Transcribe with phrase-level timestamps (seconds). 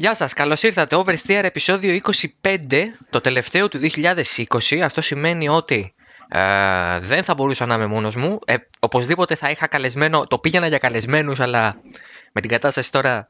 [0.00, 0.96] Γεια σας, καλώς ήρθατε.
[0.96, 2.00] Oversteer επεισόδιο
[2.42, 2.56] 25,
[3.10, 4.78] το τελευταίο του 2020.
[4.84, 5.94] Αυτό σημαίνει ότι
[6.28, 6.40] ε,
[7.00, 8.38] δεν θα μπορούσα να είμαι μόνος μου.
[8.46, 11.80] Ε, οπωσδήποτε θα είχα καλεσμένο, το πήγαινα για καλεσμένους, αλλά
[12.32, 13.28] με την κατάσταση τώρα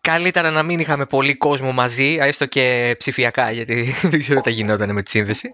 [0.00, 4.54] καλύτερα να μην είχαμε πολύ κόσμο μαζί, έστω και ψηφιακά, γιατί δεν ξέρω τι θα
[4.54, 5.50] γινόταν με τη σύνδεση.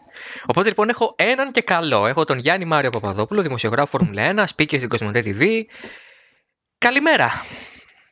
[0.47, 2.07] Οπότε λοιπόν έχω έναν και καλό.
[2.07, 5.63] Έχω τον Γιάννη Μάριο Παπαδόπουλο, δημοσιογράφο Φόρμουλα 1, speaker στην Κοσμοτέ TV.
[6.79, 7.45] Καλημέρα.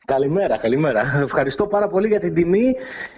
[0.05, 1.19] Καλημέρα, καλημέρα.
[1.23, 2.75] Ευχαριστώ πάρα πολύ για την τιμή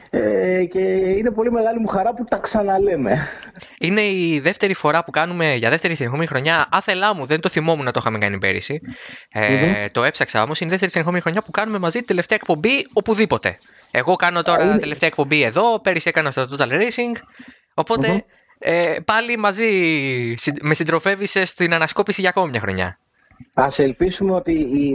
[0.09, 0.79] ε, και
[1.17, 3.27] είναι πολύ μεγάλη μου χαρά που τα ξαναλέμε.
[3.79, 6.67] Είναι η δεύτερη φορά που κάνουμε για δεύτερη συνεχόμενη χρονιά.
[6.71, 8.81] Άθελά μου, δεν το θυμόμουν να το είχαμε κάνει πέρυσι.
[9.31, 10.59] Ε, Το έψαξα όμως.
[10.59, 13.57] Είναι η δεύτερη συνεχόμενη χρονιά που κάνουμε μαζί τη τελευταία εκπομπή οπουδήποτε.
[13.91, 14.77] Εγώ κάνω τώρα είναι...
[14.77, 15.79] τελευταία εκπομπή εδώ.
[15.79, 17.21] Πέρυσι έκανα στο Total Racing.
[17.73, 18.25] οποτε
[18.59, 19.65] ε, πάλι μαζί
[20.61, 22.97] με συντροφεύεις στην ανασκόπηση για ακόμη μια χρονιά.
[23.53, 24.51] Α ελπίσουμε ότι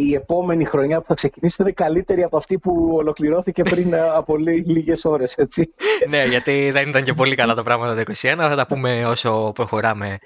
[0.09, 4.37] η, επόμενη χρονιά που θα ξεκινήσει θα είναι καλύτερη από αυτή που ολοκληρώθηκε πριν από
[4.67, 5.75] λίγες ώρες, έτσι.
[6.09, 8.35] ναι, γιατί δεν ήταν και πολύ καλά τα πράγματα το 2021.
[8.37, 10.19] Θα τα πούμε όσο προχωράμε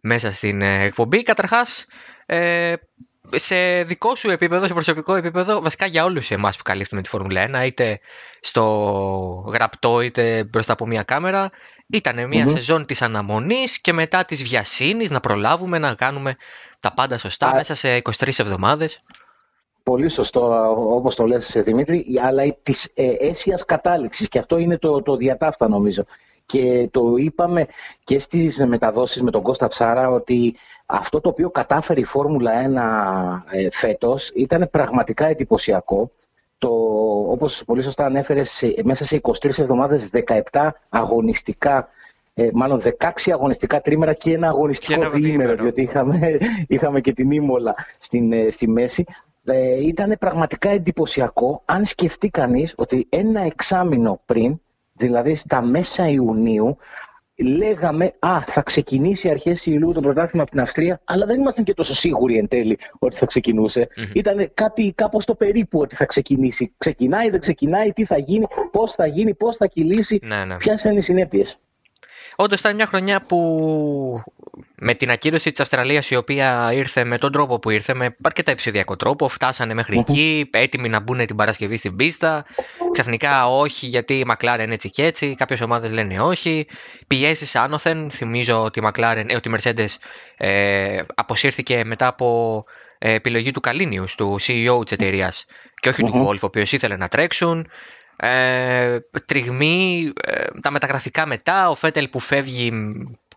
[0.00, 1.22] μέσα στην ε, εκπομπή.
[1.22, 1.86] Καταρχάς,
[2.26, 2.74] ε,
[3.30, 7.62] σε δικό σου επίπεδο, σε προσωπικό επίπεδο, βασικά για όλους εμάς που καλύπτουμε τη Φόρμουλα
[7.62, 8.00] 1, είτε
[8.40, 11.50] στο γραπτό είτε μπροστά από μια κάμερα,
[11.86, 16.36] ήταν μια σεζόν της αναμονής και μετά της βιασύνης να προλάβουμε να κάνουμε
[16.82, 19.02] τα πάντα σωστά μέσα σε 23 εβδομάδες.
[19.82, 25.02] Πολύ σωστό όπως το λες Δημήτρη, αλλά της ε, αίσιας κατάληξης και αυτό είναι το,
[25.02, 26.04] το διατάφτα νομίζω.
[26.46, 27.66] Και το είπαμε
[28.04, 32.52] και στις μεταδόσεις με τον Κώστα Ψάρα ότι αυτό το οποίο κατάφερε η Φόρμουλα
[33.50, 36.10] 1 ε, φέτος ήταν πραγματικά εντυπωσιακό.
[36.58, 36.68] Το,
[37.30, 40.10] όπως πολύ σωστά ανέφερες, μέσα σε 23 εβδομάδες
[40.50, 41.88] 17 αγωνιστικά
[42.34, 47.74] ε, μάλλον 16 αγωνιστικά τρίμερα και ένα αγωνιστικό διήμερο, διότι είχαμε, είχαμε και την Ήμολα
[47.98, 49.04] στην, ε, στη μέση.
[49.44, 54.60] Ε, ήταν πραγματικά εντυπωσιακό αν σκεφτεί κανείς ότι ένα εξάμεινο πριν,
[54.92, 56.76] δηλαδή στα μέσα Ιουνίου,
[57.42, 61.74] λέγαμε «Α, θα ξεκινήσει αρχές Ιουλίου το πρωτάθλημα από την Αυστρία», αλλά δεν ήμασταν και
[61.74, 63.88] τόσο σίγουροι εν τέλει ότι θα ξεκινούσε.
[63.96, 64.14] Mm-hmm.
[64.14, 66.74] Ήταν κάτι κάπως το περίπου ότι θα ξεκινήσει.
[66.78, 70.56] Ξεκινάει, δεν ξεκινάει, τι θα γίνει, πώς θα γίνει, πώς θα κυλήσει, ναι, ναι.
[70.56, 71.58] ποιες είναι οι συνέπειες.
[72.36, 74.22] Όντως ήταν μια χρονιά που
[74.84, 78.50] με την ακύρωση της Αυστραλίας, η οποία ήρθε με τον τρόπο που ήρθε, με αρκετά
[78.50, 82.44] επεισοδιακό τρόπο, φτάσανε μέχρι εκεί, έτοιμοι να μπουν την Παρασκευή στην πίστα.
[82.92, 85.34] Ξαφνικά όχι, γιατί η McLaren έτσι και έτσι.
[85.34, 86.66] Κάποιες ομάδες λένε όχι.
[87.06, 88.10] Πιέσει άνωθεν.
[88.10, 89.96] Θυμίζω ότι η, McLaren, ε, ότι η Mercedes
[90.36, 92.64] ε, αποσύρθηκε μετά από
[92.98, 95.46] ε, επιλογή του Καλίνιους, του CEO της εταιρείας,
[95.80, 97.68] και όχι του Wolf, ο οποίος ήθελε να τρέξουν
[98.24, 102.72] ε, τριγμή, ε, τα μεταγραφικά μετά, ο Φέτελ που φεύγει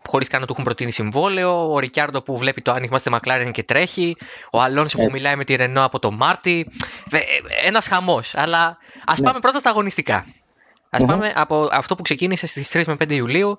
[0.06, 3.52] χωρίς καν να του έχουν προτείνει συμβόλαιο, ο Ρικιάρντο που βλέπει το άνοιγμα στη Μακλάρεν
[3.52, 4.16] και τρέχει,
[4.50, 6.70] ο Αλόνσο που μιλάει με τη Ρενό από το Μάρτι.
[7.10, 7.18] Ε,
[7.64, 8.34] Ένας χαμός.
[8.34, 9.26] Αλλά ας ναι.
[9.26, 10.26] πάμε πρώτα στα αγωνιστικά.
[10.90, 13.58] Α πάμε από αυτό που ξεκίνησε στις 3 με 5 Ιουλίου,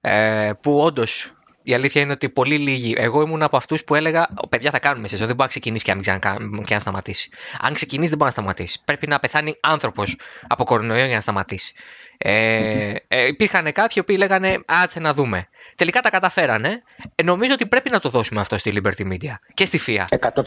[0.00, 1.32] ε, που όντως
[1.68, 2.94] η αλήθεια είναι ότι πολύ λίγοι.
[2.98, 5.26] Εγώ ήμουν από αυτούς που έλεγα: Παιδιά, θα κάνουμε σεζόν.
[5.26, 6.18] Δεν μπορεί να ξεκινήσεις και,
[6.64, 7.28] και να σταματήσεις.
[7.60, 8.80] Αν ξεκινήσεις, δεν μπορεί να σταματήσεις.
[8.80, 11.72] Πρέπει να πεθάνει άνθρωπος από κορονοϊό για να σταματήσεις.
[12.18, 15.48] Ε, ε, υπήρχαν κάποιοι που λέγανε: Άτσε να δούμε.
[15.74, 16.82] Τελικά τα καταφέρανε.
[17.14, 20.18] Ε, νομίζω ότι πρέπει να το δώσουμε αυτό στη Liberty Media και στη FIA.
[20.18, 20.28] 100%.
[20.28, 20.40] 100%,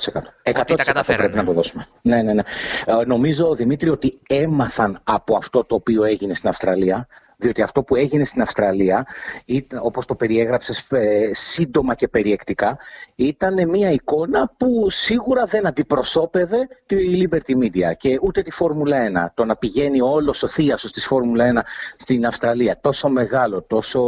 [0.43, 1.03] τα καταφέρανε.
[1.03, 1.87] πρέπει να το δώσουμε.
[2.01, 2.41] Ναι, ναι, ναι.
[2.85, 7.07] Ε, νομίζω, Δημήτρη, ότι έμαθαν από αυτό το οποίο έγινε στην Αυστραλία
[7.41, 9.06] διότι αυτό που έγινε στην Αυστραλία,
[9.46, 12.78] ήταν, όπως το περιέγραψες ε, σύντομα και περιεκτικά,
[13.16, 19.31] ήταν μια εικόνα που σίγουρα δεν αντιπροσώπευε τη Liberty Media και ούτε τη Φόρμουλα 1.
[19.34, 21.66] Το να πηγαίνει όλος ο θείασος της Φόρμουλα 1
[21.96, 24.02] στην Αυστραλία, τόσο μεγάλο, τόσο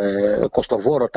[0.00, 1.08] ε, κοστοβόρο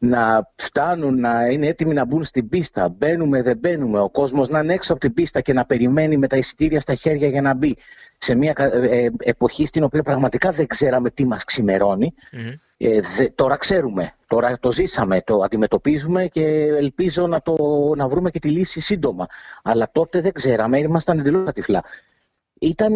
[0.00, 4.60] να φτάνουν να είναι έτοιμοι να μπουν στην πίστα, μπαίνουμε, δεν μπαίνουμε, ο κόσμος να
[4.60, 7.54] είναι έξω από την πίστα και να περιμένει με τα εισιτήρια στα χέρια για να
[7.54, 7.76] μπει
[8.18, 12.14] σε μια ε, ε, εποχή στην οποία πραγματικά δεν ξέραμε τι μας ξημερώνει.
[12.76, 13.00] Ε,
[13.34, 16.44] τώρα ξέρουμε, τώρα το ζήσαμε, το αντιμετωπίζουμε και
[16.78, 17.56] ελπίζω να, το,
[17.96, 19.26] να βρούμε και τη λύση σύντομα.
[19.62, 21.84] Αλλά τότε δεν ξέραμε, ήμασταν εντελώς τυφλά.
[22.60, 22.92] Ήταν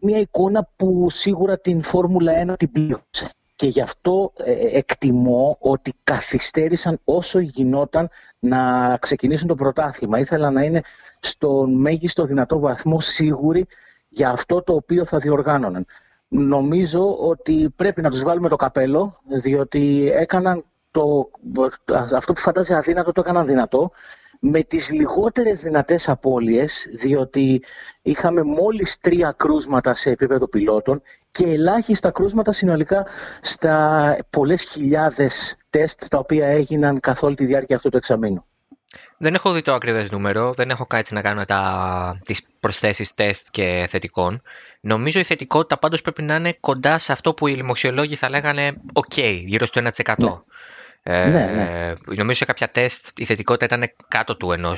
[0.00, 3.30] μια εικόνα που σίγουρα την Φόρμουλα 1 την πλήρωσε.
[3.54, 4.32] Και γι' αυτό
[4.72, 8.08] εκτιμώ ότι καθυστέρησαν όσο γινόταν
[8.38, 10.18] να ξεκινήσουν το πρωτάθλημα.
[10.18, 10.82] Ήθελα να είναι
[11.20, 13.66] στον μέγιστο δυνατό βαθμό σίγουροι
[14.16, 15.86] για αυτό το οποίο θα διοργάνωναν.
[16.28, 21.30] Νομίζω ότι πρέπει να τους βάλουμε το καπέλο, διότι έκαναν το,
[22.14, 23.90] αυτό που φαντάζει αδύνατο το έκαναν δυνατό,
[24.40, 27.62] με τις λιγότερες δυνατές απώλειες, διότι
[28.02, 33.06] είχαμε μόλις τρία κρούσματα σε επίπεδο πιλότων και ελάχιστα κρούσματα συνολικά
[33.40, 38.44] στα πολλές χιλιάδες τεστ τα οποία έγιναν καθ' όλη τη διάρκεια αυτού του εξαμήνου.
[39.18, 43.46] Δεν έχω δει το ακριβές νούμερο, δεν έχω κάτσει να κάνω τα, τις προσθέσεις τεστ
[43.50, 44.42] και θετικών.
[44.80, 48.72] Νομίζω η θετικότητα πάντως πρέπει να είναι κοντά σε αυτό που οι λοιμοξιολόγοι θα λέγανε
[48.92, 50.14] ok, γύρω στο 1%.
[50.18, 50.30] Ναι.
[51.02, 51.92] Ε, ναι, ναι.
[52.14, 54.74] Νομίζω σε κάποια τεστ η θετικότητα ήταν κάτω του 1%.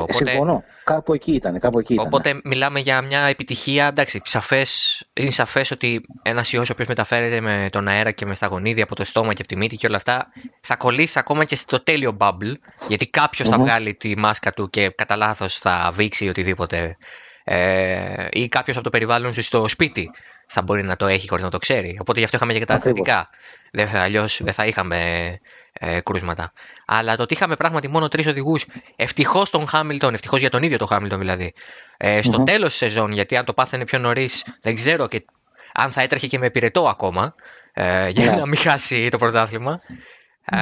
[0.00, 0.64] Οπότε, Συμφωνώ.
[0.84, 1.58] Κάπου εκεί ήταν.
[1.58, 2.06] Κάπου εκεί ήταν.
[2.06, 3.86] Οπότε μιλάμε για μια επιτυχία.
[3.86, 8.34] Εντάξει, σαφές, είναι σαφές ότι ένας ιός ο οποίος μεταφέρεται με τον αέρα και με
[8.34, 10.26] στα γονίδια από το στόμα και από τη μύτη και όλα αυτά
[10.60, 12.54] θα κολλήσει ακόμα και στο τέλειο bubble.
[12.88, 13.10] Γιατί
[13.44, 16.96] θα βγάλει τη μάσκα του και κατά λάθος θα βήξει οτιδήποτε.
[17.44, 20.10] Ε, ή κάποιος από το περιβάλλον σου στο σπίτι
[20.46, 21.96] θα μπορεί να το έχει χωρίς να το ξέρει.
[22.00, 23.28] Οπότε γι' αυτό είχαμε και τα θετικά.
[23.92, 24.98] Αλλιώς δεν θα είχαμε
[25.80, 26.52] ε, κρούσματα.
[26.86, 28.66] Αλλά το ότι είχαμε πράγματι μόνο τρεις οδηγούς,
[28.96, 31.54] ευτυχώς τον Χάμιλτον, ευτυχώς για τον ίδιο τον Χάμιλτον δηλαδή,
[31.96, 32.46] ε, στο mm-hmm.
[32.46, 35.24] τέλος της σεζόν, γιατί αν το πάθαινε πιο νωρίς, δεν ξέρω και
[35.74, 37.34] αν θα έτρεχε και με πυρετό ακόμα,
[37.72, 38.34] ε, για yeah.
[38.34, 38.40] Ναι.
[38.40, 39.80] να μην χάσει το πρωτάθλημα.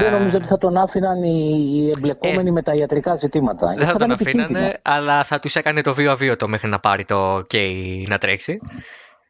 [0.01, 3.75] Δεν νομίζω ότι θα τον άφηναν οι εμπλεκόμενοι ε, με τα ιατρικά ζητήματα.
[3.79, 7.37] Δεν θα, τον αφήνανε, αλλά θα τους έκανε το βίο αβίωτο μέχρι να πάρει το
[7.37, 7.57] OK
[8.09, 8.61] να τρέξει.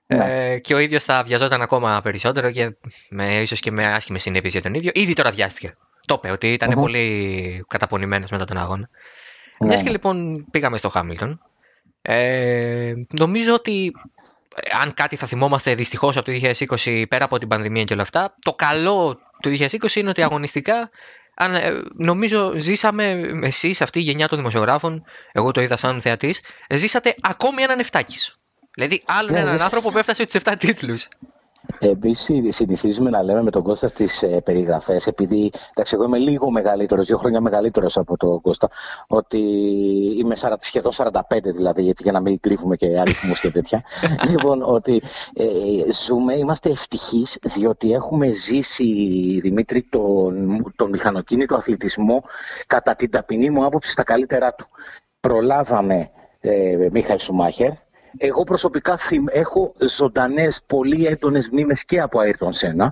[0.06, 0.50] Ναι.
[0.52, 2.76] Ε, και ο ίδιος θα βιαζόταν ακόμα περισσότερο και
[3.08, 4.90] με, ίσως και με άσχημες συνέπειες για τον ίδιο.
[4.94, 5.72] Ήδη τώρα βιάστηκε.
[6.06, 8.88] Το είπε ότι πολύ καταπονημένος μετά τον αγώνα.
[9.58, 9.66] Ναι.
[9.66, 11.40] Μιας και λοιπόν πήγαμε στο Χάμιλτον.
[12.02, 13.92] Ε, νομίζω ότι
[14.54, 16.38] ε, αν κάτι θα θυμόμαστε δυστυχώς από το
[16.84, 20.90] 2020 πέρα από την πανδημία και όλα αυτά, το καλό του 2020 είναι ότι αγωνιστικά
[21.34, 26.40] αν, ε, νομίζω ζήσαμε εσείς, αυτή η γενιά των δημοσιογράφων, εγώ το είδα σαν θεατής,
[26.74, 28.16] ζήσατε ακόμη έναν εφτάκι.
[28.74, 31.08] Δηλαδή, άλλον ναι, έναν άνθρωπο που έφτασε τους 7 τίτλους.
[31.78, 32.14] Εμεί
[32.52, 37.06] συνηθίζουμε να λέμε με τον Κώστα στις ε, περιγραφές, επειδή εντάξει, εγώ είμαι λίγο μεγαλύτερος,
[37.06, 38.70] δύο χρόνια μεγαλύτερος από τον Κώστα,
[39.06, 39.38] ότι
[40.18, 43.84] είμαι 40, σχεδόν 45 δηλαδή, γιατί για να μην κρύβουμε και αριθμούς και τέτοια.
[44.30, 45.02] λοιπόν, ότι
[45.34, 45.44] ε,
[45.92, 48.84] ζούμε, είμαστε ευτυχείς, διότι έχουμε ζήσει,
[49.42, 52.24] Δημήτρη, τον, τον μηχανοκίνητο αθλητισμό
[52.66, 54.66] κατά την ταπεινή μου άποψη στα καλύτερά του.
[55.20, 56.10] Προλάβαμε
[56.40, 57.70] ε, Μίχαλ Σουμάχερ,
[58.16, 58.98] εγώ προσωπικά
[59.32, 62.88] έχω ζωντανές, πολύ έντονες μνήμες και από Ayrton Senna.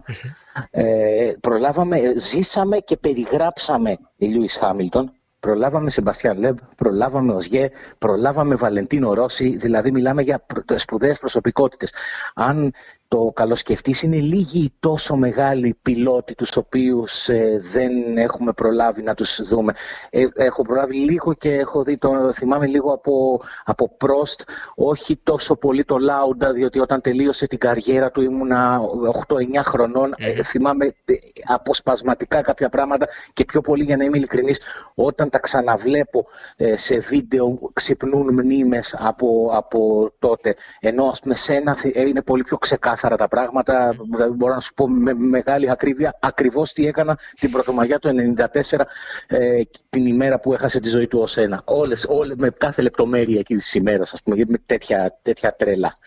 [0.70, 5.12] Ε, προλάβαμε, ζήσαμε και περιγράψαμε η Λιούις Χάμιλτον.
[5.40, 10.46] Προλάβαμε Σεμπαστιάν Λεμπ, προλάβαμε Οζιέ, προλάβαμε Βαλεντίνο Ρώση, δηλαδή μιλάμε για
[10.76, 11.92] σπουδαίες προσωπικότητες.
[12.34, 12.72] Αν
[13.10, 14.02] το καλοσκεφτείς.
[14.02, 19.74] Είναι λίγοι τόσο μεγάλοι πιλότοι τους οποίους ε, δεν έχουμε προλάβει να τους δούμε.
[20.10, 24.42] Ε, έχω προλάβει λίγο και έχω δει, το θυμάμαι λίγο από, από Prost,
[24.74, 28.80] όχι τόσο πολύ το Λάουντα, διότι όταν τελείωσε την καριέρα του ήμουνα
[29.28, 29.34] 8-9
[29.64, 31.14] χρονών, ε, θυμάμαι ε,
[31.44, 34.60] αποσπασματικά κάποια πράγματα και πιο πολύ για να είμαι ειλικρινής,
[34.94, 36.26] όταν τα ξαναβλέπω
[36.74, 42.98] σε βίντεο ξυπνούν μνήμες από, από τότε, ενώ ας πούμε σένα είναι πολύ πιο ξεκάθαρο
[43.00, 43.96] ξεκάθαρα τα πράγματα.
[44.12, 48.86] Δηλαδή μπορώ να σου πω με μεγάλη ακρίβεια ακριβώς τι έκανα την Πρωτομαγιά του 1994,
[49.26, 51.62] ε, την ημέρα που έχασε τη ζωή του ως ένα.
[51.64, 55.98] Όλες, όλες, με κάθε λεπτομέρεια εκεί της ημέρας, ας πούμε, με τέτοια, τέτοια τρέλα.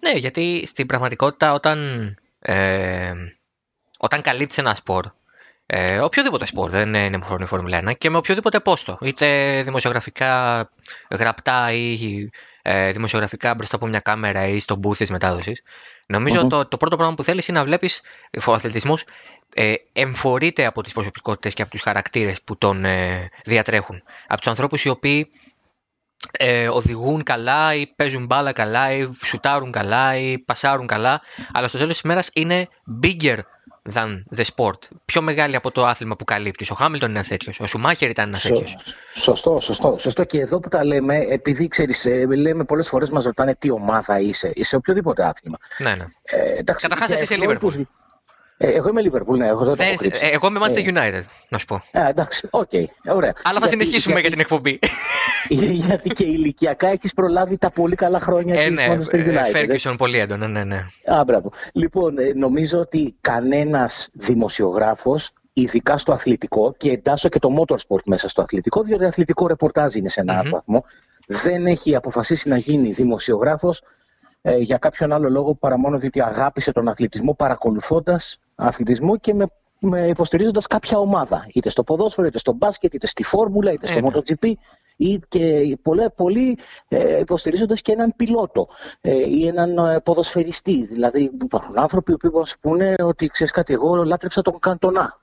[0.00, 1.78] Ναι, γιατί στην πραγματικότητα όταν,
[2.38, 3.12] ε,
[3.98, 5.04] όταν καλύπτει ένα σπορ,
[5.76, 10.68] ε, οποιοδήποτε σπορ, δεν είναι μόνο η Φόρμουλα 1 και με οποιοδήποτε πόστο, είτε δημοσιογραφικά
[11.10, 12.28] γραπτά ή
[12.62, 15.62] ε, δημοσιογραφικά μπροστά από μια κάμερα ή στο booth της μετάδοσης.
[16.06, 18.00] Νομίζω το, το πρώτο πράγμα που θέλεις είναι να βλέπεις
[18.46, 19.04] ο αθλητισμός
[19.54, 24.02] ε, εμφορείται από τις προσωπικότητες και από τους χαρακτήρες που τον ε, διατρέχουν.
[24.26, 25.28] Από τους ανθρώπους οι οποίοι
[26.32, 31.20] ε, οδηγούν καλά ή παίζουν μπάλα καλά ή σουτάρουν καλά ή πασάρουν καλά,
[31.52, 32.68] αλλά στο τέλος της ημέρα είναι
[33.02, 33.38] bigger
[33.92, 34.78] than the sport.
[35.04, 36.70] Πιο μεγάλη από το άθλημα που καλύπτεις.
[36.70, 37.60] Ο Χάμιλτον είναι ένας τέτοιος.
[37.60, 38.76] Ο Σουμάχερ ήταν ένας τέτοιος.
[39.12, 40.24] Σωστό, σωστό, σωστό.
[40.24, 44.20] Και εδώ που τα λέμε, επειδή ξέρεις, ε, λέμε πολλές φορές μας ρωτάνε τι ομάδα
[44.20, 44.52] είσαι.
[44.54, 45.58] Είσαι οποιοδήποτε άθλημα.
[45.78, 46.06] Ναι, ναι.
[46.22, 47.82] Ε, Καταρχάς, εσύ είσαι Liverpool.
[48.56, 49.46] Ε, εγώ είμαι Liverpool, ναι.
[49.46, 49.74] Εγώ, ε,
[50.32, 51.82] εγώ είμαι Manchester United, να σου πω.
[51.90, 52.84] Ε, εντάξει, OK, okay,
[53.14, 53.32] ωραία.
[53.42, 54.78] Αλλά θα συνεχίσουμε γιατί, για την εκπομπή.
[55.86, 59.56] γιατί και ηλικιακά έχεις προλάβει τα πολύ καλά χρόνια ε, της ναι, Manchester United.
[59.56, 60.86] Ferguson πολύ έντονα, ναι, ναι.
[61.04, 61.52] Α, μπράβο.
[61.72, 68.42] Λοιπόν, νομίζω ότι κανένας δημοσιογράφος ειδικά στο αθλητικό και εντάσσω και το motorsport μέσα στο
[68.42, 70.50] αθλητικό, διότι αθλητικό ρεπορτάζ είναι σε ένα mm-hmm.
[70.50, 70.84] βαθμό,
[71.26, 73.82] δεν έχει αποφασίσει να γίνει δημοσιογράφος
[74.46, 79.46] ε, για κάποιον άλλο λόγο παρά μόνο διότι αγάπησε τον αθλητισμό παρακολουθώντας αθλητισμό και με,
[79.78, 81.46] με υποστηρίζοντας κάποια ομάδα.
[81.52, 84.08] Είτε στο ποδόσφαιρο, είτε στο μπάσκετ, είτε στη φόρμουλα, είτε στο ε, ναι.
[84.12, 84.52] MotoGP
[84.96, 86.58] ή και πολλοί, πολλοί
[86.88, 88.68] ε, υποστηρίζοντας και έναν πιλότο
[89.00, 90.86] ε, ή έναν ε, ποδοσφαιριστή.
[90.86, 95.18] Δηλαδή υπάρχουν άνθρωποι που μας πούνε ότι ξέρεις κάτι εγώ λάτρεψα τον Καντονά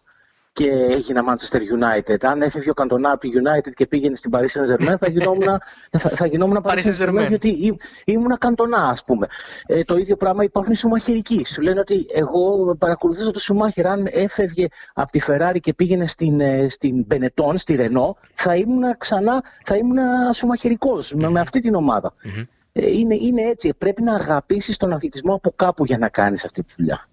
[0.53, 2.17] και έγινα Manchester United.
[2.21, 5.47] Αν έφευγε ο Καντονά από τη United και πήγαινε στην Paris Saint-Germain, θα γινόμουν,
[5.99, 9.27] θα, θα γινόμουν Paris Saint-Germain, γιατί ήμουν Καντονά, ας πούμε.
[9.65, 11.45] Ε, το ίδιο πράγμα υπάρχουν οι Σουμαχερικοί.
[11.45, 16.39] Σου λένε ότι εγώ παρακολουθήσω το Σουμάχερ, αν έφευγε από τη Ferrari και πήγαινε στην,
[16.39, 19.97] ε, στην Benetton, στη Renault, θα ήμουν ξανά θα ήμουν
[20.33, 22.13] σουμαχερικός με, με αυτή την ομάδα.
[22.23, 22.45] Mm-hmm.
[22.73, 23.73] Είναι, είναι έτσι.
[23.77, 27.07] Πρέπει να αγαπήσεις τον αθλητισμό από κάπου για να κάνεις αυτή τη δουλειά.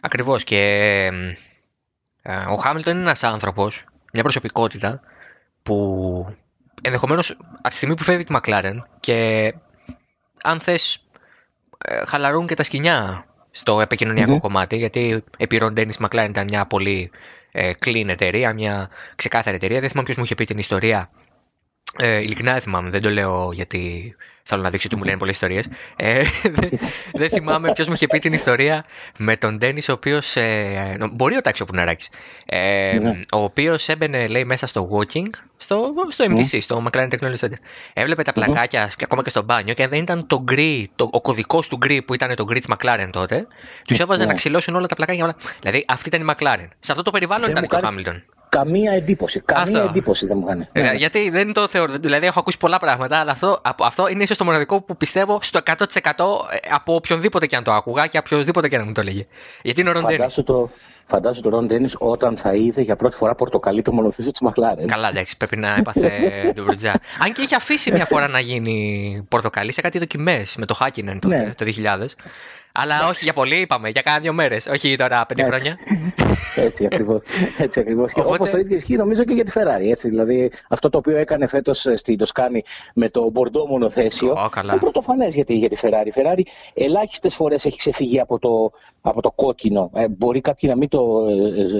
[0.00, 0.44] Ακριβώς.
[0.44, 0.56] Και
[1.12, 1.36] ε,
[2.50, 5.00] ο Χάμιλτον είναι ένας άνθρωπος, μια προσωπικότητα
[5.62, 6.36] που
[6.82, 9.52] ενδεχομένως από τη στιγμή που φεύγει τη Μακλάρεν και
[10.42, 11.04] αν θες
[11.78, 17.10] ε, χαλαρούν και τα σκηνιά στο επικοινωνιακο κομμάτι, γιατί επί Ροντένι Μακλάρεν ήταν μια πολύ
[17.52, 19.80] ε, clean εταιρεία, μια ξεκάθαρη εταιρεία.
[19.80, 21.10] Δεν θυμάμαι ποιος μου είχε πει την ιστορία.
[21.96, 25.34] Ε, ειλικρινά δεν θυμάμαι, δεν το λέω γιατί θέλω να δείξω ότι μου λένε πολλές
[25.34, 25.68] ιστορίες.
[25.96, 26.22] Ε,
[27.20, 28.84] δεν θυμάμαι ποιος μου είχε πει την ιστορία
[29.18, 30.36] με τον Ντένις, ο οποίος.
[30.36, 32.08] Ε, μπορεί ο τάξη ο Πουναράκη.
[32.46, 33.20] Ε, ναι.
[33.32, 36.60] Ο οποίος έμπαινε, λέει, μέσα στο Woking, στο, στο MTC, ναι.
[36.60, 37.58] στο McLaren Technology Center.
[37.92, 41.20] Έβλεπε τα πλακάκια και ακόμα και στο μπάνιο και δεν ήταν το γκρι, το, ο
[41.20, 43.46] κωδικός του γκρι που ήταν το γκρι της McLaren τότε.
[43.84, 45.36] Τους έβαζε να ξυλώσουν όλα τα πλακάκια.
[45.60, 46.68] Δηλαδή αυτή ήταν η McLaren.
[46.78, 48.24] Σε αυτό το περιβάλλον ήταν και ο Χάμιλτον.
[48.56, 49.40] Καμία εντύπωση.
[49.40, 49.88] Καμία αυτό.
[49.88, 50.68] εντύπωση δεν μου κάνει.
[50.72, 50.92] Ε, ναι.
[50.92, 51.92] Γιατί δεν το θεωρώ.
[52.00, 55.60] Δηλαδή, έχω ακούσει πολλά πράγματα, αλλά αυτό, αυτό είναι ίσως το μοναδικό που πιστεύω στο
[55.64, 55.84] 100% ε,
[56.70, 59.26] από οποιονδήποτε και αν το άκουγα και από οποιοδήποτε και αν μου το έλεγε.
[59.62, 60.70] Γιατί είναι ο Ρον Φαντάσου το,
[61.06, 64.86] φαντάσου το Ρον Ντένις όταν θα είδε για πρώτη φορά πορτοκαλί το μονοθέσιο της Μαχλάρεν.
[64.86, 66.10] Καλά, εντάξει, πρέπει να έπαθε
[66.54, 66.92] ντουβρτζά.
[67.24, 71.20] Αν και είχε αφήσει μια φορά να γίνει πορτοκαλί σε κάτι δοκιμές με το Χάκινεν
[71.20, 71.54] τότε, ναι.
[71.54, 71.64] το
[72.00, 72.06] 2000.
[72.76, 74.66] Αλλά όχι για πολύ, είπαμε, για κάνα δύο μέρες.
[74.66, 75.78] Όχι τώρα πέντε χρόνια.
[76.66, 77.22] έτσι ακριβώς.
[77.58, 78.12] Έτσι ακριβώς.
[78.16, 78.34] Οπότε...
[78.34, 79.90] Όπως το ίδιο ισχύει νομίζω και για τη Ferrari.
[79.90, 82.64] Έτσι, δηλαδή αυτό το οποίο έκανε φέτος ε, στην Τοσκάνη
[82.94, 84.34] με το μπορντό μονοθέσιο.
[84.38, 86.06] Oh, είναι πρωτοφανές για τη, για τη Ferrari.
[86.06, 86.42] Η Ferrari
[86.74, 89.90] ελάχιστες φορές έχει ξεφύγει από το, από το κόκκινο.
[89.94, 91.26] Ε, μπορεί κάποιοι να μην το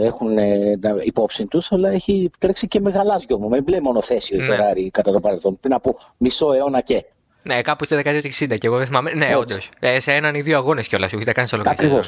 [0.02, 4.44] ε, έχουν ε, υπόψη τους, αλλά έχει τρέξει και μεγαλάζιο μου με μπλε μονοθέσιο ναι.
[4.44, 5.58] η Ferrari κατά το παρελθόν.
[5.60, 7.04] Πριν από μισό αιώνα και.
[7.46, 9.12] Ναι, κάπου στη δεκαετία του 60 και εγώ δεν θυμάμαι.
[9.14, 9.68] Ναι, όντως.
[9.78, 12.00] Ε, σε έναν ή δύο αγώνες κιόλας, όχι, δεν κάνει ολόκληρη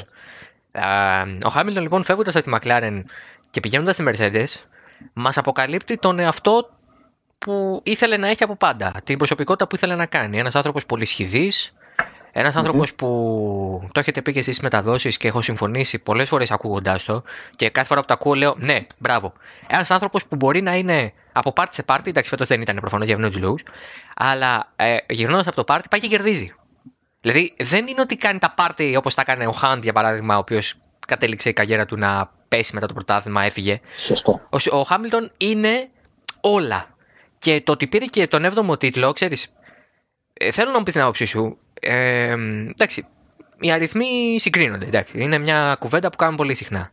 [1.43, 3.01] Ο Χάμιλτον λοιπόν φεύγοντας από τη McLaren
[3.49, 4.63] και πηγαίνοντας στη Mercedes,
[5.13, 6.63] μας αποκαλύπτει τον εαυτό
[7.37, 8.93] που ήθελε να έχει από πάντα.
[9.03, 10.37] Την προσωπικότητα που ήθελε να κάνει.
[10.37, 11.73] Ένας άνθρωπος πολύ σχηδής,
[12.31, 17.03] ένας άνθρωπος που το έχετε πει και εσείς μεταδόσεις και έχω συμφωνήσει πολλές φορές ακούγοντάς
[17.03, 17.23] το
[17.55, 19.33] και κάθε φορά που το ακούω λέω ναι, μπράβο.
[19.67, 23.05] Ένας άνθρωπος που μπορεί να είναι από πάρτι σε πάρτι, εντάξει, φέτος δεν ήταν προφανώς
[23.05, 23.63] για ευνόητου λόγους,
[24.15, 26.53] αλλά ε, γυρνώντας από το πάρτι πάει και κερδίζει.
[27.21, 30.39] Δηλαδή δεν είναι ότι κάνει τα πάρτι όπως τα έκανε ο Χάντ για παράδειγμα, ο
[30.39, 30.73] οποίος
[31.07, 33.79] κατέληξε η καγέρα του να πέσει μετά το πρωτάθλημα, έφυγε.
[33.95, 34.41] Σωστό.
[34.49, 35.89] Ο, ο Χάμιλτον είναι
[36.41, 36.95] όλα.
[37.39, 39.53] Και το ότι πήρε και τον 7ο τίτλο, ξέρεις,
[40.33, 41.57] ε, θέλω να μου πεις την άποψή σου.
[41.79, 42.35] Ε,
[42.69, 43.07] εντάξει,
[43.59, 44.85] οι αριθμοί συγκρίνονται.
[44.85, 45.21] Εντάξει.
[45.21, 46.91] Είναι μια κουβέντα που κάνουμε πολύ συχνά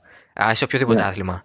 [0.53, 1.07] σε οποιοδήποτε ναι.
[1.07, 1.45] άθλημα.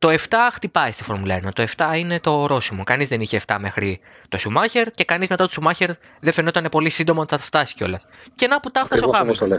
[0.00, 0.16] Το 7
[0.52, 1.52] χτυπάει στη Φόρμουλα 1.
[1.52, 2.84] Το 7 είναι το ορόσημο.
[2.84, 5.90] Κανείς δεν είχε 7 μέχρι το Σουμάχερ και κανείς μετά το Σουμάχερ
[6.20, 8.06] δεν φαινόταν πολύ σύντομα ότι θα φτάσει κιόλας.
[8.34, 9.58] Και να που τα έφτασε ο Χάμιλτον.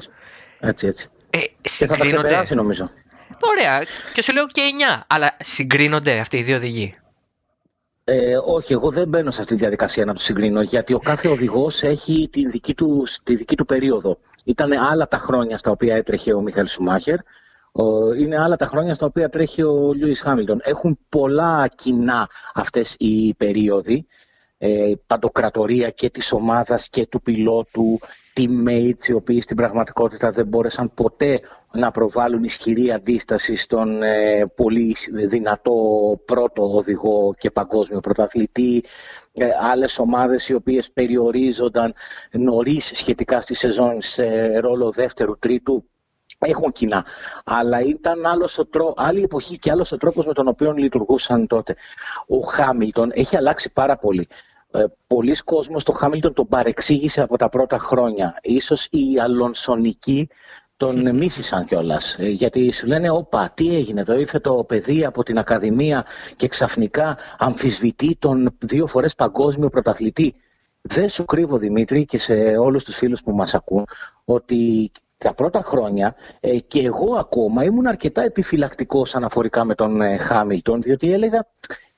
[0.60, 1.10] Έτσι, έτσι.
[1.30, 2.90] Ε, και θα τα ξεπεράσει νομίζω.
[3.40, 3.84] Ωραία.
[4.14, 4.62] Και σου λέω και
[4.98, 5.02] 9.
[5.08, 6.96] Αλλά συγκρίνονται αυτοί οι δύο οδηγοί.
[8.04, 11.28] Ε, όχι, εγώ δεν μπαίνω σε αυτή τη διαδικασία να το συγκρίνω, γιατί ο κάθε
[11.28, 14.18] οδηγός έχει τη δική, του, τη δική του περίοδο.
[14.46, 17.16] Ήταν άλλα τα χρόνια στα οποία έτρεχε ο Μιχαήλ Σουμάχερ,
[18.20, 20.60] είναι άλλα τα χρόνια στα οποία τρέχει ο Λιούις Χάμιλτον.
[20.64, 24.08] Έχουν πολλά κοινά αυτές οι περίοδοι,
[24.58, 28.00] ε, παντοκρατορία και της ομάδας και του πιλότου,
[28.36, 31.40] teammates οι οποίοι στην πραγματικότητα δεν μπόρεσαν ποτέ
[31.74, 34.96] να προβάλλουν ισχυρή αντίσταση στον ε, πολύ
[35.28, 35.76] δυνατό
[36.26, 38.84] πρώτο οδηγό και παγκόσμιο πρωταθλητή.
[39.34, 41.94] Ε, άλλες ομάδες οι οποίες περιορίζονταν
[42.32, 45.91] νωρίς σχετικά στη σεζόν σε ρόλο δεύτερου, τρίτου
[46.48, 47.06] έχουν κοινά.
[47.44, 48.94] Αλλά ήταν άλλος ο τρό...
[48.98, 51.76] άλλη εποχή και άλλος ο τρόπος με τον οποίο λειτουργούσαν τότε.
[52.28, 54.28] Ο Χάμιλτον έχει αλλάξει πάρα πολύ.
[54.72, 58.38] Ε, πολλοί κόσμος το Χάμιλτον τον παρεξήγησε από τα πρώτα χρόνια.
[58.42, 60.30] Ίσως οι αλονσονικοί
[60.78, 62.16] τον μίσησαν κιόλας.
[62.20, 66.06] Ε, γιατί σου λένε, Όπα, τι έγινε εδώ, ήρθε το παιδί από την Ακαδημία
[66.36, 70.36] και ξαφνικά αμφισβητεί τον δύο φορές παγκόσμιο πρωταθλητή.
[70.82, 73.86] Δεν σου κρύβω Δημήτρη και σε όλους τους φίλους που μας ακούν
[74.26, 74.92] ότι
[75.24, 80.82] τα πρώτα χρόνια ε, και εγώ ακόμα ήμουν αρκετά επιφυλακτικός αναφορικά με τον ε, Χάμιλτον
[80.82, 81.48] διότι έλεγα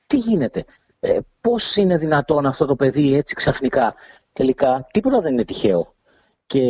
[0.06, 0.64] τι γίνεται,
[1.00, 3.94] ε, πώς είναι δυνατόν αυτό το παιδί έτσι ξαφνικά.
[4.32, 5.94] Τελικά τίποτα δεν είναι τυχαίο.
[6.46, 6.62] Και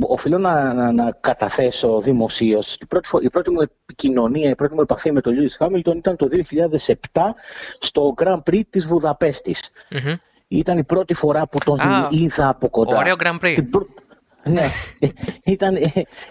[0.00, 2.74] οφείλω να, να, να καταθέσω δημοσίως.
[2.74, 6.16] Η πρώτη, η πρώτη μου επικοινωνία, η πρώτη μου επαφή με τον Λιούις Χάμιλτον ήταν
[6.16, 6.28] το
[7.12, 7.22] 2007
[7.78, 9.70] στο Grand Prix της Βουδαπέστης.
[10.48, 11.78] Ήταν η πρώτη φορά που τον
[12.10, 12.96] είδα από κοντά.
[12.96, 13.54] Ωραίο Grand Prix.
[14.46, 14.68] Ναι,
[15.44, 15.80] ήταν ε,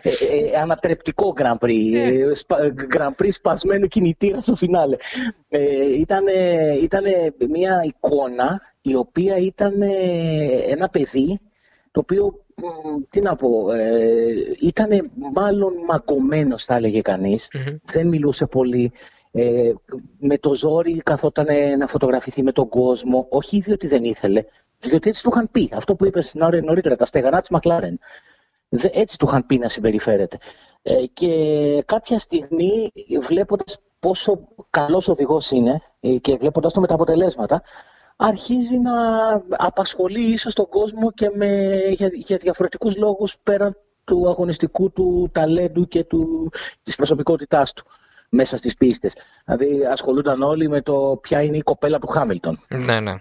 [0.02, 1.94] ε, ε, ανατρεπτικό Grand Prix.
[1.94, 2.32] Ε,
[2.96, 4.96] Grand Prix σπασμένου κινητήρα στο φινάλε.
[5.98, 6.24] ήταν,
[6.82, 7.04] ήταν
[7.50, 9.74] μια εικόνα η οποία ήταν
[10.68, 11.40] ένα παιδί
[11.92, 12.46] το οποίο,
[13.10, 13.50] τι να πω,
[14.62, 14.90] ήταν
[15.34, 17.02] μάλλον μαγκωμένος θα έλεγε
[17.84, 18.92] Δεν μιλούσε πολύ.
[20.20, 24.44] με το ζόρι καθόταν να φωτογραφηθεί με τον κόσμο, όχι διότι δεν ήθελε,
[24.90, 25.72] διότι έτσι του είχαν πει.
[25.74, 28.00] Αυτό που είπες νωρίτερα, τα στεγανά της Μακλάρεν.
[28.92, 30.38] Έτσι του είχαν πει να συμπεριφέρεται.
[30.82, 36.94] Ε, και κάποια στιγμή, βλέποντας πόσο καλός οδηγός είναι ε, και βλέποντας το με τα
[36.94, 37.62] αποτελέσματα,
[38.16, 38.94] αρχίζει να
[39.50, 45.88] απασχολεί ίσως τον κόσμο και με, για, για διαφορετικούς λόγους πέραν του αγωνιστικού του ταλέντου
[45.88, 46.52] και του,
[46.84, 47.84] της προσωπικότητάς του
[48.30, 49.14] μέσα στις πίστες.
[49.46, 52.60] Δηλαδή ασχολούνταν όλοι με το ποια είναι η κοπέλα του Χάμιλτον.
[52.68, 53.16] Ναι, ναι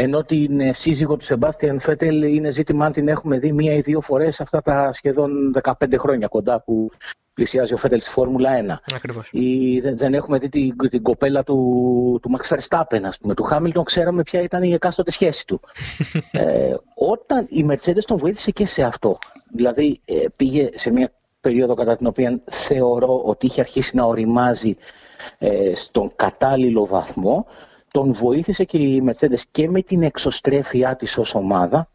[0.00, 3.80] ενώ την ε, σύζυγο του Σεμπάστιαν Φέτελ είναι ζήτημα αν την έχουμε δει μία ή
[3.80, 6.90] δύο φορές αυτά τα σχεδόν 15 χρόνια κοντά που
[7.34, 8.94] πλησιάζει ο Φέτελ στη Φόρμουλα 1.
[8.94, 9.28] Ακριβώς.
[9.32, 13.34] Ή δεν, έχουμε δει την, την κοπέλα του, του Max Verstappen, ας πούμε.
[13.34, 15.60] Του Χάμιλτον ξέραμε ποια ήταν η εκάστοτε σχέση του.
[16.30, 19.18] ε, όταν η Mercedes τον βοήθησε και σε αυτό.
[19.52, 24.76] Δηλαδή ε, πήγε σε μια περίοδο κατά την οποία θεωρώ ότι είχε αρχίσει να οριμάζει
[25.38, 27.46] ε, στον κατάλληλο βαθμό
[27.98, 31.90] τον βοήθησε και η Mercedes και με την εξωστρέφειά της ως ομάδα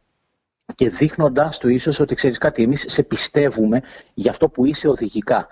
[0.76, 3.82] και δείχνοντάς του ίσως ότι ξέρεις κάτι, εμείς σε πιστεύουμε
[4.14, 5.48] για αυτό που είσαι οδηγικά.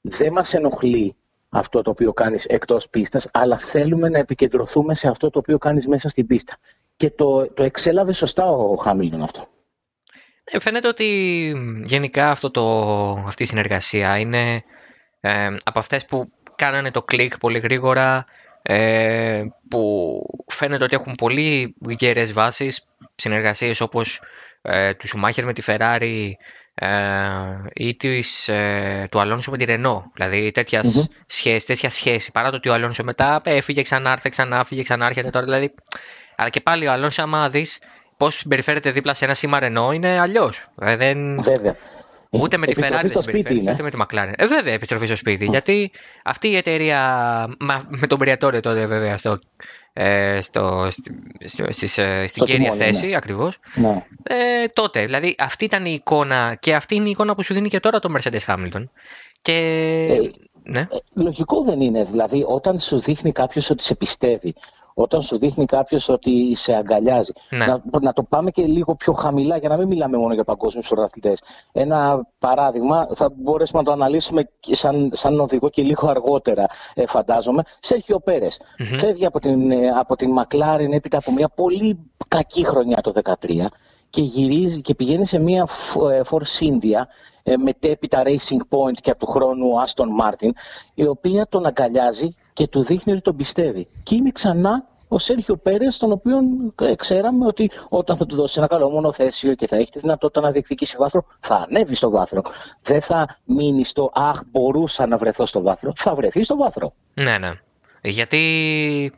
[0.00, 1.16] Δεν μας ενοχλεί
[1.48, 5.86] αυτό το οποίο κάνεις εκτός πίστας, αλλά θέλουμε να επικεντρωθούμε σε αυτό το οποίο κάνεις
[5.86, 6.56] μέσα στην πίστα.
[6.96, 9.46] Και το, το εξέλαβε σωστά ο Χάμιλτον αυτό.
[10.44, 11.06] Ε, φαίνεται ότι
[11.84, 12.64] γενικά αυτό το,
[13.26, 14.64] αυτή η συνεργασία είναι
[15.20, 18.26] ε, από αυτές που κάνανε το κλικ πολύ γρήγορα,
[18.62, 24.20] ε, που φαίνεται ότι έχουν πολύ γερές βάσεις, συνεργασίες όπως
[24.62, 26.30] ε, του Σουμάχερ με τη Ferrari
[26.74, 26.88] ε,
[27.74, 30.10] ή της, ε, του Αλόνσο με τη Ρενό.
[30.14, 30.52] Δηλαδή
[31.26, 32.32] σχέση, τέτοια σχέση.
[32.32, 35.44] Παρά το ότι ο Αλόνσο μετά έφυγε, ξανάρθε, ξανά φύγε, ξανάρχεται τώρα.
[35.44, 35.74] Δηλαδή,
[36.36, 37.78] αλλά και πάλι ο Αλόνσο, άμα δεις
[38.16, 40.66] πώς συμπεριφέρεται δίπλα σε ένα σήμα Ρενό, είναι αλλιώς.
[40.80, 41.42] Ε, δεν...
[41.42, 41.76] Βέβαια.
[42.34, 44.32] Ούτε με τη Ferrari στο σπίτι ούτε με τη McLaren.
[44.36, 45.44] Ε, βέβαια, επιστροφή στο σπίτι.
[45.44, 45.90] Γιατί
[46.24, 46.98] αυτή η εταιρεία,
[47.88, 49.38] με τον Πριατόριο τότε βέβαια, στο,
[49.92, 50.88] ε, στο,
[51.44, 52.76] στο, στις, ε, στην κύρια ναι.
[52.76, 53.16] θέση, ναι.
[53.16, 54.04] ακριβώς, ναι.
[54.22, 55.04] Ε, τότε.
[55.04, 57.98] Δηλαδή, αυτή ήταν η εικόνα και αυτή είναι η εικόνα που σου δίνει και τώρα
[57.98, 58.84] το Mercedes Hamilton.
[59.42, 59.52] Και...
[60.10, 60.30] Ε,
[60.62, 60.80] ναι.
[60.80, 62.04] Ε, λογικό δεν είναι.
[62.04, 64.54] Δηλαδή, όταν σου δείχνει κάποιος ότι σε πιστεύει,
[64.94, 67.32] όταν σου δείχνει κάποιος ότι σε αγκαλιάζει.
[67.50, 67.66] Ναι.
[67.66, 70.88] Να, να το πάμε και λίγο πιο χαμηλά για να μην μιλάμε μόνο για παγκόσμιους
[70.88, 71.42] πρωταθλητές.
[71.72, 77.62] Ένα παράδειγμα, θα μπορέσουμε να το αναλύσουμε σαν, σαν οδηγό και λίγο αργότερα, ε, φαντάζομαι.
[77.80, 78.60] Σέρχιο Πέρες.
[78.60, 78.96] Mm-hmm.
[78.98, 83.66] Φεύγει από την, ε, από την Μακλάριν έπειτα από μια πολύ κακή χρονιά το 2013
[84.10, 85.66] και γυρίζει και πηγαίνει σε μια
[86.12, 87.02] ε, Force India
[87.42, 90.50] ε, μετέπειτα Racing Point και από του χρόνου Aston Martin
[90.94, 93.88] η οποία τον αγκαλιάζει και του δείχνει ότι τον πιστεύει.
[94.02, 96.38] Και είναι ξανά ο Σέρχιο Πέρες, τον οποίο
[96.82, 100.40] ε, ξέραμε ότι όταν θα του δώσει ένα καλό μονοθέσιο και θα έχει τη δυνατότητα
[100.40, 102.42] να διεκδικήσει βάθρο, θα ανέβει στο βάθρο.
[102.82, 105.92] Δεν θα μείνει στο Αχ, μπορούσα να βρεθώ στο βάθρο.
[105.96, 106.94] Θα βρεθεί στο βάθρο.
[107.14, 107.52] Ναι, ναι.
[108.02, 109.12] Γιατί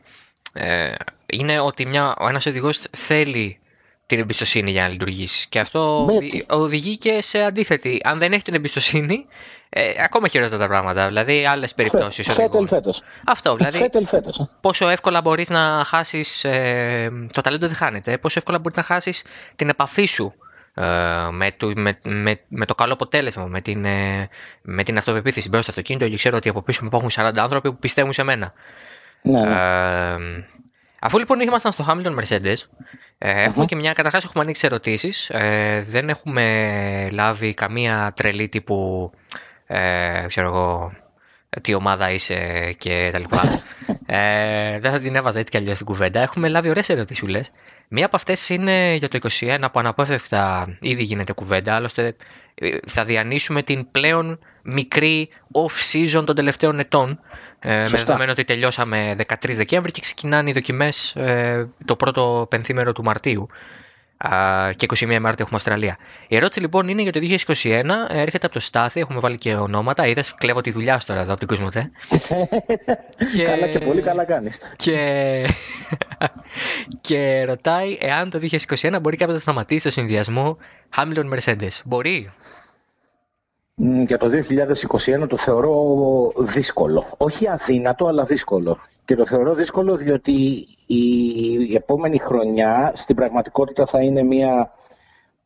[0.53, 0.93] ε,
[1.25, 3.59] είναι ότι μια, ο ένας οδηγός θέλει
[4.05, 5.47] την εμπιστοσύνη για να λειτουργήσει.
[5.49, 6.07] Και αυτό
[6.49, 7.99] οδηγεί και σε αντίθετη.
[8.03, 9.25] Αν δεν έχει την εμπιστοσύνη,
[9.77, 11.07] ε, ακόμα χειρότερα τα πράγματα.
[11.07, 12.33] Δηλαδή, άλλες περιπτώσεις.
[12.33, 13.01] Φέτελ φέτος.
[13.25, 13.55] Αυτό.
[13.55, 14.47] Δηλαδή, φέτελ φέτος.
[14.61, 16.43] Πόσο εύκολα μπορείς να χάσεις.
[16.43, 18.17] Ε, το ταλέντο δεν χάνεται.
[18.17, 19.23] Πόσο εύκολα μπορείς να χάσεις
[19.55, 20.33] την επαφή σου
[20.73, 20.85] ε,
[21.31, 24.29] με, το, με, με, με, το καλό αποτέλεσμα, με την, ε,
[24.61, 25.49] με την αυτοπεποίθηση.
[25.49, 28.23] Μπαίνω στο αυτοκίνητο και ξέρω ότι από πίσω μου υπάρχουν 40 άνθρωποι που πιστεύουν σε
[28.23, 28.53] μένα.
[29.21, 29.49] Ναι, ναι.
[29.49, 30.45] Ε,
[31.01, 32.57] αφού λοιπόν ήμασταν στο Hamilton Mercedes,
[33.17, 33.93] ε, εχουμε και μια.
[33.93, 35.29] Καταρχάς, έχουμε ανοίξει ερωτήσεις.
[35.29, 39.11] Ε, δεν έχουμε λάβει καμία τρελή τύπου.
[39.67, 40.93] Ε, ξέρω εγώ,
[41.61, 43.41] τι ομάδα είσαι και τα λοιπά.
[44.05, 46.21] ε, δεν θα την έβαζα έτσι κι αλλιώς στην κουβέντα.
[46.21, 47.41] Έχουμε λάβει ωραίες ερωτήσουλε.
[47.87, 51.75] Μία από αυτές είναι για το 21 που αναπόφευκτα ήδη γίνεται κουβέντα.
[51.75, 52.15] Άλλωστε,
[52.55, 57.19] ε, θα διανύσουμε την πλέον μικρή off-season των τελευταίων ετών.
[57.59, 62.91] Ε, με δεδομένο ότι τελειώσαμε 13 Δεκέμβρη και ξεκινάνε οι δοκιμές ε, το πρώτο πενθήμερο
[62.91, 63.47] του Μαρτίου
[64.75, 65.97] και 21 Μάρτιο έχουμε Αυστραλία.
[66.27, 70.07] Η ερώτηση λοιπόν είναι για το 2021, έρχεται από το Στάθη, έχουμε βάλει και ονόματα.
[70.07, 71.91] Είδες, κλέβω τη δουλειά σου τώρα εδώ από την Κοσμοτέ.
[73.35, 73.43] και...
[73.49, 74.59] Καλά και πολύ καλά κάνεις.
[74.75, 75.47] Και...
[77.07, 80.57] και ρωτάει εάν το 2021 μπορεί κάποιος να σταματήσει το συνδυασμό
[80.95, 81.81] Hamilton Mercedes.
[81.83, 82.31] Μπορεί;
[84.05, 84.29] Για το
[85.23, 85.75] 2021 το θεωρώ
[86.37, 87.13] δύσκολο.
[87.17, 88.79] Όχι αδύνατο, αλλά δύσκολο.
[89.05, 94.71] Και το θεωρώ δύσκολο διότι η επόμενη χρονιά στην πραγματικότητα θα είναι μια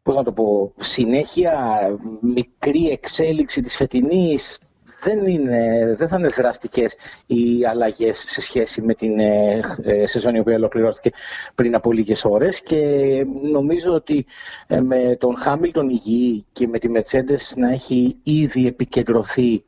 [0.04, 1.80] πώς να το πω, συνέχεια
[2.22, 4.60] μικρή εξέλιξη της φετινής
[5.02, 6.96] δεν, είναι, δεν θα είναι δραστικές
[7.26, 11.12] οι αλλαγές σε σχέση με την ε, ε, σεζόν η οποία ολοκληρώθηκε
[11.56, 12.62] πριν από λίγες ώρες.
[12.62, 14.26] Και νομίζω ότι
[14.68, 19.64] ε, με τον Χάμιλτον υγιή και με τη Mercedes να έχει ήδη επικεντρωθεί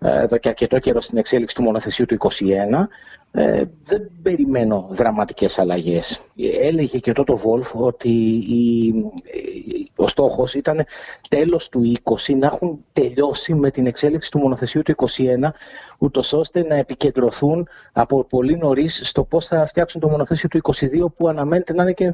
[0.00, 2.28] εδώ και αρκετό καιρό στην εξέλιξη του μονοθεσίου του 2021,
[3.36, 6.20] ε, δεν περιμένω δραματικές αλλαγές.
[6.60, 8.08] Έλεγε και τότε ο Βόλφ ότι
[8.48, 8.94] η,
[9.96, 10.84] ο στόχος ήταν
[11.28, 15.04] τέλος του 20 να έχουν τελειώσει με την εξέλιξη του μονοθεσίου του 21
[15.98, 21.12] ούτως ώστε να επικεντρωθούν από πολύ νωρίς στο πώς θα φτιάξουν το μονοθέσιο του 22
[21.16, 22.12] που αναμένεται να είναι και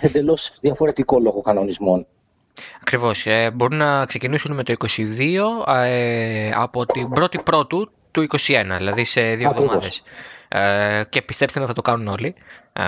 [0.00, 2.06] εντελώς διαφορετικό λόγω κανονισμών.
[2.80, 3.26] Ακριβώς.
[3.26, 8.36] Ε, μπορούν να ξεκινήσουν με το 22 ε, από την πρώτη πρώτου του 21,
[8.78, 10.02] δηλαδή σε δύο εβδομάδες.
[10.54, 12.34] Ε, και πιστέψτε να θα το κάνουν όλοι.
[12.72, 12.82] Ε,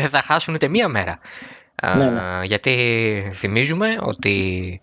[0.00, 1.18] δεν θα χάσουν ούτε μία μέρα.
[1.74, 2.44] Ε, ναι, ναι.
[2.44, 4.80] Γιατί θυμίζουμε ότι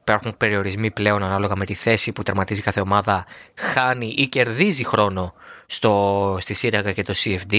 [0.00, 5.34] υπάρχουν περιορισμοί πλέον ανάλογα με τη θέση που τερματίζει κάθε ομάδα, χάνει ή κερδίζει χρόνο
[5.66, 7.56] στο, στη Σύραγγα και το CFD.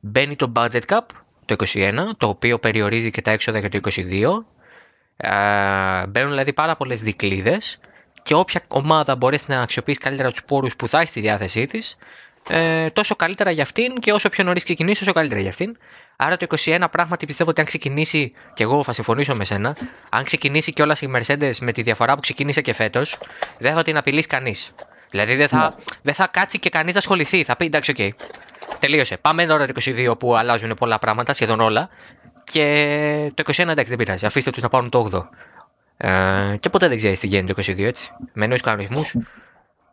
[0.00, 1.00] Μπαίνει το Budget Cup
[1.44, 4.44] το 21, το οποίο περιορίζει και τα έξοδα για το 22
[5.16, 7.58] ε, μπαίνουν δηλαδή πάρα πολλές δικλείδε
[8.22, 11.96] και όποια ομάδα μπορέσει να αξιοποιήσει καλύτερα τους πόρους που θα έχει στη διάθεσή της,
[12.48, 15.76] ε, τόσο καλύτερα για αυτήν και όσο πιο νωρίς ξεκινήσει, τόσο καλύτερα για αυτήν.
[16.16, 19.76] Άρα το 21 πράγματι πιστεύω ότι αν ξεκινήσει, και εγώ θα συμφωνήσω με σένα,
[20.10, 23.18] αν ξεκινήσει και όλα η Mercedes με τη διαφορά που ξεκίνησε και φέτος,
[23.58, 24.72] δεν θα την απειλήσει κανείς.
[25.10, 25.84] Δηλαδή δεν θα, ναι.
[26.02, 27.44] δεν θα κάτσει και κανείς να ασχοληθεί.
[27.44, 27.96] Θα πει εντάξει, OK.
[28.00, 28.10] Okay.
[28.78, 29.16] Τελείωσε.
[29.16, 31.88] Πάμε τώρα το 22 που αλλάζουν πολλά πράγματα, σχεδόν όλα.
[32.44, 34.26] Και το 21 εντάξει δεν πειράζει.
[34.26, 35.28] Αφήστε τους να πάρουν το 8.
[35.96, 38.10] Ε, και ποτέ δεν ξέρεις τι γίνεται το 22 έτσι.
[38.32, 39.14] Με νέους κανονισμούς.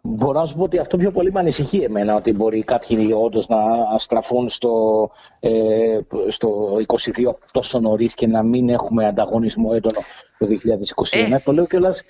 [0.06, 3.48] Μπορώ να σου πω ότι αυτό πιο πολύ με ανησυχεί εμένα, ότι μπορεί κάποιοι όντως
[3.48, 3.58] να
[3.98, 4.72] στραφούν στο,
[5.40, 10.00] ε, στο 22 τόσο νωρίς και να μην έχουμε ανταγωνισμό έντονο
[10.38, 11.36] το 2021.
[11.36, 11.42] Ε.
[11.44, 12.04] Το λέω κιόλας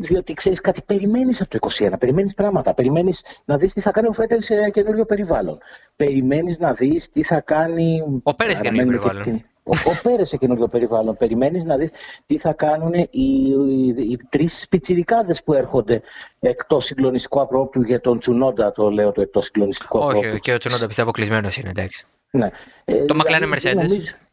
[0.00, 2.74] διότι ξέρεις κάτι, περιμένεις από το 2021, περιμένεις πράγματα.
[2.74, 5.58] Περιμένεις να δεις τι θα κάνει ο Φέτελ σε καινούριο περιβάλλον.
[5.96, 8.20] Περιμένεις να δεις τι θα κάνει.
[8.22, 9.34] Ο Πέρες σε καινούριο περιβάλλον.
[9.34, 11.16] Ο, ο Πέρες σε καινούριο περιβάλλον.
[11.16, 11.90] Περιμένεις να δεις
[12.26, 16.02] τι θα κάνουν οι, οι, οι τρεις πιτσιρικάδες που έρχονται
[16.40, 20.28] εκτός συγκλονιστικού απρόπτου για τον Τσουνόντα, το λέω το εκτός συγκλονιστικού απρόπτου.
[20.28, 22.06] Όχι, και ο Τσουνόντα πιστεύω κλεισμένος είναι, εντάξει.
[22.30, 22.50] Ναι.
[22.84, 24.26] Ε, το McLaren δηλαδή, Mercedes.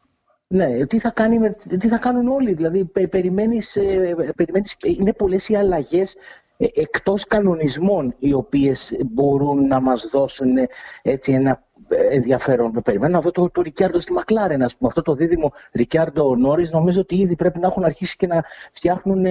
[0.48, 2.54] Ναι, τι θα, κάνει, τι θα κάνουν όλοι.
[2.54, 6.16] Δηλαδή, περιμένεις, ε, περιμένεις, είναι πολλές οι αλλαγές
[6.56, 10.66] ε, εκτός κανονισμών οι οποίες μπορούν να μας δώσουν ε,
[11.02, 12.80] έτσι ένα ενδιαφέρον.
[12.84, 14.88] Περιμένω να δω το, το Ρικιάρντο στη Μακλάρεν, ας πούμε.
[14.88, 19.24] Αυτό το δίδυμο Ρικιάρντο Νόρις, νομίζω ότι ήδη πρέπει να έχουν αρχίσει και να φτιάχνουν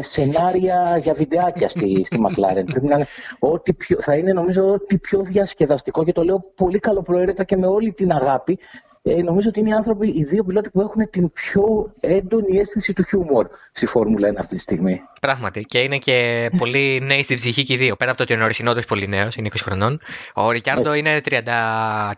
[0.00, 2.64] σενάρια για βιντεάκια στη, στη Μακλάρεν.
[2.64, 3.06] πρέπει να είναι
[3.38, 7.66] ό,τι πιο, θα είναι νομίζω ό,τι πιο διασκεδαστικό και το λέω πολύ καλοπροαίρετα και με
[7.66, 8.58] όλη την αγάπη
[9.04, 12.92] ε, νομίζω ότι είναι οι άνθρωποι, οι δύο πιλότοι που έχουν την πιο έντονη αίσθηση
[12.92, 15.00] του χιούμορ στη Φόρμουλα 1 αυτή τη στιγμή.
[15.20, 15.64] Πράγματι.
[15.64, 17.96] Και είναι και πολύ νέοι στην ψυχή και οι δύο.
[17.96, 20.00] Πέρα από το ότι ο Νόρισινό είναι πολύ νέος, είναι 20 χρονών.
[20.34, 21.38] Ο Ρικιάρντο είναι 30,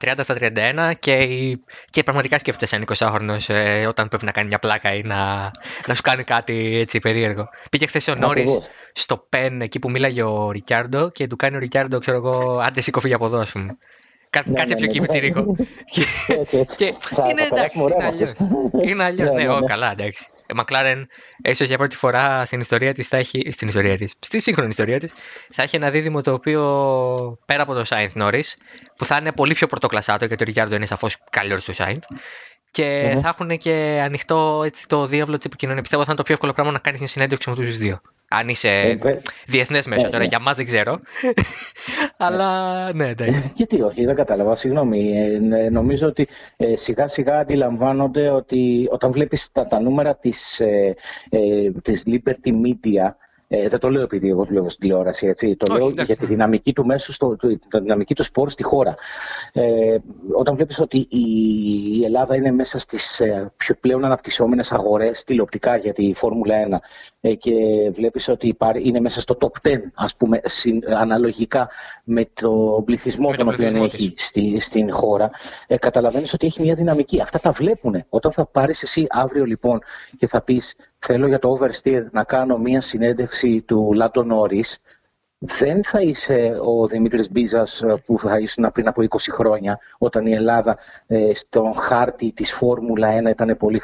[0.01, 1.29] 30 στα 31 και,
[1.91, 5.51] και πραγματικά σκέφτεται σαν 20χρονο ε, όταν πρέπει να κάνει μια πλάκα ή να,
[5.87, 7.49] να σου κάνει κάτι έτσι περίεργο.
[7.71, 8.47] Πήγε χθες ο Νόρι
[8.93, 12.81] στο πεν εκεί που μίλαγε ο Ρικιάρντο και του κάνει ο Ρικιάρντο, ξέρω εγώ, άντε
[12.81, 13.45] σήκω φύγει από εδώ,
[14.45, 15.29] ναι, κάτσε πιο ναι, ναι.
[17.31, 18.33] Είναι εντάξει, είναι αλλιώς.
[18.83, 20.27] Είναι αλλιώς, ναι, καλά, εντάξει.
[20.51, 21.09] Η Μακλάρεν,
[21.45, 23.49] ίσω για πρώτη φορά στην ιστορία της θα έχει.
[23.53, 25.13] Στην ιστορία της, στη σύγχρονη ιστορία της,
[25.51, 28.57] θα έχει ένα δίδυμο το οποίο πέρα από το Σάινθ Νόρις,
[28.97, 32.05] που θα είναι πολύ πιο πρωτοκλασσάτο γιατί ο Ρικιάρντο είναι σαφώς καλύτερος του Σάινθ.
[32.71, 35.83] Και θα έχουν και ανοιχτό έτσι, το διάβλο της επικοινωνίας.
[35.83, 38.01] Πιστεύω θα είναι το πιο εύκολο πράγμα να κάνεις μια συνέντευξη με τους δύο.
[38.29, 40.27] Αν είσαι ε, διεθνές μέσο, ε, τώρα ε.
[40.27, 41.01] για μας δεν ξέρω.
[42.17, 43.53] Αλλά ναι, εντάξει.
[43.55, 44.57] Γιατί όχι, δεν κατάλαβα.
[44.57, 45.15] Συγγνώμη.
[45.71, 46.29] νομίζω ότι
[46.75, 50.63] σιγά σιγά αντιλαμβάνονται ότι όταν βλέπεις τα, τα νούμερα της
[51.83, 53.15] της Liberty Media
[53.49, 55.57] ε, δεν το λέω επειδή εγώ δουλεύω στην τηλεόραση, έτσι.
[55.57, 58.95] Το λέω για τη δυναμική του μέσου, στο, τη δυναμική του σπορ στη χώρα.
[59.53, 59.97] Ε,
[60.33, 61.25] όταν βλέπεις ότι η,
[61.99, 66.77] η Ελλάδα είναι μέσα στις ε, πιο πλέον αναπτυσσόμενες αγορές τηλεοπτικά για τη Φόρμουλα 1
[67.21, 67.53] ε, και
[67.93, 71.69] βλέπεις ότι είναι μέσα στο top 10, ας πούμε, συν, αναλογικά
[72.05, 75.31] με το πληθυσμό τον οποίο έχει στη, στην χώρα,
[75.67, 77.21] ε, καταλαβαίνεις ότι έχει μια δυναμική.
[77.21, 78.05] Αυτά τα βλέπουν.
[78.09, 79.81] Όταν θα πάρεις εσύ αύριο λοιπόν
[80.17, 80.75] και θα πεις
[81.07, 84.79] θέλω για το Oversteer να κάνω μία συνέντευξη του Λάτο Νόρις,
[85.39, 90.27] δεν θα είσαι ο Δημήτρης Μπίζας ε, που θα ήσουν πριν από 20 χρόνια, όταν
[90.27, 93.79] η Ελλάδα ε, στον χάρτη της Φόρμουλα 1 ήταν πολύ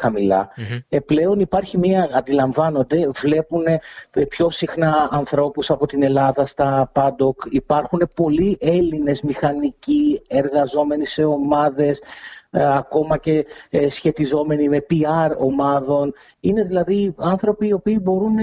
[0.89, 3.81] Ε, πλέον υπάρχει μία, αντιλαμβάνονται, βλέπουν ε,
[4.29, 7.41] πιο συχνά ανθρώπους από την Ελλάδα στα πάντοκ.
[7.51, 12.05] Υπάρχουν πολλοί Έλληνες μηχανικοί εργαζόμενοι σε ομάδες ε,
[12.51, 16.13] ακόμα και ε, σχετιζόμενοι με PR ομάδων.
[16.41, 18.37] Είναι δηλαδή άνθρωποι οι οποίοι μπορούν,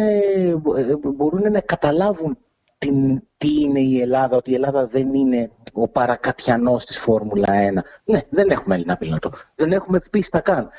[1.16, 2.38] μπορούν να καταλάβουν
[2.78, 7.84] την, τι είναι η Ελλάδα, ότι η Ελλάδα δεν είναι ο παρακατιανός της Φόρμουλα 1.
[8.04, 9.32] Ναι, δεν έχουμε Έλληνα πιλότο.
[9.56, 10.70] Δεν έχουμε πίστα καν.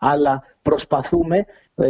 [0.00, 1.44] Αλλά προσπαθούμε ε,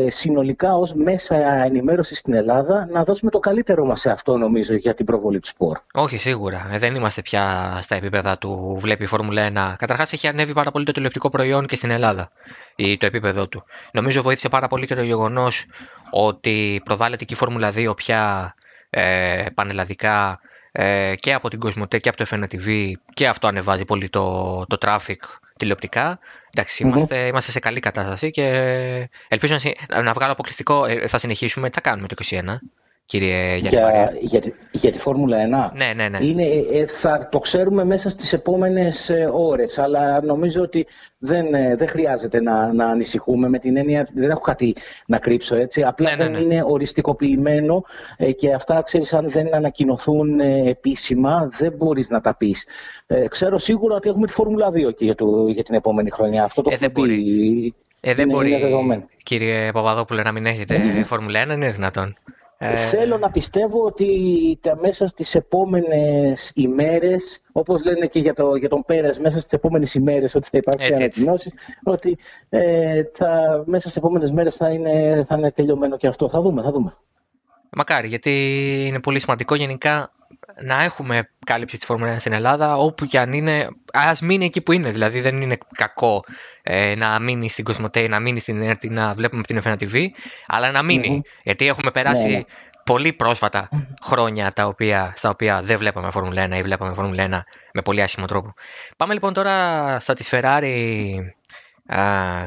[0.06, 4.94] συνολικά ως μέσα ενημέρωσης στην Ελλάδα να δώσουμε το καλύτερο μας σε αυτό νομίζω για
[4.94, 5.78] την προβολή του σπορ.
[5.94, 6.68] Όχι σίγουρα.
[6.72, 9.74] Ε, δεν είμαστε πια στα επίπεδα του βλέπει η Φόρμουλα 1.
[9.78, 12.30] Καταρχάς έχει ανέβει πάρα πολύ το τηλεοπτικό προϊόν και στην Ελλάδα
[12.76, 13.64] ή το επίπεδο του.
[13.92, 15.66] Νομίζω βοήθησε πάρα πολύ και το γεγονός
[16.10, 18.54] ότι προβάλλεται και η Φόρμουλα 2 πια
[18.90, 20.40] ε, πανελλαδικά
[20.80, 24.78] ε, και από την Κοσμοτέ και από το FNTV και αυτό ανεβάζει πολύ το, το
[24.80, 25.16] traffic
[25.56, 26.18] τηλεοπτικά.
[26.50, 28.44] Εντάξει, είμαστε, είμαστε σε καλή κατάσταση και
[29.28, 29.56] ελπίζω
[29.88, 30.84] να, να βγάλω αποκλειστικό.
[30.84, 31.68] Ε, θα συνεχίσουμε.
[31.68, 32.40] Τι θα κάνουμε το 2021
[33.08, 35.76] κύριε για, για, τη, για τη Φόρμουλα 1.
[35.76, 36.18] Ναι, ναι, ναι.
[36.26, 40.86] Είναι, ε, θα το ξέρουμε μέσα στις επόμενες ε, ώρες, αλλά νομίζω ότι
[41.18, 44.74] δεν, ε, δεν χρειάζεται να, να ανησυχούμε με την έννοια, δεν έχω κάτι
[45.06, 46.54] να κρύψω έτσι, απλά ναι, ναι, δεν ναι.
[46.54, 47.82] είναι οριστικοποιημένο
[48.36, 52.66] και αυτά, ξέρεις, αν δεν ανακοινωθούν επίσημα, δεν μπορείς να τα πεις.
[53.28, 56.44] ξέρω σίγουρα ότι έχουμε τη Φόρμουλα 2 και για, το, για την επόμενη χρονιά.
[56.44, 57.74] Αυτό το ε, δεν μπορεί.
[58.00, 62.16] Ε, δεν μπορεί, κύριε Παπαδόπουλε, να μην έχετε Φόρμουλα 1, είναι δυνατόν.
[62.60, 62.76] Ε...
[62.76, 68.68] Θέλω να πιστεύω ότι τα μέσα στις επόμενες ημέρες, όπως λένε και για, το, για
[68.68, 71.52] τον Πέρας, μέσα στις επόμενες ημέρες ότι θα υπάρξει ανακοινώση,
[71.84, 72.18] ότι
[72.48, 76.28] ε, θα, μέσα στις επόμενες μέρες θα είναι, θα είναι τελειωμένο και αυτό.
[76.28, 76.96] Θα δούμε, θα δούμε.
[77.70, 78.30] Μακάρι, γιατί
[78.88, 80.12] είναι πολύ σημαντικό γενικά
[80.62, 84.60] να έχουμε κάλυψη της Φόρμουλα 1 στην Ελλάδα, όπου και αν είναι, ας μείνει εκεί
[84.60, 84.90] που είναι.
[84.90, 86.24] Δηλαδή δεν είναι κακό
[86.62, 90.06] ε, να μείνει στην Κοσμοτέ, να μείνει στην ΕΡΤ, να βλέπουμε την F1 TV,
[90.46, 92.42] αλλά να μεινει Γιατί έχουμε περάσει ναι, ναι.
[92.84, 93.68] πολύ πρόσφατα
[94.02, 97.28] χρόνια τα οποία, στα οποία δεν βλέπαμε Φόρμουλα 1 ή βλέπαμε Φόρμουλα 1
[97.72, 98.54] με πολύ άσχημο τρόπο.
[98.96, 101.14] Πάμε λοιπόν τώρα στα της Ferrari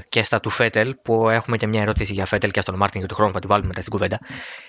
[0.10, 3.10] και στα του Φέτελ, που έχουμε και μια ερώτηση για Φέτελ και στον Μάρτιν για
[3.10, 4.20] του χρόνου, θα τη βάλουμε μετά στην κουβέντα.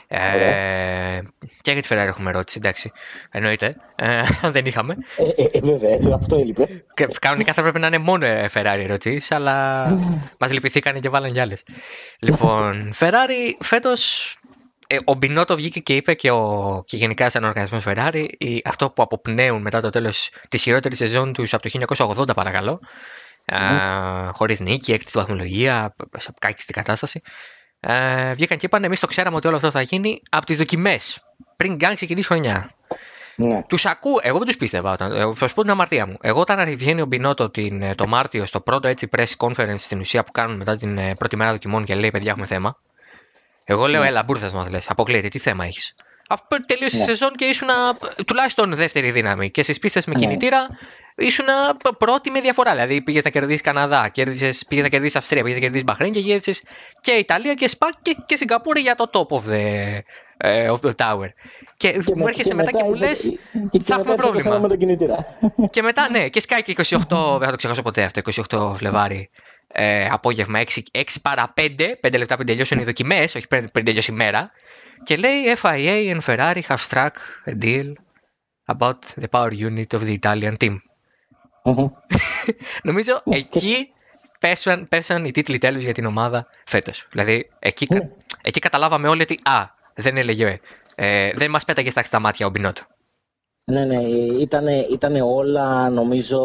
[0.08, 1.22] Ε,
[1.60, 2.92] και για τη Ferrari έχουμε ερώτηση, εντάξει.
[3.30, 3.76] Εννοείται.
[3.96, 4.22] Ε,
[4.54, 4.96] δεν είχαμε.
[5.36, 6.84] Ε, ε, βέβαια, αυτό έλειπε.
[6.94, 9.86] Και κανονικά θα έπρεπε να είναι μόνο Ferrari ερωτήσεις, αλλά
[10.38, 11.64] μας λυπηθήκανε και βάλανε κι άλλες.
[12.18, 14.34] λοιπόν, Ferrari φέτος
[15.04, 18.26] ο Μπινότο βγήκε και είπε και, ο, και γενικά σαν οργανισμός Ferrari
[18.64, 22.80] αυτό που αποπνέουν μετά το τέλος της χειρότερης σεζόν τους από το 1980 παρακαλώ
[23.46, 24.30] mm.
[24.32, 27.22] χωρίς νίκη, έκτη βαθμολογία, σε κάκιστη κατάσταση.
[27.80, 31.22] Ε, βγήκαν και είπαν: Εμείς το ξέραμε ότι όλο αυτό θα γίνει από τις δοκιμές
[31.56, 32.74] πριν καν ξεκινήσει χρονιά.
[33.36, 33.62] Ναι.
[33.68, 34.92] Τους ακούω, εγώ δεν τους πίστευα.
[34.92, 36.16] Όταν, ε, θα σου πω την αμαρτία μου.
[36.20, 40.00] Εγώ όταν βγαίνει ο Μπινότο την, ε, το Μάρτιο στο πρώτο έτσι press conference στην
[40.00, 42.76] ουσία που κάνουν μετά την ε, πρώτη μέρα δοκιμών και λέει: Παιδιά, έχουμε θέμα.
[43.64, 44.06] Εγώ λέω: ναι.
[44.06, 44.90] Έλα, μπουρθα μας λες.
[44.90, 45.94] Αποκλείεται, τι θέμα έχεις;
[46.28, 47.02] Αφού τελείωσε ναι.
[47.02, 47.68] η σεζόν και ήσουν
[48.26, 50.20] τουλάχιστον δεύτερη δύναμη και στις πίστες με ναι.
[50.20, 50.66] κινητήρα
[51.16, 51.44] ήσουν
[51.98, 52.70] πρώτη με διαφορά.
[52.70, 54.10] Δηλαδή πήγες να κερδίσεις Καναδά,
[54.68, 56.62] πήγες να κερδίσεις Αυστρία, πήγες να κερδίσεις Μπαχρέν και γύρισες
[57.00, 59.98] και Ιταλία και Σπα και, και Σιγκαπούρη για το top of the,
[60.44, 61.28] uh, of the tower.
[61.76, 63.38] Και, και μου έρχεσαι μετά και μου λες:
[63.82, 64.58] Θα έχουμε πρόβλημα.
[64.58, 66.80] Με τον και μετά, ναι, και σκάει και 28,
[67.38, 68.20] δεν θα το ξεχάσω ποτέ αυτό,
[68.50, 69.30] 28 Φλεβάρι.
[69.74, 71.62] Ε, απόγευμα 6, 6 παρα 5,
[72.00, 74.50] 5 λεπτά πριν τελειώσουν οι δοκιμές, όχι πριν, πριν τελειώσει η μέρα.
[75.02, 77.10] Και λέει FIA and Ferrari have struck
[77.46, 77.92] a deal
[78.66, 80.91] about the power unit of the Italian team.
[82.82, 83.92] Νομίζω εκεί
[84.40, 87.06] πέσαν, πέσαν οι τίτλοι τέλου για την ομάδα φέτος.
[87.10, 88.10] Δηλαδή εκεί, ναι.
[88.42, 90.60] εκεί καταλάβαμε όλοι ότι α, δεν έλεγε,
[90.94, 92.82] ε, δεν μας πέταγε στα μάτια ο Μπινότο.
[93.64, 94.02] Ναι, ναι,
[94.90, 96.40] ήταν, όλα νομίζω,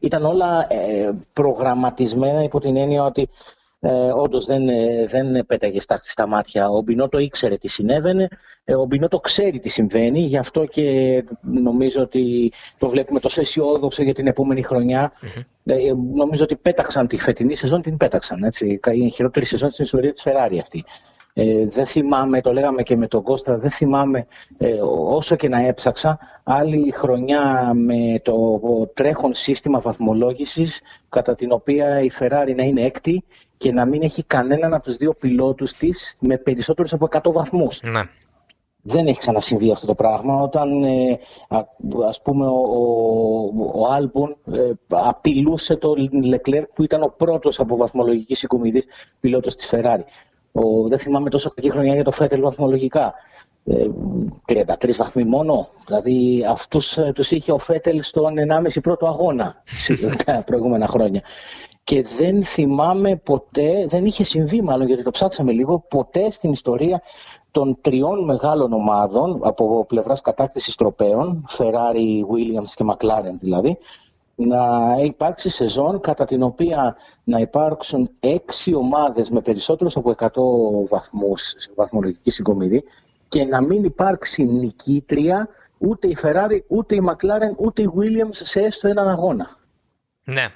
[0.00, 3.28] ήταν όλα ε, προγραμματισμένα υπό την έννοια ότι
[3.86, 6.68] ε, Όντως δεν, ε, δεν πέταγε στάχτη στα μάτια.
[6.68, 8.28] Ο Μπινότο ήξερε τι συνέβαινε.
[8.64, 10.20] Ε, ο Μπινότο ξέρει τι συμβαίνει.
[10.20, 14.64] Γι' αυτό και νομίζω ότι το βλέπουμε τόσο αισιόδοξο για την επόμενη
[15.64, 15.76] Ε,
[16.14, 18.42] νομίζω ότι πέταξαν τη φετινή σεζόν, την πέταξαν.
[18.42, 18.80] Έτσι.
[18.92, 20.84] Η χειρότερη σεζόν στην ιστορία της Ferrari αυτή.
[21.36, 24.26] Ε, δεν θυμάμαι, το λέγαμε και με τον Κώστα, δεν θυμάμαι
[24.58, 24.72] ε,
[25.08, 28.60] όσο και να έψαξα άλλη χρονιά με το
[28.94, 33.24] τρέχον σύστημα βαθμολόγησης κατά την οποία η Ferrari να είναι έκτη
[33.56, 37.80] και να μην έχει κανέναν από τους δύο πιλότους της με περισσότερους από 100 βαθμούς.
[37.82, 38.02] Ναι.
[38.86, 40.40] Δεν έχει ξανασυμβεί αυτό το πράγμα.
[40.40, 41.18] Όταν ε,
[42.06, 47.76] ας πούμε ο, ο, ο Άλμπον ε, απειλούσε τον Λεκλέρ που ήταν ο πρώτος από
[47.76, 48.84] βαθμολογικής συγκομιδής
[49.20, 50.02] πιλότος της Ferrari.
[50.52, 53.14] Ο, δεν θυμάμαι τόσο κακή χρονιά για το Φέτελ βαθμολογικά.
[53.66, 53.86] Ε,
[54.46, 55.68] 33 βαθμοί μόνο.
[55.86, 59.62] Δηλαδή αυτούς ε, τους είχε ο Φέτελ στον 1,5 πρώτο αγώνα
[60.24, 61.22] τα προηγούμενα χρόνια.
[61.84, 67.02] Και δεν θυμάμαι ποτέ, δεν είχε συμβεί μάλλον γιατί το ψάξαμε λίγο, ποτέ στην ιστορία
[67.50, 73.78] των τριών μεγάλων ομάδων από πλευράς κατάκτησης τροπέων, Ferrari, Williams και McLaren δηλαδή,
[74.34, 81.54] να υπάρξει σεζόν κατά την οποία να υπάρξουν έξι ομάδες με περισσότερους από 100 βαθμούς
[81.56, 82.84] σε βαθμολογική συγκομιδή
[83.28, 88.60] και να μην υπάρξει νικήτρια ούτε η Ferrari, ούτε η McLaren, ούτε η Williams σε
[88.60, 89.58] έστω έναν αγώνα.
[90.24, 90.52] Ναι.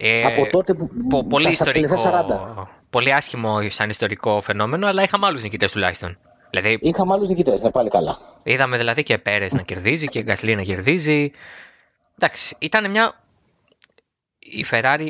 [0.00, 1.94] Ε, από τότε που πο, πολύ, ιστορικό,
[2.58, 2.66] 40.
[2.90, 6.18] πολύ άσχημο σαν ιστορικό φαινόμενο, αλλά είχαμε άλλους νικητές τουλάχιστον.
[6.50, 8.18] Δηλαδή, είχαμε άλλους νικητές, να πάλι καλά.
[8.42, 11.32] Είδαμε δηλαδή και Πέρες να κερδίζει και Γκασλή να κερδίζει.
[12.18, 13.12] Εντάξει, ήταν μια...
[14.38, 15.08] Η Ferrari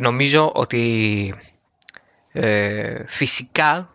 [0.00, 1.34] νομίζω ότι
[2.32, 3.88] ε, φυσικά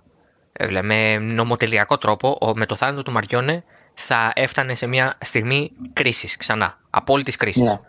[0.51, 3.63] ε, με νομοτελειακό τρόπο με το θάνατο του Μαριόνε
[3.93, 7.61] θα έφτανε σε μια στιγμή κρίσης ξανά, απόλυτης κρίσης.
[7.61, 7.79] Ναι.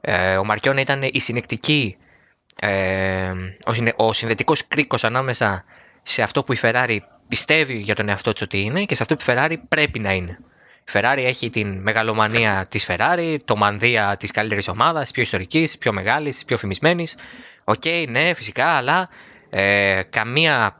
[0.00, 1.96] Ε, ο Μαριόνε ήταν η συνεκτική,
[2.60, 3.32] ε,
[3.64, 5.64] ο, συνε, ο συνδετικός κρίκος ανάμεσα
[6.02, 9.16] σε αυτό που η Ferrari πιστεύει για τον εαυτό της ότι είναι και σε αυτό
[9.16, 10.38] που η Ferrari πρέπει να είναι.
[10.88, 15.70] Η Ferrari έχει την μεγαλομανία της Ferrari, το μανδύα της καλύτερης ομάδας, της πιο ιστορικής,
[15.70, 17.16] της πιο μεγάλης, της πιο φημισμένης.
[17.64, 19.08] OK, okay, ναι, φυσικά, αλλά
[19.50, 20.76] ε, καμία,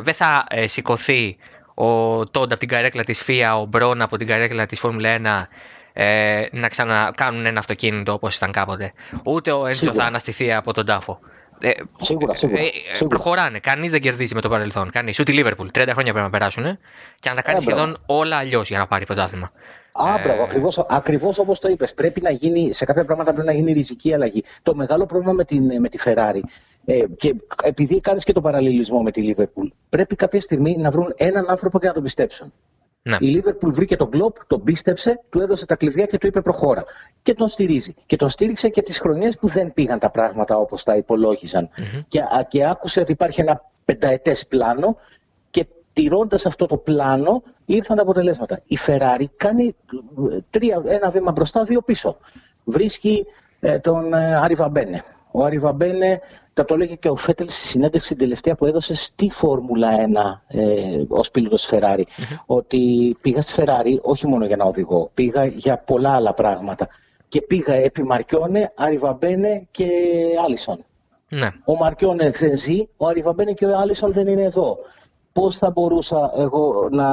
[0.00, 1.36] δεν θα ε, σηκωθεί
[1.74, 5.46] ο Τόντα από την καρέκλα της FIA, ο Μπρόν από την καρέκλα της Φόρμουλα 1
[5.98, 8.92] ε, να ξανακάνουν ένα αυτοκίνητο όπως ήταν κάποτε.
[9.24, 11.18] Ούτε ο Έντσο θα αναστηθεί από τον τάφο.
[11.60, 13.16] Ε, σίγουρα, σίγουρα, ε, σίγουρα.
[13.16, 13.58] Προχωράνε.
[13.58, 14.90] Κανείς δεν κερδίζει με το παρελθόν.
[14.90, 15.18] Κανείς.
[15.18, 15.66] Ούτε η Λίβερπουλ.
[15.66, 16.64] 30 χρόνια πρέπει να περάσουν
[17.20, 19.50] και να τα κάνει σχεδόν όλα αλλιώς για να πάρει πρωτάθλημα.
[19.92, 21.94] Α, μπράβο, ακριβώς, ακριβώς όπως το είπες.
[21.94, 24.44] Πρέπει να γίνει, σε κάποια πράγματα πρέπει να γίνει ριζική αλλαγή.
[24.62, 26.40] Το μεγάλο πρόβλημα με, την, με τη Ferrari
[26.84, 31.12] ε, και επειδή κάνεις και τον παραλληλισμό με τη Λίβερπουλ, πρέπει κάποια στιγμή να βρουν
[31.16, 32.52] έναν άνθρωπο και να τον πιστέψουν.
[33.06, 33.16] Ναι.
[33.20, 36.84] Η Λίβερπουλ βρήκε τον κλοπ, τον πίστεψε, του έδωσε τα κλειδιά και του είπε προχώρα.
[37.22, 37.94] Και τον στηρίζει.
[38.06, 41.68] Και τον στήριξε και τις χρονιές που δεν πήγαν τα πράγματα όπως τα υπολογιζαν
[42.08, 44.96] Και, και άκουσε ότι υπάρχει ένα πενταετές πλάνο
[45.50, 48.60] και τηρώντας αυτό το πλάνο ήρθαν τα αποτελέσματα.
[48.66, 49.74] Η Ferrari κάνει
[50.32, 52.16] ε, τρία, ένα βήμα μπροστά, δύο πίσω.
[52.64, 53.26] Βρίσκει
[53.60, 55.04] ε, τον ε, Άρη Βαμπένε.
[55.30, 56.20] Ο Άρη Βαμπένε
[56.56, 59.88] τα το έλεγε και ο Φέτελ στη συνέντευξη την τελευταία που έδωσε στη Φόρμουλα
[60.48, 62.02] 1 ε, ως πίλωτος Ferrari.
[62.46, 66.88] Ότι πήγα στη Ferrari όχι μόνο για να οδηγώ, πήγα για πολλά άλλα πράγματα.
[67.28, 69.88] Και πήγα επί Μαρκιόνε, Αριβαμπένε και
[70.44, 70.84] Άλισον.
[71.28, 71.48] Ναι.
[71.64, 74.78] Ο Μαρκιόνε δεν ζει, ο Αριβαμπένε και ο Άλισον δεν είναι εδώ.
[75.32, 77.08] Πώς θα μπορούσα εγώ να,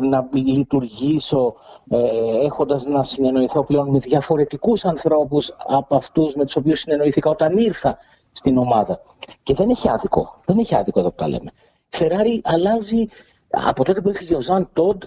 [0.00, 1.54] ε, να λειτουργήσω
[1.88, 1.98] ε,
[2.44, 7.98] έχοντας να συνεννοηθώ πλέον με διαφορετικούς ανθρώπους από αυτούς με τους οποίους συνεννοήθηκα όταν ήρθα
[8.36, 9.00] στην ομάδα.
[9.42, 10.40] Και δεν έχει άδικο.
[10.44, 11.50] Δεν έχει άδικο εδώ που τα λέμε.
[11.90, 13.06] Η Ferrari αλλάζει
[13.50, 15.02] από τότε που έφυγε ο Ζαν Τόντ,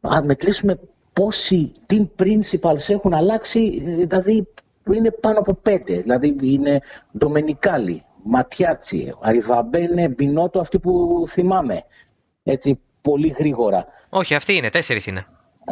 [0.00, 0.78] αν μετρήσουμε
[1.12, 4.48] πόσοι team principals έχουν αλλάξει, δηλαδή
[4.94, 6.00] είναι πάνω από πέντε.
[6.00, 6.80] Δηλαδή είναι
[7.18, 11.84] Ντομενικάλη, Ματιάτσι, Αριβαμπένε, Μπινότο, αυτοί που θυμάμαι.
[12.42, 13.86] Έτσι, πολύ γρήγορα.
[14.08, 15.26] Όχι, αυτοί είναι, τέσσερις είναι.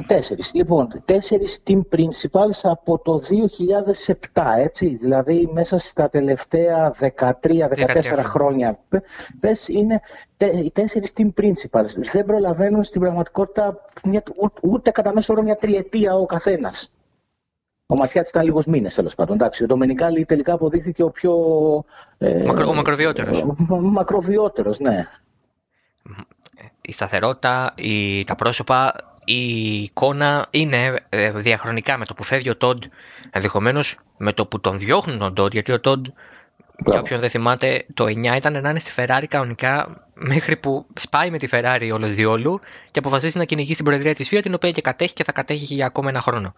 [0.06, 0.54] Τέσσερις.
[0.54, 3.20] Λοιπόν, τέσσερις team principals από το
[4.32, 4.96] 2007, έτσι.
[4.96, 8.78] Δηλαδή, μέσα στα τελευταία 13-14 χρόνια,
[9.40, 10.00] πες, είναι
[10.64, 11.86] οι τέσσερις team principals.
[12.12, 14.22] Δεν προλαβαίνουν στην πραγματικότητα μια,
[14.62, 16.92] ούτε κατά μέσο όρο μια τριετία ο καθένας.
[17.86, 19.34] Ο Ματιάτης ήταν λίγους μήνες, τέλος πάντων.
[19.34, 21.34] Εντάξει, ο Ντομενικάλη τελικά αποδείχθηκε ο πιο...
[22.18, 23.42] Ε, ο μακροβιότερος.
[23.42, 25.06] Ο, μακροβιότερος, ναι.
[26.82, 28.92] Η σταθερότητα, η, τα πρόσωπα
[29.24, 32.82] η εικόνα είναι ε, διαχρονικά με το που φεύγει ο Τόντ,
[33.30, 36.06] ενδεχομένως με το που τον διώχνουν τον Τόντ, γιατί ο Τόντ,
[36.86, 41.30] για όποιον δεν θυμάται, το 9 ήταν να είναι στη Ferrari κανονικά μέχρι που σπάει
[41.30, 42.60] με τη Ferrari όλος διόλου
[42.90, 45.74] και αποφασίζει να κυνηγεί στην προεδρία της FIA, την οποία και κατέχει και θα κατέχει
[45.74, 46.54] για ακόμα ένα χρόνο.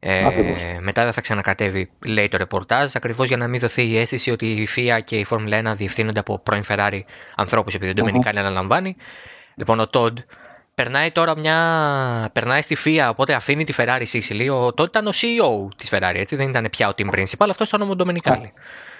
[0.00, 0.24] Ε,
[0.80, 4.46] μετά δεν θα ξανακατεύει, λέει το ρεπορτάζ, ακριβώς για να μην δοθεί η αίσθηση ότι
[4.46, 7.00] η FIA και η Formula 1 διευθύνονται από πρώην Ferrari
[7.36, 8.96] ανθρώπους, επειδή δεν το αναλαμβάνει.
[9.54, 10.18] Λοιπόν, ο Τόντ
[10.82, 11.58] περνάει τώρα μια.
[12.32, 14.48] περνάει στη FIA, οπότε αφήνει τη Ferrari Sicily.
[14.52, 17.64] Ο, τότε ήταν ο CEO της Ferrari, έτσι, δεν ήταν πια ο team principal, αυτό
[17.64, 18.52] ήταν ο Μοντομενικάλη.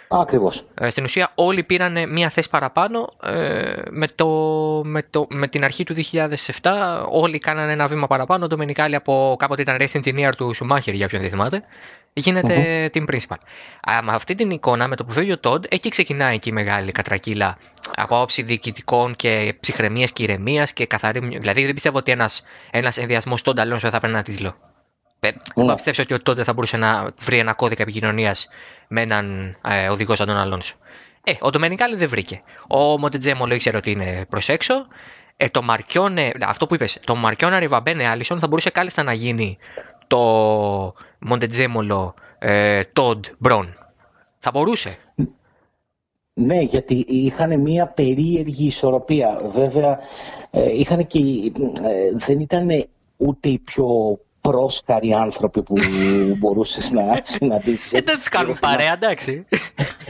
[0.08, 0.64] Ακριβώς.
[0.74, 4.26] Ε, στην ουσία όλοι πήραν μία θέση παραπάνω ε, με, το,
[4.84, 5.94] με, το, με την αρχή του
[6.62, 6.70] 2007
[7.10, 11.04] όλοι κάνανε ένα βήμα παραπάνω ο Ντομενικάλη από κάποτε ήταν race engineer του Schumacher για
[11.04, 11.62] όποιον δεν θυμάται
[12.12, 13.36] γίνεται team principal.
[13.90, 16.52] Α, με αυτή την εικόνα με το που φεύγει ο Τόντ εκεί ξεκινάει και η
[16.52, 17.56] μεγάλη κατρακύλα
[17.96, 21.20] από άποψη διοικητικών και ψυχραιμίας και ηρεμίας και καθαρή.
[21.20, 24.54] Δηλαδή δεν πιστεύω ότι ένας ένας ενδιασμός των Αλόνσο θα έπαιρνε ένα τίτλο.
[25.20, 25.74] Ε, mm.
[25.74, 28.48] πιστεύω ότι τότε θα μπορούσε να βρει ένα κώδικα επικοινωνίας
[28.88, 30.74] με έναν ε, οδηγό σαν τον Αλόνσο.
[31.24, 32.42] Ε, ο Ντομενικάλη δεν βρήκε.
[32.68, 34.74] Ο Μοντετζέμολο ήξερε ότι είναι προς έξω.
[35.36, 39.58] Ε, το Μαρκιόνε, αυτό που είπες, το Μαρκιόνε Ριβαμπένε Άλισον θα μπορούσε κάλλιστα να γίνει
[40.06, 40.18] το
[41.18, 43.76] Μοντετζέμολο ε, Τόντ Μπρον.
[44.38, 44.98] Θα μπορούσε.
[46.34, 49.40] Ναι, γιατί είχαν μια περίεργη ισορροπία.
[49.52, 49.98] Βέβαια,
[50.50, 51.18] ε, είχαν και,
[51.82, 52.86] ε, δεν ήταν
[53.16, 54.18] ούτε οι πιο
[54.50, 55.74] πρόσκαροι άνθρωποι που
[56.38, 57.92] μπορούσες να συναντήσεις.
[57.92, 59.46] Ε, δεν τους κάνουν παρέα, εντάξει.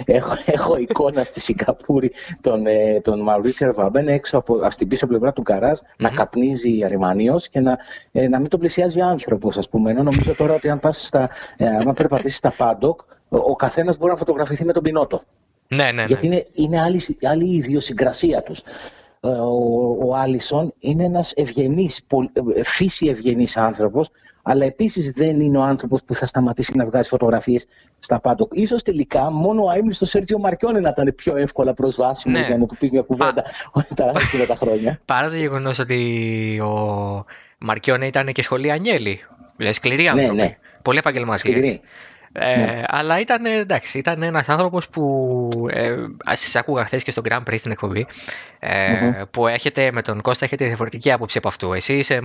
[0.04, 5.32] έχω, έχω εικόνα στη Σιγκαπούρη τον, ε, τον Μαουρίτσιο Βαμπέν έξω από στην πίσω πλευρά
[5.32, 5.94] του καράζ mm-hmm.
[5.96, 7.78] να καπνίζει αριμανίως και να,
[8.12, 9.90] ε, να μην τον πλησιάζει άνθρωπος, ας πούμε.
[9.90, 13.98] Ενώ νομίζω τώρα ότι αν, πας στα, ε, αν περπατήσεις στα πάντοκ, ο, ο καθένας
[13.98, 15.22] μπορεί να φωτογραφηθεί με τον πινότο.
[15.68, 16.04] Ναι, ναι, ναι.
[16.04, 18.62] Γιατί είναι, είναι άλλη, άλλη η ιδιοσυγκρασία τους.
[19.20, 22.00] Ε, ο, ο Άλισον είναι ένας ευγενής,
[22.54, 24.10] ε, φύση ευγενής άνθρωπος,
[24.42, 27.66] αλλά επίσης δεν είναι ο άνθρωπος που θα σταματήσει να βγάζει φωτογραφίες
[27.98, 28.52] στα πάντοκ.
[28.54, 32.46] Ίσως τελικά μόνο ο αείμνηστο Σέρτζιο Μαρκιόνι να ήταν πιο εύκολα προσβάσιμος ναι.
[32.46, 33.44] για να του πει μια κουβέντα
[33.94, 34.12] τα,
[34.46, 35.00] τα χρόνια.
[35.04, 37.24] Παρά το γεγονός ότι ο
[37.58, 39.20] Μαρκιόνι ήταν και σχολή Ανιέλη.
[39.56, 40.36] Δηλαδή σκληρή άνθρωποι.
[40.36, 40.56] Ναι, ναι.
[40.82, 41.80] Πολύ επαγγελματίε.
[42.32, 42.82] Ε, ναι.
[42.86, 45.96] Αλλά ήταν, εντάξει, ήταν ένας άνθρωπος που ε,
[46.32, 48.06] σας άκουγα χθες και στο Grand Prix στην εκπομπή
[48.58, 51.72] ε, που έχετε με τον Κώστα έχετε διαφορετική άποψη από αυτού.
[51.72, 52.20] Εσύ είσαι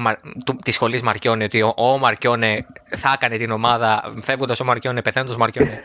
[0.63, 5.35] της σχολής Μαρκιόνε ότι ο, ο Μαρκιόνε θα έκανε την ομάδα φεύγοντας ο Μαρκιόνε, πεθαίνοντας
[5.35, 5.83] ο Μαρκιόνε.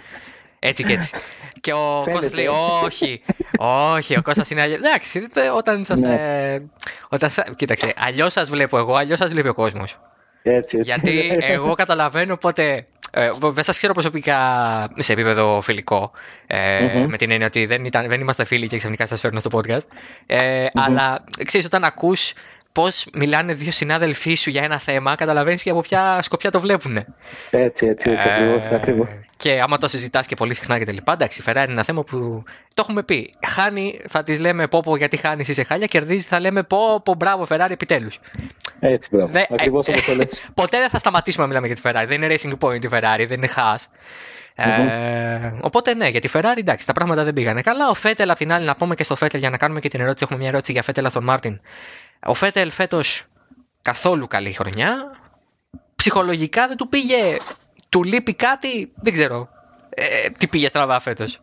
[0.58, 1.12] Έτσι και έτσι.
[1.60, 2.48] Και ο Κώστας λέει
[2.84, 3.22] όχι,
[3.58, 4.78] όχι, ο Κώστας είναι αλλιώς.
[4.78, 6.00] Εντάξει, όταν σας...
[6.00, 6.14] Ναι.
[6.14, 6.62] Ε,
[7.08, 9.98] όταν, κοίταξε, αλλιώς σας βλέπω εγώ, αλλιώς σας βλέπει ο κόσμος.
[10.42, 10.90] Έτσι, έτσι.
[10.90, 14.38] Γιατί εγώ καταλαβαίνω πότε ε, δεν σας ξέρω προσωπικά
[14.98, 16.10] σε επίπεδο φιλικό.
[16.46, 19.50] Ε, Με την έννοια ότι δεν, ήταν, δεν είμαστε φίλοι και ξαφνικά σας φέρνω στο
[19.52, 19.86] podcast.
[20.26, 22.32] Ε, Αλλά ξέρεις, όταν ακούς
[22.78, 27.04] πώς μιλάνε δύο συνάδελφοί σου για ένα θέμα, καταλαβαίνεις και από ποια σκοπιά το βλέπουν.
[27.50, 29.08] Έτσι, έτσι, έτσι, ε, ακριβώς.
[29.36, 31.82] Και άμα το συζητάς και πολύ συχνά και τα λοιπά, εντάξει, η Ferrari είναι ένα
[31.82, 32.42] θέμα που
[32.74, 33.30] το έχουμε πει.
[33.46, 37.14] Χάνει, θα της λέμε πω, πω γιατί χάνεις, είσαι χάλια, κερδίζεις, θα λέμε πω, πω
[37.14, 38.20] μπράβο, Ferrari επιτέλους.
[38.80, 39.32] Έτσι, μπράβο.
[39.32, 40.36] Δε, Ακριβώς όπως το λέτε.
[40.54, 42.08] Ποτέ δεν θα σταματήσουμε να μιλάμε για τη Ferrari.
[42.08, 43.84] Δεν είναι Racing Point η Ferrari, δεν είναι Haas.
[44.54, 47.88] Ε, οπότε ναι, για τη Ferrari εντάξει, τα πράγματα δεν πήγανε καλά.
[47.88, 50.00] Ο Φέτελ, απ' την άλλη, να πούμε και στο Φέτελ για να κάνουμε και την
[50.00, 50.24] ερώτηση.
[50.24, 51.60] Έχουμε μια ερώτηση για Φέτελ στον Μάρτιν.
[52.26, 53.24] Ο Φέτελ φέτος
[53.82, 55.16] καθόλου καλή χρονιά.
[55.96, 57.36] Ψυχολογικά δεν του πήγε.
[57.88, 59.48] Του λείπει κάτι, δεν ξέρω.
[59.88, 61.40] Ε, τι πήγε στραβά φέτος.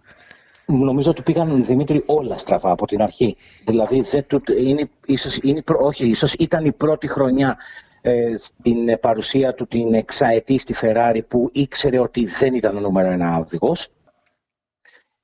[0.65, 3.37] Νομίζω ότι πήγαν Δημήτρη όλα στραβά από την αρχή.
[3.65, 7.57] Δηλαδή, δεν του, είναι, ίσως, είναι, όχι, ίσως ήταν η πρώτη χρονιά
[8.01, 13.09] ε, στην παρουσία του την εξαετή στη Φεράρι που ήξερε ότι δεν ήταν ο νούμερο
[13.09, 13.87] ένα οδηγός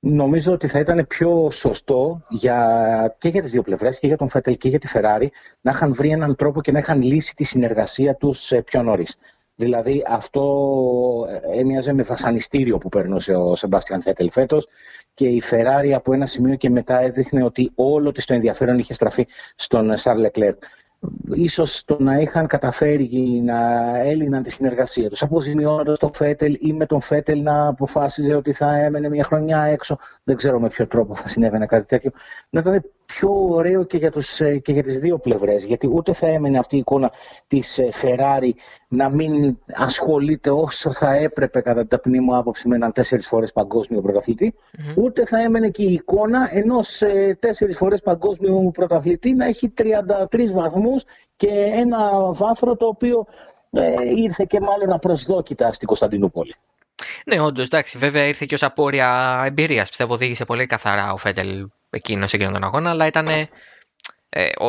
[0.04, 4.30] Νομίζω ότι θα ήταν πιο σωστό για, και για τις δύο πλευρές, και για τον
[4.30, 5.32] Φέτελ και για τη Φεράρι,
[5.62, 9.16] να είχαν βρει έναν τρόπο και να είχαν λύσει τη συνεργασία τους ε, πιο νωρίς.
[9.56, 10.44] Δηλαδή αυτό
[11.54, 14.68] ε, έμοιαζε με βασανιστήριο που περνούσε ο Σεμπάστιαν Φέτελ φέτος
[15.14, 18.94] και η Φεράρι από ένα σημείο και μετά έδειχνε ότι όλο της το ενδιαφέρον είχε
[18.94, 20.56] στραφεί στον Σαρ Λεκλέρ
[21.34, 23.10] ίσως το να είχαν καταφέρει
[23.46, 25.22] να έλυναν τη συνεργασία τους.
[25.22, 29.98] Αποζημιώνοντας τον Φέτελ ή με τον Φέτελ να αποφάσιζε ότι θα έμενε μια χρονιά έξω
[30.24, 32.12] δεν ξέρω με ποιο τρόπο θα συνέβαινε κάτι τέτοιο.
[32.50, 36.14] Να ήταν πιο ωραίο και για, τους, ε, και για τις δύο πλευρές γιατί ούτε
[36.14, 37.12] θα έμενε αυτή η εικόνα
[37.48, 38.50] της Ferrari
[38.88, 43.52] να μην ασχολείται όσο θα έπρεπε κατά την ταπεινή μου άποψη με έναν τέσσερις φορές
[43.52, 44.02] παγκόσμιο
[44.96, 50.52] ούτε θα έμενε και η εικόνα ενός ε, τέσσερις φορές παγκόσμιου πρωταθλητή να έχει 33
[50.54, 51.04] βαθμούς
[51.36, 53.26] και ένα βάθρο το οποίο
[53.72, 56.56] ε, ήρθε και μάλλον απροσδόκητα στην Κωνσταντινούπολη.
[57.26, 59.90] Ναι, όντως, εντάξει, βέβαια ήρθε και ως απόρρια εμπειρίας.
[59.90, 63.48] Πιστεύω οδήγησε πολύ καθαρά ο Φέτελ εκείνο σε εκείνον τον αγώνα, αλλά ήταν ε,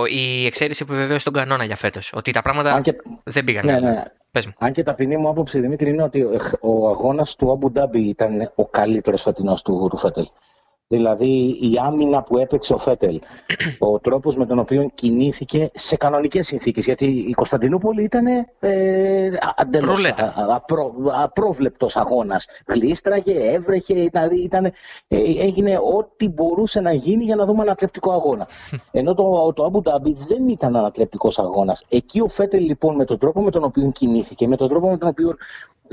[0.08, 2.12] η εξαίρεση που βεβαίωσε τον κανόνα για φέτος.
[2.14, 2.96] Ότι τα πράγματα και...
[3.24, 3.64] δεν πήγαν.
[3.64, 4.02] Ναι, ναι.
[4.30, 4.52] Πες μου.
[4.58, 6.22] Αν και ταπεινή μου άποψη, Δημήτρη, είναι ότι
[6.60, 10.26] ο αγώνας του Αμπου Ντάμπι ήταν ο καλύτερος φετινός του, του Φέτελ.
[10.92, 13.20] Δηλαδή η άμυνα που έπαιξε ο Φέτελ,
[13.78, 18.26] ο τρόπος με τον οποίο κινήθηκε σε κανονικές συνθήκες, γιατί η Κωνσταντινούπολη ήταν
[18.60, 20.12] ε, αντελώς
[20.48, 22.46] απρό, απρόβλεπτος αγώνας.
[22.66, 24.72] Γλίστραγε, έβρεχε, δηλαδή ήταν, ε,
[25.38, 28.48] έγινε ό,τι μπορούσε να γίνει για να δούμε ανατρεπτικό αγώνα.
[28.90, 31.84] Ενώ το, το Abu Dhabi δεν ήταν ανατρεπτικός αγώνας.
[31.88, 34.96] Εκεί ο Φέτελ λοιπόν με τον τρόπο με τον οποίο κινήθηκε, με τον τρόπο με
[34.96, 35.36] τον οποίο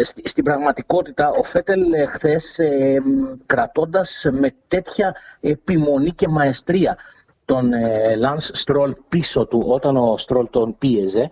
[0.03, 3.01] στην πραγματικότητα ο Φέτελ ε, χθες ε,
[3.45, 6.97] κρατώντας με τέτοια επιμονή και μαεστρία
[7.45, 11.31] τον ε, Λανς Στρόλ πίσω του όταν ο Στρόλ τον πίεζε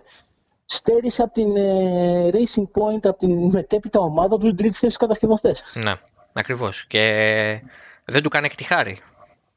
[0.64, 5.64] στέρισε από την ε, Racing Point, από την μετέπειτα ομάδα του τρίτη θέση κατασκευαστές.
[5.74, 5.94] Ναι,
[6.32, 6.84] ακριβώς.
[6.86, 7.62] Και
[8.04, 9.00] δεν του κάνει και τη χάρη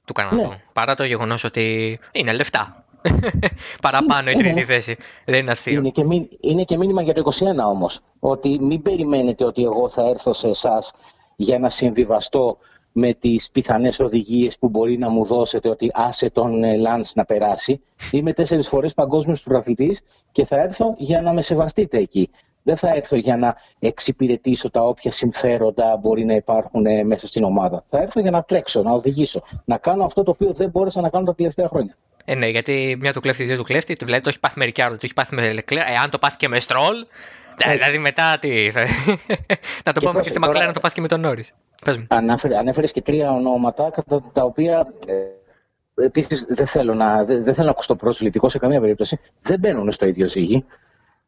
[0.06, 0.48] του Καναδού.
[0.50, 0.62] Ναι.
[0.74, 2.86] Παρά το γεγονός ότι είναι λεφτά.
[3.82, 4.98] Παραπάνω η τρίτη θέση.
[5.26, 5.80] Δεν είναι αστείο.
[5.80, 6.06] Είναι και,
[6.42, 8.00] είναι και μήνυμα για το 21 όμως.
[8.20, 10.94] Ότι μην περιμένετε ότι εγώ θα έρθω σε εσάς
[11.36, 12.58] για να συμβιβαστώ
[12.92, 17.26] με τις πιθανές οδηγίες που μπορεί να μου δώσετε ότι άσε τον ε, Λάντς να
[17.26, 17.82] περάσει.
[18.12, 22.30] Είμαι τέσσερις φορές παγκόσμιος πρωταθλητής και θα έρθω για να με σεβαστείτε εκεί.
[22.64, 27.44] Δεν θα έρθω για να εξυπηρετήσω τα όποια συμφέροντα μπορεί να υπάρχουν ε, μέσα στην
[27.44, 27.84] ομάδα.
[27.90, 31.10] Θα έρθω για να τρέξω, να οδηγήσω, να κάνω αυτό το οποίο δεν μπόρεσα να
[31.10, 31.98] κάνω τα τελευταία χρόνια.
[32.26, 33.94] Ε, ναι, γιατί μια του κλέφτη, δύο του κλέφτη.
[33.94, 35.88] Δηλαδή το έχει πάθει με Ρικιάρδο, το έχει πάθει με Λεκλέρ.
[35.88, 37.06] Εάν το πάθει και με Στρόλ,
[37.68, 38.72] δηλαδή μετά τι.
[39.86, 41.46] να το πούμε και στη Μακλάρα να το πάθει και με τον Νόρι.
[42.58, 44.88] Ανέφερες και τρία ονόματα κατά τα οποία.
[45.08, 45.14] Ε,
[45.96, 49.20] Επίσης, δεν θέλω να, δεν, θέλω να ακούσω προσβλητικό σε καμία περίπτωση.
[49.42, 50.66] Δεν μπαίνουν στο ίδιο ζύγι.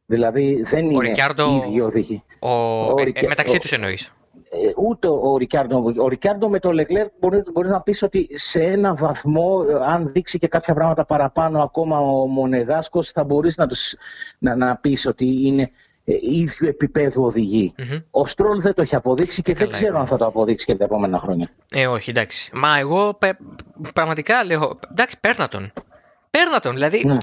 [0.05, 2.23] Δηλαδή δεν είναι ο ίδιο οδηγή.
[2.39, 2.49] Ο...
[2.49, 2.95] Ο...
[3.13, 4.11] Ε, μεταξύ τους εννοείς.
[4.53, 5.93] Ε, ούτε ο Ρικάρντο.
[5.97, 10.07] Ο Ρικάρντο με το Λεγκλέρ μπορεί, μπορεί να πεις ότι σε ένα βαθμό, ε, αν
[10.07, 13.67] δείξει και κάποια πράγματα παραπάνω ακόμα ο Μονεγάσκο, θα μπορείς να,
[14.37, 15.71] να, να πεις ότι είναι
[16.05, 17.31] ε, ίδιο επίπεδου
[18.11, 20.83] Ο Στρόλ δεν το έχει αποδείξει και δεν ξέρω αν θα το αποδείξει και τα
[20.83, 21.49] επόμενα χρόνια.
[21.71, 22.49] Ε, όχι, εντάξει.
[22.53, 23.17] Μα εγώ
[23.93, 24.79] πραγματικά λέω.
[24.91, 25.71] Εντάξει, παίρνα τον.
[26.29, 26.73] Παίρνα τον.
[26.73, 27.17] Δηλαδή, ναι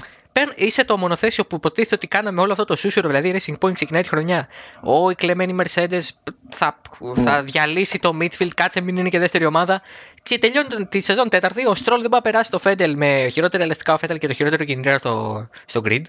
[0.55, 3.73] είσαι το μονοθέσιο που υποτίθεται ότι κάναμε όλο αυτό το σούσουρο, δηλαδή η Racing Point
[3.73, 4.47] ξεκινάει τη χρονιά.
[4.83, 6.01] Ο, η κλεμμένη Mercedes
[6.49, 6.81] θα,
[7.15, 7.41] θα ναι.
[7.41, 9.81] διαλύσει το midfield, κάτσε μην είναι και δεύτερη ομάδα.
[10.23, 11.65] Και τελειώνει τη σεζόν τέταρτη.
[11.65, 14.33] Ο Στρόλ δεν πάει να περάσει το Φέτελ με χειρότερα ελαστικά ο Φέτελ και το
[14.33, 16.01] χειρότερο κινητήρα στο, στο grid.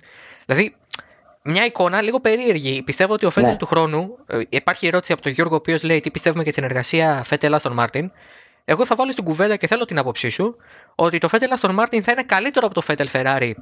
[0.47, 0.77] Δηλαδή,
[1.43, 2.83] μια εικόνα λίγο περίεργη.
[2.83, 3.57] Πιστεύω ότι ο Φέτελ ναι.
[3.57, 4.19] του χρόνου.
[4.27, 7.55] Ε, υπάρχει ερώτηση από τον Γιώργο, ο οποίος λέει τι πιστεύουμε για τη συνεργασία Φέτελ
[7.55, 8.11] Aston Martin.
[8.65, 10.57] Εγώ θα βάλω στην κουβέντα και θέλω την άποψή σου
[10.95, 13.53] ότι το Φέτελ Aston Martin θα είναι καλύτερο από το Φέτελ Ferrari.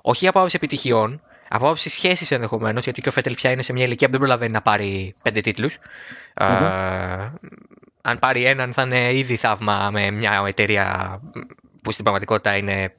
[0.00, 3.72] Όχι από άποψη επιτυχιών, από άποψη σχέσης ενδεχομένως, γιατί και ο Φέτελ πια είναι σε
[3.72, 5.78] μια ηλικία που δεν προλαβαίνει να πάρει πέντε τίτλους.
[8.02, 11.18] αν πάρει έναν, θα είναι ήδη θαύμα με μια εταιρεία
[11.82, 12.94] που στην πραγματικότητα είναι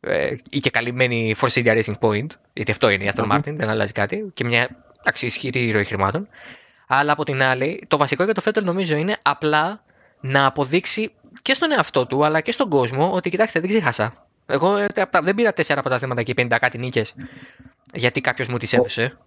[0.00, 3.68] ε, η και καλυμμένη Force India Racing Point, γιατί αυτό είναι η Aston Martin, δεν
[3.68, 4.68] αλλάζει κάτι, και μια
[5.04, 6.28] αξιοσχηρή ροή χρημάτων.
[6.86, 9.82] Αλλά από την άλλη, το βασικό για το Φέτελ νομίζω είναι απλά
[10.20, 11.12] να αποδείξει
[11.42, 14.26] και στον εαυτό του αλλά και στον κόσμο ότι κοιτάξτε δεν ξέχασα.
[14.46, 14.86] Εγώ ε,
[15.22, 17.14] δεν πήρα τέσσερα από τα θέματα και 50 κάτι νίκες
[17.94, 19.18] γιατί κάποιος μου τις έδωσε.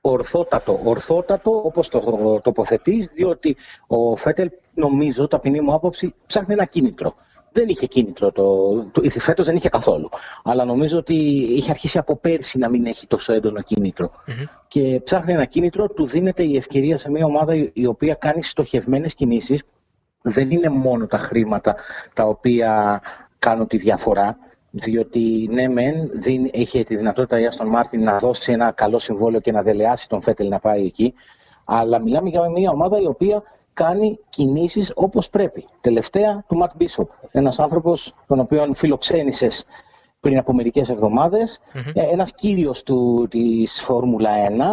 [0.00, 2.00] Ορθότατο, ορθότατο όπως το
[2.42, 3.56] τοποθετείς διότι
[3.86, 7.14] ο Φέτελ νομίζω, ταπεινή μου άποψη, ψάχνει ένα κίνητρο.
[7.52, 10.08] Δεν είχε κίνητρο, το, το, φέτος δεν είχε καθόλου.
[10.44, 11.14] Αλλά νομίζω ότι
[11.54, 13.60] είχε αρχίσει από πέρσι να μην έχει τόσο έντονο
[14.68, 19.14] Και ψάχνει ένα κίνητρο, του δίνεται η ευκαιρία σε μια ομάδα η οποία κάνει στοχευμένες
[19.14, 19.62] κινήσεις
[20.22, 21.76] δεν είναι μόνο τα χρήματα
[22.14, 23.00] τα οποία
[23.38, 24.36] κάνουν τη διαφορά,
[24.70, 29.40] διότι ναι μεν δεν έχει τη δυνατότητα η Άστον Μάρτιν να δώσει ένα καλό συμβόλαιο
[29.40, 31.14] και να δελεάσει τον Φέτελ να πάει εκεί,
[31.64, 33.42] αλλά μιλάμε για μια ομάδα η οποία
[33.72, 35.66] κάνει κινήσεις όπως πρέπει.
[35.80, 39.64] Τελευταία του Ματ Μπίσοπ, ένας άνθρωπος τον οποίο φιλοξένησες
[40.20, 41.92] πριν από μερικές εβδομάδες, mm-hmm.
[41.94, 44.30] ένας κύριος του, της Φόρμουλα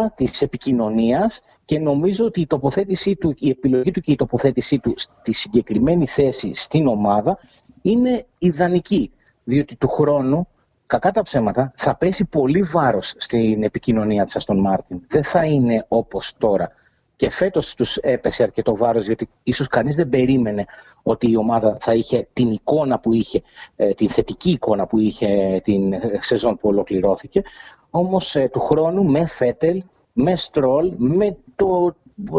[0.08, 4.78] 1, της επικοινωνίας και νομίζω ότι η τοποθέτησή του, η επιλογή του και η τοποθέτησή
[4.78, 7.38] του στη συγκεκριμένη θέση στην ομάδα
[7.82, 9.12] είναι ιδανική.
[9.44, 10.48] Διότι του χρόνου,
[10.86, 15.00] κακά τα ψέματα, θα πέσει πολύ βάρος στην επικοινωνία της Αστον Μάρτιν.
[15.08, 16.70] Δεν θα είναι όπως τώρα.
[17.18, 20.64] Και φέτος τους έπεσε αρκετό βάρος, διότι ίσως κανείς δεν περίμενε
[21.02, 23.42] ότι η ομάδα θα είχε την εικόνα που είχε,
[23.76, 27.42] ε, την θετική εικόνα που είχε την σεζόν που ολοκληρώθηκε.
[27.90, 31.96] Όμως ε, του χρόνου με Φέτελ με Στρόλ, με το,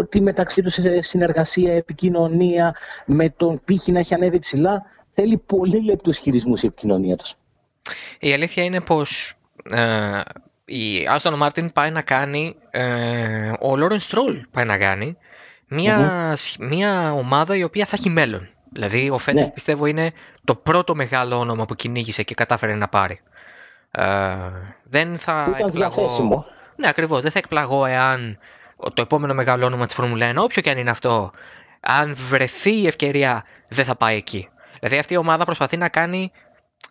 [0.10, 2.76] τη μεταξύ τους συνεργασία, επικοινωνία,
[3.06, 7.36] με τον πύχη να έχει ανέβει ψηλά, θέλει πολύ λεπτούς χειρισμούς η επικοινωνία τους.
[8.20, 9.34] Η αλήθεια είναι πως
[9.72, 10.22] ε,
[10.70, 15.18] η Άστον Μάρτιν πάει να κάνει, ε, ο Λόρεν Στρόλ πάει να κάνει,
[15.68, 18.50] μια, μια ομάδα η οποία θα έχει μέλλον.
[18.72, 19.50] Δηλαδή ο Φέτελ ναι.
[19.50, 20.12] πιστεύω είναι
[20.44, 23.22] το πρώτο μεγάλο όνομα που κυνήγησε και κατάφερε να πάρει.
[23.92, 24.36] Ε,
[24.84, 26.46] δεν θα Ήταν διαθέσιμο.
[26.76, 27.22] Ναι, ακριβώς.
[27.22, 28.40] Δεν θα εκπλαγώ εάν
[28.94, 31.32] το επόμενο μεγάλο όνομα της Φόρμουλα 1, όποιο και αν είναι αυτό,
[31.80, 34.50] αν βρεθεί η ευκαιρία, δεν θα πάει εκεί.
[34.80, 36.32] Δηλαδή αυτή η ομάδα προσπαθεί να κάνει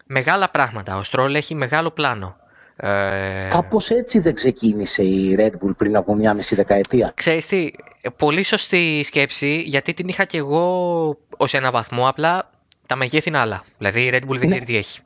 [0.04, 0.96] μεγάλα πράγματα.
[0.96, 2.36] Ο Στρόλ έχει μεγάλο πλάνο.
[2.80, 3.48] Ε...
[3.50, 7.12] Κάπως έτσι δεν ξεκίνησε η Red Bull πριν από μια μισή δεκαετία.
[7.14, 7.70] Ξέρεις τι,
[8.16, 12.50] πολύ σωστή σκέψη, γιατί την είχα και εγώ ως ένα βαθμό, απλά
[12.86, 13.64] τα μεγέθη είναι άλλα.
[13.78, 14.46] Δηλαδή η Red Bull δεν ναι.
[14.46, 15.00] ξέρει τι έχει.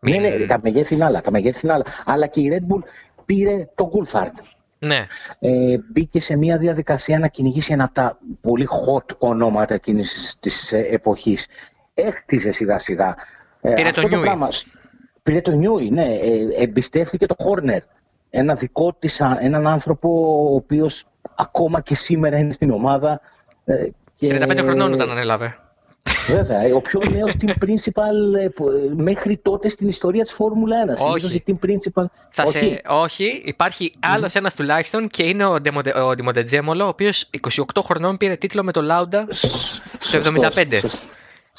[0.00, 1.84] Ναι, ναι, τα μεγέθη είναι άλλα, τα μεγέθη είναι άλλα.
[2.04, 2.80] Αλλά και η Red Bull
[3.24, 4.38] πήρε τον Κούλθαρντ.
[4.78, 5.06] Ναι.
[5.38, 10.72] Ε, μπήκε σε μια διαδικασία να κυνηγήσει ένα από τα πολύ hot ονόματα εκείνης της
[10.72, 11.46] εποχής.
[11.94, 13.14] Έχτιζε σιγά σιγά.
[13.60, 14.28] Ε, πήρε τον Νιούι.
[15.30, 16.04] Πήρε τον Νιούι, ναι.
[16.04, 17.82] Ε, εμπιστεύτηκε το Χόρνερ.
[18.30, 20.08] Ένα δικό της, έναν άνθρωπο
[20.50, 21.04] ο οποίος
[21.34, 23.20] ακόμα και σήμερα είναι στην ομάδα.
[23.64, 24.38] Ε, και...
[24.42, 25.56] 35 χρονών όταν ανέλαβε.
[26.26, 28.48] Βέβαια, ο πιο νέος team principal ε,
[28.96, 31.12] μέχρι τότε στην ιστορία της Φόρμουλα 1.
[31.12, 31.42] Όχι.
[31.46, 32.04] Team principal...
[32.30, 32.58] Θα όχι.
[32.58, 32.82] Σε...
[32.86, 34.36] Όχι, υπάρχει άλλος mm.
[34.36, 35.60] ένας τουλάχιστον και είναι ο,
[36.14, 39.26] Ντιμοντετζέμολο, ο οποίος 28 χρονών πήρε τίτλο με το Λάουντα
[40.10, 40.80] το 75.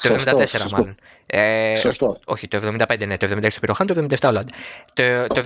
[0.02, 0.94] Το 74 μάλλον.
[1.26, 2.16] Ε, Σωστό.
[2.24, 4.54] Όχι, το 75 ναι, το 76 το πήρε το 77 ο Λάουντα.
[4.92, 5.42] Το, το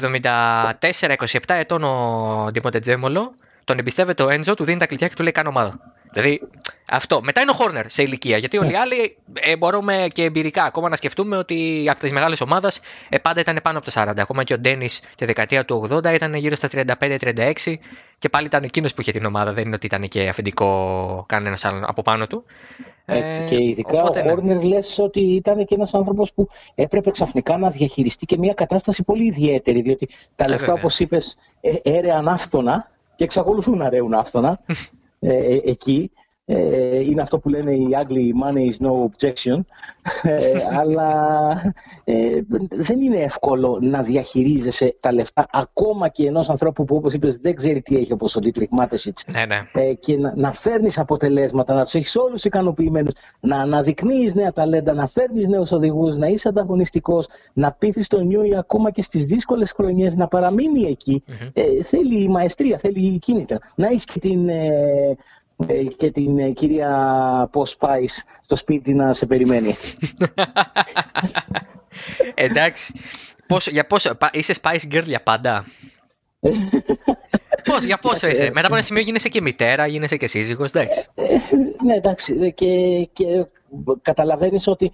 [1.01, 3.35] 74, 27 ετών ο Ντιμοντετζέμολο,
[3.65, 5.95] τον εμπιστεύεται ο Έντζο, του δίνει τα κλειδιά και του λέει κάνω ομάδα.
[6.17, 6.41] Δηλαδή
[6.91, 7.21] αυτό.
[7.23, 8.37] Μετά είναι ο Χόρνερ σε ηλικία.
[8.37, 12.41] Γιατί όλοι οι άλλοι ε, μπορούμε και εμπειρικά ακόμα να σκεφτούμε ότι από τις μεγάλες
[12.41, 14.19] ομάδες ε, πάντα ήταν πάνω από τα 40.
[14.19, 17.53] Ακόμα και ο Ντένις τη δεκαετία του 80 ήταν γύρω στα 35-36
[18.19, 19.53] και πάλι ήταν εκείνος που είχε την ομάδα.
[19.53, 22.45] Δεν είναι ότι ήταν και αφεντικό κανένας άλλο από πάνω του.
[23.05, 24.31] Έτσι, και ειδικά οπότε, ο ναι.
[24.31, 29.03] Χόρνερ λες ότι ήταν και ένας άνθρωπος που έπρεπε ξαφνικά να διαχειριστεί και μια κατάσταση
[29.03, 29.81] πολύ ιδιαίτερη.
[29.81, 34.61] Διότι τα ε, λεφτά, όπως είπες, ε, έρεαν άφθονα και εξακολουθούν να ρέουν άφθονα
[35.19, 36.11] ε, εκεί.
[36.14, 39.61] Ε, είναι αυτό που λένε οι Άγγλοι money is no objection
[40.22, 41.51] ε, αλλά
[42.05, 42.40] ε,
[42.70, 47.55] δεν είναι εύκολο να διαχειρίζεσαι τα λεφτά ακόμα και ενός ανθρώπου που όπως είπες δεν
[47.55, 49.92] ξέρει τι έχει όπως ο Ντίτριχ Μάτεσιτς ναι, ναι.
[49.92, 55.07] και να, να φέρνεις αποτελέσματα, να τους έχεις όλους ικανοποιημένους να αναδεικνύεις νέα ταλέντα, να
[55.07, 60.14] φέρνεις νέους οδηγούς, να είσαι ανταγωνιστικός να πείθεις τον Νιούι ακόμα και στις δύσκολες χρονιές
[60.14, 60.97] να παραμείνει
[61.82, 63.59] θέλει μαεστρία, θέλει κίνητρα.
[63.74, 65.16] Να έχεις και την ε,
[65.97, 68.05] και την ε, κυρία πώς πάει
[68.41, 69.77] στο σπίτι να σε περιμένει.
[72.35, 72.95] Εντάξει.
[73.47, 75.65] Πώς, για πόσο, είσαι Spice Girl για πάντα;
[77.65, 81.05] Πώς, για πόσο είσαι; Μετά από ένα σημείο γίνεσαι και μητέρα, γίνεσαι και σύζυγος, εντάξει.
[81.85, 82.53] ναι, εντάξει.
[82.53, 83.47] Και, και
[84.03, 84.93] καταλαβαίνεις ότι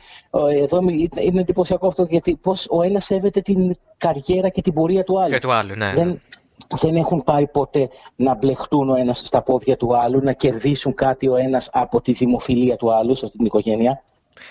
[0.62, 0.80] εδώ
[1.20, 5.32] είναι εντυπωσιακό αυτό γιατί πώς ο ένας σέβεται την καριέρα και την πορεία του άλλου.
[5.32, 5.92] Και του άλλου, ναι.
[5.94, 6.20] Δεν,
[6.68, 11.28] δεν έχουν πάει ποτέ να μπλεχτούν ο ένας στα πόδια του άλλου, να κερδίσουν κάτι
[11.28, 14.02] ο ένας από τη δημοφιλία του άλλου σε αυτή την οικογένεια.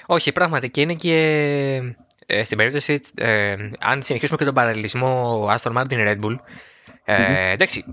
[0.06, 1.16] Όχι, πράγματι και είναι και
[2.26, 6.36] ε, στην περίπτωση, ε, αν συνεχίσουμε και τον παραλληλισμό Aston Martin Red Bull,
[7.04, 7.54] ε, mm-hmm.
[7.54, 7.86] εντάξει,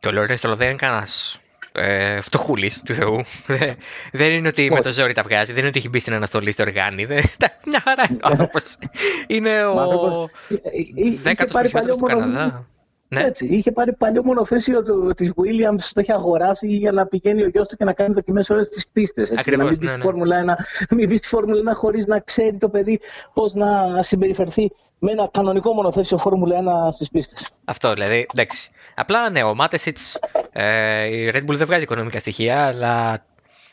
[0.00, 1.40] το Lorenzo δεν είναι κανένας
[1.72, 3.24] ε, φτωχούλης του Θεού.
[4.12, 6.52] δεν είναι ότι με το ζόρι τα βγάζει, δεν είναι ότι έχει μπει στην αναστολή
[6.52, 7.06] στο οργάνι.
[7.64, 8.78] μια χαρά είναι ο άνθρωπος.
[9.26, 10.30] είναι ο.
[11.22, 12.66] Δέκατος του Καναδά.
[13.12, 13.22] Ναι.
[13.22, 13.46] Έτσι.
[13.46, 14.82] Είχε πάρει παλιό μονοθέσιο
[15.14, 18.50] της Williams, το είχε αγοράσει για να πηγαίνει ο γιος του και να κάνει δοκιμές
[18.50, 19.30] όλες τις πίστες.
[19.30, 20.56] Να μην μπει στη Φόρμουλα
[20.88, 23.00] 1, μην μπει στη Φόρμουλα 1 χωρίς να ξέρει το παιδί
[23.34, 26.56] πώς να συμπεριφερθεί με ένα κανονικό μονοθέσιο Φόρμουλα
[26.88, 27.46] 1 στις πίστες.
[27.64, 28.26] Αυτό δηλαδή.
[28.34, 28.70] Εντάξει.
[28.94, 29.98] Απλά ναι, ο Μάτεσιτ,
[30.52, 33.24] ε, η Red Bull δεν βγάζει οικονομικά στοιχεία, αλλά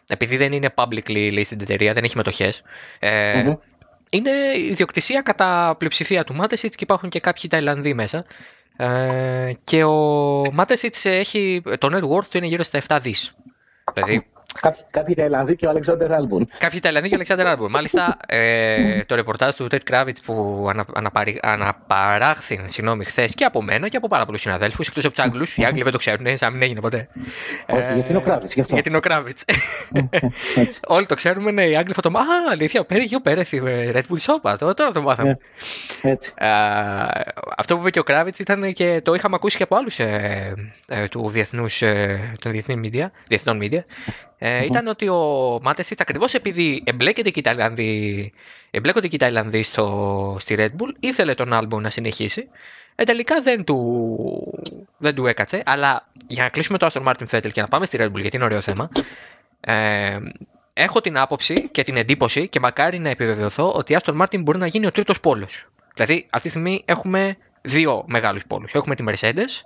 [0.07, 2.61] επειδή δεν είναι publicly listed εταιρεία, δεν έχει μετοχές.
[2.99, 3.57] Ε, mm-hmm.
[4.09, 8.25] Είναι ιδιοκτησία κατά πλειοψηφία του Μάτεσιτ και υπάρχουν και κάποιοι Ταϊλανδοί μέσα.
[8.77, 13.35] Ε, και ο Μάτεσιτς έχει, το net worth του είναι γύρω στα 7 δις.
[13.93, 14.27] Δηλαδή
[14.61, 16.49] Κάποιοι, κάποιοι Ταϊλανδοί και ο Αλεξάνδρ Άλμπουν.
[16.57, 17.71] Κάποιοι Ταϊλανδοί και ο Αλεξάνδρ Άλμπουν.
[17.71, 23.61] Μάλιστα, ε, το ρεπορτάζ του Τετ Κράβιτ που ανα, αναπαρι, αναπαράχθη συγγνώμη, χθες και από
[23.61, 25.57] μένα και από πάρα πολλούς συναδέλφους, εκτός από τους Άγγλους.
[25.57, 27.07] Οι Άγγλοι δεν το ξέρουν, σαν μην έγινε ποτέ.
[27.65, 28.73] Ε, γιατί είναι ο Κράβιτ, γι' αυτό.
[28.73, 29.39] Γιατί είναι ο Κράβιτ.
[30.97, 32.33] Όλοι το ξέρουμε, ναι, οι Άγγλοι θα το μάθουν.
[32.33, 34.57] Α, αλήθεια, ο Πέρι ο Πέρεθι με Red Bull Sopa.
[34.57, 35.37] Τώρα το μάθαμε.
[36.01, 36.33] Ε, έτσι.
[37.57, 40.53] αυτό που είπε και ο Κράβιτ ήταν και το είχαμε ακούσει και από άλλους ε,
[40.87, 43.81] ε, του διεθνούς, ε, των διεθνών media, διεθνών media
[44.37, 48.33] ε, ήταν ότι ο Μάτεσιτ ακριβώς επειδή εμπλέκεται και οι Ταϊλανδοί,
[48.71, 52.49] εμπλέκονται και οι Ταϊλανδοί στο, στη Red Bull, ήθελε τον Άλμπο να συνεχίσει.
[52.95, 54.61] Ε, τελικά δεν του,
[54.97, 55.63] δεν του έκατσε.
[55.65, 58.35] Αλλά για να κλείσουμε το Aston Martin Vettel και να πάμε στη Red Bull, γιατί
[58.35, 58.89] είναι ωραίο θέμα.
[59.59, 60.17] Ε,
[60.73, 64.57] έχω την άποψη και την εντύπωση και μακάρι να επιβεβαιωθώ ότι η Aston Martin μπορεί
[64.57, 65.65] να γίνει ο τρίτος πόλος.
[65.93, 68.73] Δηλαδή, αυτή τη στιγμή έχουμε δύο μεγάλους πόλους.
[68.73, 69.63] Έχουμε τη Mercedes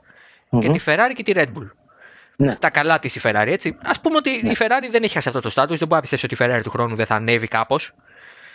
[0.61, 1.69] και τη Ferrari και τη Red Bull
[2.45, 2.51] ναι.
[2.51, 3.47] στα καλά της η Ferrari.
[3.47, 3.77] Έτσι.
[3.83, 4.49] Α πούμε ότι ναι.
[4.49, 5.77] η Ferrari δεν έχει αυτό το στάτου.
[5.77, 7.93] Δεν μπορεί να πιστέψει ότι η Ferrari του χρόνου δεν θα ανέβει κάπως.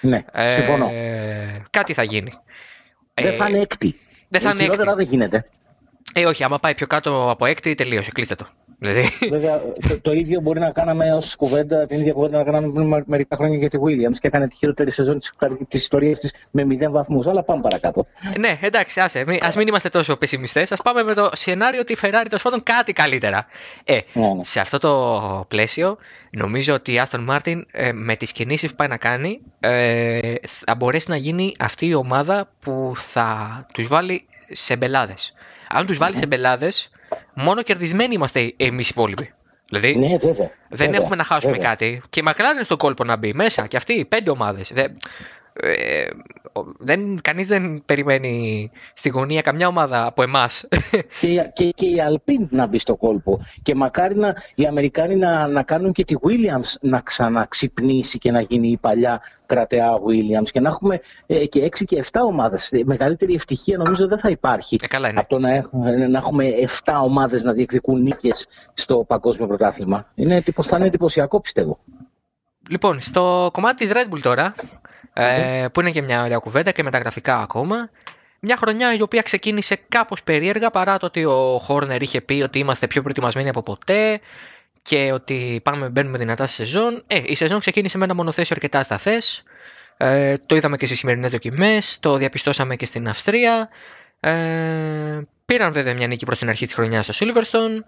[0.00, 0.90] Ναι, ε, συμφωνώ.
[1.70, 2.32] κάτι θα γίνει.
[3.14, 4.00] Δεν θα είναι έκτη.
[4.28, 4.84] Δεν θα είναι έκτη.
[4.84, 5.48] δεν γίνεται.
[6.14, 8.10] Ε, όχι, άμα πάει πιο κάτω από έκτη, τελείωσε.
[8.10, 8.48] Κλείστε το.
[8.78, 9.08] Δηλαδή...
[9.30, 13.36] Βέβαια, το, το, ίδιο μπορεί να κάναμε ως κουβέντα, την ίδια κουβέντα να κάναμε μερικά
[13.36, 15.18] χρόνια για τη Williams και έκανε τη χειρότερη σεζόν
[15.68, 17.26] της ιστορίας της με μηδέν βαθμούς.
[17.26, 18.06] Αλλά πάμε παρακάτω.
[18.38, 19.20] Ναι, εντάξει, άσε.
[19.20, 20.72] Α μην είμαστε τόσο πεσημιστές.
[20.72, 23.46] Α πάμε με το σενάριο ότι η Ferrari τέλος πάντων κάτι καλύτερα.
[23.84, 24.44] Ε, ναι, ναι.
[24.44, 25.98] σε αυτό το πλαίσιο,
[26.30, 30.74] νομίζω ότι η Aston Martin ε, με τις κινήσεις που πάει να κάνει ε, θα
[30.74, 35.34] μπορέσει να γίνει αυτή η ομάδα που θα τους βάλει σε μπελάδες.
[35.68, 36.90] Αν τους βάλει σε μπελάδες,
[37.34, 39.32] μόνο κερδισμένοι είμαστε εμείς οι υπόλοιποι.
[39.68, 42.02] Δηλαδή, ναι, βέβαια, δεν έχουμε να χάσουμε κάτι.
[42.10, 43.66] Και μακράν είναι στον κόλπο να μπει μέσα.
[43.66, 44.72] Και αυτοί οι πέντε ομάδες.
[45.60, 46.04] Ε,
[46.78, 50.68] δεν, κανείς δεν περιμένει στην γωνία καμιά ομάδα από εμάς.
[51.20, 53.40] Και, και, και η Αλπίν να μπει στο κόλπο.
[53.62, 58.40] Και μακάρι να, οι Αμερικάνοι να, να κάνουν και τη Williams να ξαναξυπνήσει και να
[58.40, 62.70] γίνει η παλιά κρατεά Williams και να έχουμε ε, και 6 και 7 ομάδες.
[62.84, 65.20] Μεγαλύτερη ευτυχία νομίζω δεν θα υπάρχει ε, καλά είναι.
[65.20, 66.50] από το να, έχουμε, να έχουμε
[66.84, 70.10] 7 ομάδες να διεκδικούν νίκες στο παγκόσμιο πρωτάθλημα.
[70.14, 71.78] Είναι, θα είναι εντυπωσιακό πιστεύω.
[72.68, 74.54] Λοιπόν, στο κομμάτι της Red Bull τώρα,
[75.18, 77.90] ε, που είναι και μια ωραία κουβέντα και με τα γραφικά ακόμα.
[78.40, 82.58] Μια χρονιά η οποία ξεκίνησε κάπως περίεργα παρά το ότι ο Χόρνερ είχε πει ότι
[82.58, 84.20] είμαστε πιο προετοιμασμένοι από ποτέ
[84.82, 87.02] και ότι πάμε, μπαίνουμε δυνατά στη σεζόν.
[87.06, 89.18] Ε, η σεζόν ξεκίνησε με ένα μονοθέσιο αρκετά σταθέ.
[89.96, 93.68] Ε, το είδαμε και στις σημερινές δοκιμές, το διαπιστώσαμε και στην Αυστρία.
[94.20, 97.80] Ε, πήραν βέβαια μια νίκη προς την αρχή της χρονιάς στο Silverstone.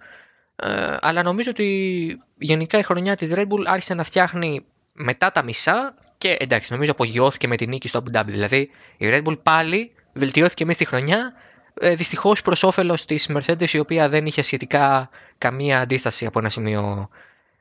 [0.57, 4.65] Ε, αλλά νομίζω ότι γενικά η χρονιά της Red Bull άρχισε να φτιάχνει
[4.95, 8.27] μετά τα μισά και εντάξει νομίζω απογειώθηκε με την νίκη στο Abu Dhabi.
[8.27, 11.33] Δηλαδή η Red Bull πάλι βελτιώθηκε μέσα στη χρονιά
[11.81, 16.49] ε, δυστυχώς προς όφελος της Mercedes η οποία δεν είχε σχετικά καμία αντίσταση από ένα
[16.49, 17.09] σημείο.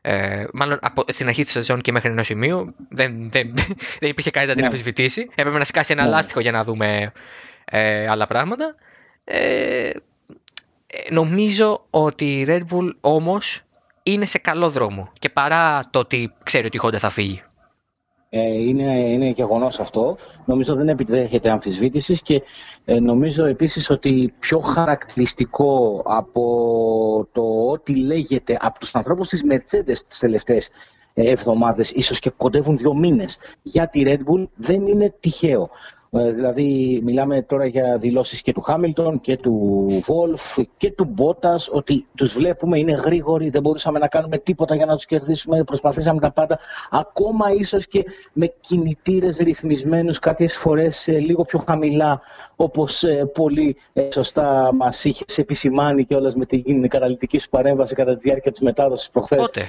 [0.01, 3.53] Ε, μάλλον από, στην αρχή της σεζόν και μέχρι ένα σημείο δεν, δεν,
[3.99, 4.67] δεν υπήρχε κάτι να την ναι.
[4.67, 5.29] αμφισβητήσει.
[5.35, 6.09] Έπρεπε να σκάσει ένα ναι.
[6.09, 7.11] λάστιχο για να δούμε
[7.65, 8.75] ε, άλλα πράγματα.
[9.23, 9.89] Ε,
[11.09, 13.61] νομίζω ότι η Red Bull όμως
[14.03, 17.43] είναι σε καλό δρόμο και παρά το ότι ξέρει ότι η Honda θα φύγει.
[18.29, 20.17] Ε, είναι, είναι γεγονός αυτό.
[20.45, 22.41] Νομίζω δεν επιτρέπεται αμφισβήτησης και
[22.85, 29.97] ε, νομίζω επίσης ότι πιο χαρακτηριστικό από το ό,τι λέγεται από τους ανθρώπους της Mercedes
[30.07, 30.69] τις τελευταίες
[31.13, 35.69] ε, εβδομάδες, ίσως και κοντεύουν δύο μήνες, για τη Red Bull δεν είναι τυχαίο.
[36.09, 41.69] Ε, δηλαδή, μιλάμε τώρα για δηλώσεις και του Χάμιλτον και του Βόλφ και του Μπότας
[41.71, 46.19] ότι τους βλέπουμε, είναι γρήγοροι, δεν μπορούσαμε να κάνουμε τίποτα για να τους κερδίσουμε, προσπαθήσαμε
[46.19, 46.59] τα πάντα.
[46.89, 52.21] Ακόμα ίσως και με κινητήρες ρυθμισμένους κάποιες φορές ε, λίγο πιο χαμηλά,
[52.55, 53.77] όπως ε, πολύ
[54.09, 58.59] σωστά μας είχε επισημάνει και όλας με την καταλητική σου παρέμβαση κατά τη διάρκεια της
[58.59, 59.39] μετάδοσης προχθές.
[59.39, 59.61] Πότε;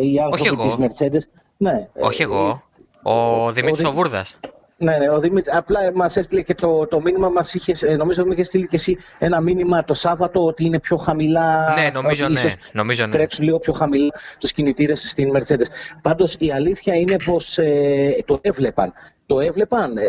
[0.00, 1.20] οι άνθρωποι της Mercedes.
[1.56, 1.88] Ναι.
[2.00, 2.62] Όχι εγώ.
[3.02, 4.36] Ο Δημήτρης ο Βούρδας.
[4.78, 8.24] Ναι, ναι, ο Δημήτρης, απλά μας έστειλε και το, το μήνυμα μας είχες, ε, νομίζω
[8.24, 11.74] μου είχες στείλει και εσύ ένα μήνυμα το Σάββατο ότι είναι πιο χαμηλά.
[11.74, 12.42] Ναι, νομίζω ναι.
[12.72, 13.12] Νομίζω, ναι.
[13.12, 15.66] Τρέξουν λίγο πιο χαμηλά τους κινητήρες στην Mercedes.
[16.02, 18.92] Πάντως η αλήθεια είναι πως ε, το έβλεπαν.
[19.26, 20.04] Το έβλεπαν, ε,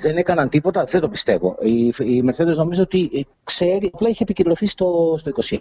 [0.00, 1.56] δεν έκαναν τίποτα, δεν το πιστεύω.
[1.60, 5.56] Η, η Mercedes νομίζω ότι ε, ξέρει, απλά είχε επικυρωθεί στο, στο 21.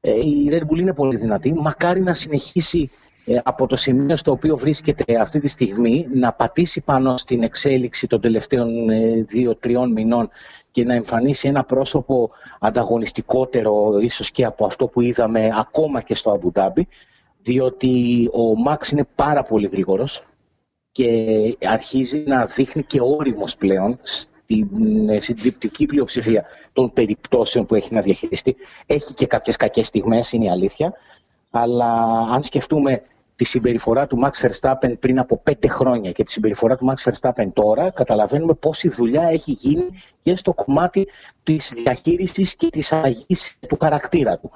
[0.00, 1.54] Ε, η Red Bull είναι πολύ δυνατή.
[1.54, 3.03] Μακάρι να συνεχίσει ε,
[3.42, 8.20] από το σημείο στο οποίο βρίσκεται αυτή τη στιγμή να πατήσει πάνω στην εξέλιξη των
[8.20, 10.28] τελευταίων ε, δύο-τριών μηνών
[10.70, 16.30] και να εμφανίσει ένα πρόσωπο ανταγωνιστικότερο ίσως και από αυτό που είδαμε ακόμα και στο
[16.30, 16.88] Αμπουντάμπι
[17.42, 20.24] διότι ο Μάξ είναι πάρα πολύ γρήγορος
[20.90, 27.94] και αρχίζει να δείχνει και όριμος πλέον στην ε, συντριπτική πλειοψηφία των περιπτώσεων που έχει
[27.94, 28.56] να διαχειριστεί.
[28.86, 30.92] Έχει και κάποιες κακές στιγμές, είναι η αλήθεια,
[31.50, 31.92] αλλά
[32.32, 33.02] αν σκεφτούμε
[33.36, 37.46] τη συμπεριφορά του Max Verstappen πριν από πέντε χρόνια και τη συμπεριφορά του Max Verstappen
[37.52, 39.88] τώρα, καταλαβαίνουμε πόση δουλειά έχει γίνει
[40.22, 41.08] και στο κομμάτι
[41.42, 44.50] της διαχείρισης και της αλλαγής του χαρακτήρα του.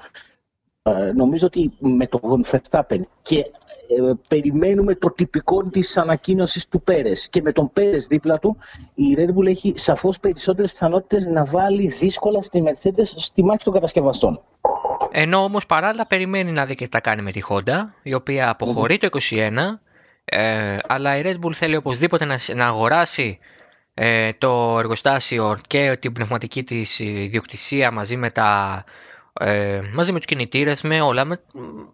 [0.81, 3.51] Ε, νομίζω ότι με τον Verstappen και
[3.97, 8.57] ε, περιμένουμε το τυπικό της ανακοίνωσης του Πέρες και με τον Πέρες δίπλα του
[8.93, 13.73] η Red Bull έχει σαφώς περισσότερες πιθανότητες να βάλει δύσκολα στη Mercedes στη μάχη των
[13.73, 14.41] κατασκευαστών.
[15.11, 18.49] Ενώ όμως παράλληλα περιμένει να δει και τι θα κάνει με τη Honda, η οποία
[18.49, 19.79] αποχωρεί το 2021,
[20.25, 23.39] ε, αλλά η Red Bull θέλει οπωσδήποτε να, να αγοράσει
[23.93, 28.83] ε, το εργοστάσιο και την πνευματική της ιδιοκτησία μαζί με, τα,
[29.39, 31.41] ε, μαζί με τους κινητήρες, με όλα, με,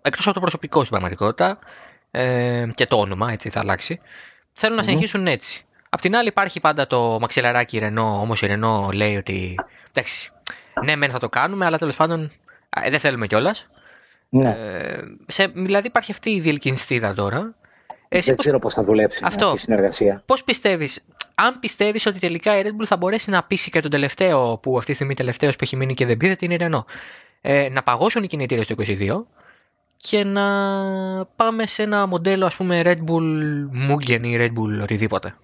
[0.02, 1.60] εκτός από το προσωπικό στην πραγματικότητα
[2.16, 4.00] ε, και το όνομα, έτσι θα αλλάξει.
[4.52, 5.66] Θέλουν να συνεχίσουν έτσι.
[5.90, 9.56] Απ' την άλλη υπάρχει πάντα το μαξιλαράκι Ρενό, όμως η Ρενό λέει ότι
[9.90, 10.32] εντάξει,
[10.84, 12.32] ναι μεν θα το κάνουμε, αλλά τέλος πάντων
[12.70, 13.68] ε, δεν θέλουμε κιόλας.
[14.30, 14.50] Ναι.
[14.50, 14.98] Ε,
[15.28, 17.56] σε, δηλαδή υπάρχει αυτή η διελκυνστίδα τώρα.
[18.08, 18.46] Εσύ δεν πώς...
[18.46, 19.46] ξέρω πώς θα δουλέψει αυτό.
[19.46, 20.24] αυτή η συνεργασία.
[20.26, 21.06] Πώς πιστεύεις,
[21.36, 24.78] αν πιστεύεις ότι τελικά η Red Bull θα μπορέσει να πείσει και τον τελευταίο, που
[24.78, 26.86] αυτή τη στιγμή τελευταίος που έχει μείνει και δεν πήρε, την η Renault,
[27.42, 29.26] ε, να παγώσουν οι κινητήρες του 22
[29.98, 30.46] και να
[31.26, 33.30] πάμε σε ένα μοντέλο ας πούμε Red Bull
[33.90, 35.36] Mugen ή Red Bull οτιδήποτε.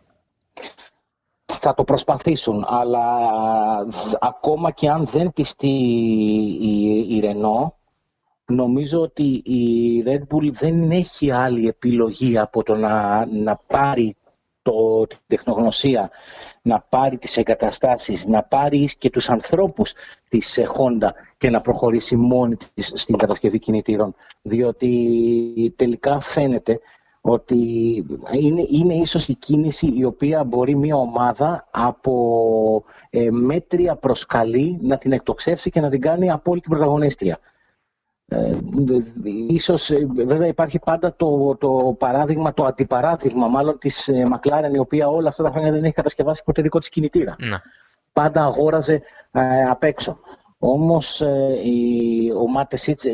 [1.46, 3.04] Θα το προσπαθήσουν, αλλά
[4.20, 5.68] ακόμα και αν δεν πιστεί
[6.62, 7.72] η, η Renault,
[8.46, 14.16] νομίζω ότι η Red Bull δεν έχει άλλη επιλογή από το να, να πάρει
[14.62, 16.10] το, την τεχνογνωσία,
[16.62, 19.94] να πάρει τις εγκαταστάσεις, να πάρει και τους ανθρώπους
[20.30, 24.16] της Honda και να προχωρήσει μόνη της στην κατασκευή κινητήρων.
[24.42, 26.80] Διότι τελικά φαίνεται
[27.22, 27.56] ότι
[28.32, 34.98] είναι, είναι ίσως η κίνηση η οποία μπορεί μια ομάδα από ε, μέτρια προσκαλή να
[34.98, 37.40] την εκτοξεύσει και να την κάνει απόλυτη πρωταγωνίστρια.
[38.34, 38.58] Ε,
[39.48, 44.26] ίσως ε, βέβαια υπάρχει πάντα το, το παράδειγμα, το αντιπαράδειγμα μάλλον της ε,
[44.74, 47.36] η οποία όλα αυτά τα χρόνια δεν έχει κατασκευάσει ποτέ δικό της κινητήρα.
[47.40, 47.58] Ναι.
[48.14, 49.02] Πάντα αγόραζε
[49.32, 50.20] ε, απ' έξω.
[50.60, 51.56] Όμως ε,
[52.40, 53.06] ο Μάτες Σίτς,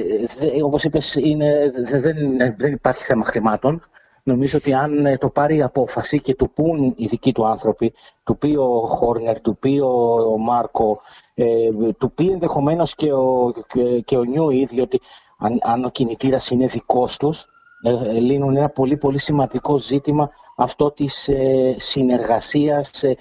[0.63, 2.15] όπως είπες, είναι, δεν,
[2.57, 3.81] δεν υπάρχει θέμα χρημάτων.
[4.23, 7.93] Νομίζω ότι αν ε, το πάρει η απόφαση και του πούν οι δικοί του άνθρωποι,
[8.23, 11.01] του πει ο Χόρνερ, του πει ο Μάρκο,
[11.39, 15.01] ε, του πει ενδεχομένως και ο, και, και ο Νιούι, διότι
[15.37, 17.45] αν, αν ο κινητήρας είναι δικός τους,
[17.81, 23.17] ε, ε, λύνουν ένα πολύ πολύ σημαντικό ζήτημα αυτό της ε, συνεργασίας ε,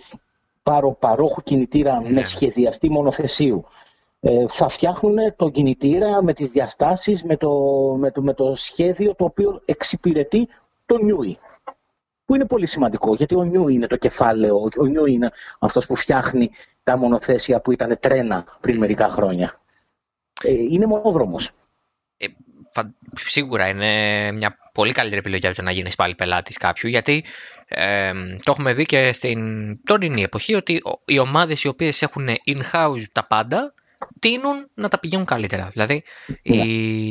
[0.98, 2.22] παροχού κινητήρα ναι, με ναι.
[2.22, 3.64] σχεδιαστή μονοθεσίου.
[4.20, 7.50] Ε, θα φτιάχνουν τον κινητήρα με τις διαστάσεις, με το,
[7.98, 10.48] με το, με το σχέδιο το οποίο εξυπηρετεί
[10.86, 11.38] το νιούι.
[12.26, 15.96] Που είναι πολύ σημαντικό, γιατί ο νιού είναι το κεφάλαιο, ο νιού είναι αυτός που
[15.96, 16.50] φτιάχνει
[16.82, 19.60] τα μονοθέσια που ήταν τρένα πριν μερικά χρόνια.
[20.42, 21.50] Ε, είναι μονόδρομος.
[22.16, 22.26] Ε,
[23.16, 27.24] σίγουρα είναι μια πολύ καλύτερη επιλογή από το να γίνεις πάλι πελάτης κάποιου, γιατί
[27.68, 28.12] ε,
[28.42, 33.26] το έχουμε δει και στην τωρινή εποχή ότι οι ομάδες οι οποίες έχουν in-house τα
[33.26, 33.74] πάντα
[34.18, 35.68] τείνουν να τα πηγαίνουν καλύτερα.
[35.72, 36.02] Δηλαδή
[36.42, 36.56] η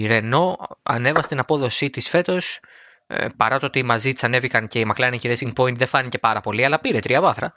[0.08, 0.20] ναι.
[0.20, 0.54] Renault
[0.84, 2.60] ανέβασε την απόδοσή της φέτος.
[3.08, 5.88] Ε, παρά το ότι μαζί τη ανέβηκαν και η McLaren και η Racing Point δεν
[5.88, 7.54] φάνηκε πάρα πολύ, αλλά πήρε τρία βάθρα.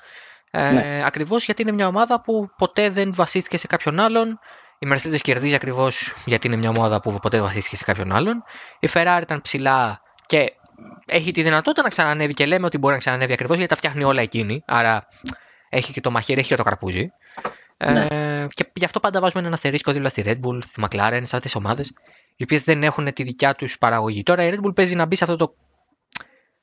[0.51, 1.03] Ε, ναι.
[1.05, 4.39] Ακριβώς γιατί είναι μια ομάδα που ποτέ δεν βασίστηκε σε κάποιον άλλον.
[4.79, 8.43] Η Mercedes κερδίζει ακριβώς γιατί είναι μια ομάδα που ποτέ δεν βασίστηκε σε κάποιον άλλον.
[8.79, 10.53] Η Ferrari ήταν ψηλά και
[11.07, 14.05] έχει τη δυνατότητα να ξανανεύει και λέμε ότι μπορεί να ξανανεύει ακριβώς γιατί τα φτιάχνει
[14.05, 14.63] όλα εκείνη.
[14.67, 15.09] Άρα
[15.69, 17.11] έχει και το μαχαίρι, έχει και το καρπούζι.
[17.85, 18.07] Ναι.
[18.11, 18.18] Ε,
[18.55, 21.41] και γι' αυτό πάντα βάζουμε ένα αστερίσκο δίπλα στη Red Bull, στη McLaren, σε αυτές
[21.41, 21.93] τις ομάδες,
[22.37, 24.23] οι οποίες δεν έχουν τη δικιά τους παραγωγή.
[24.23, 25.55] Τώρα η Red Bull παίζει να μπει σε αυτό το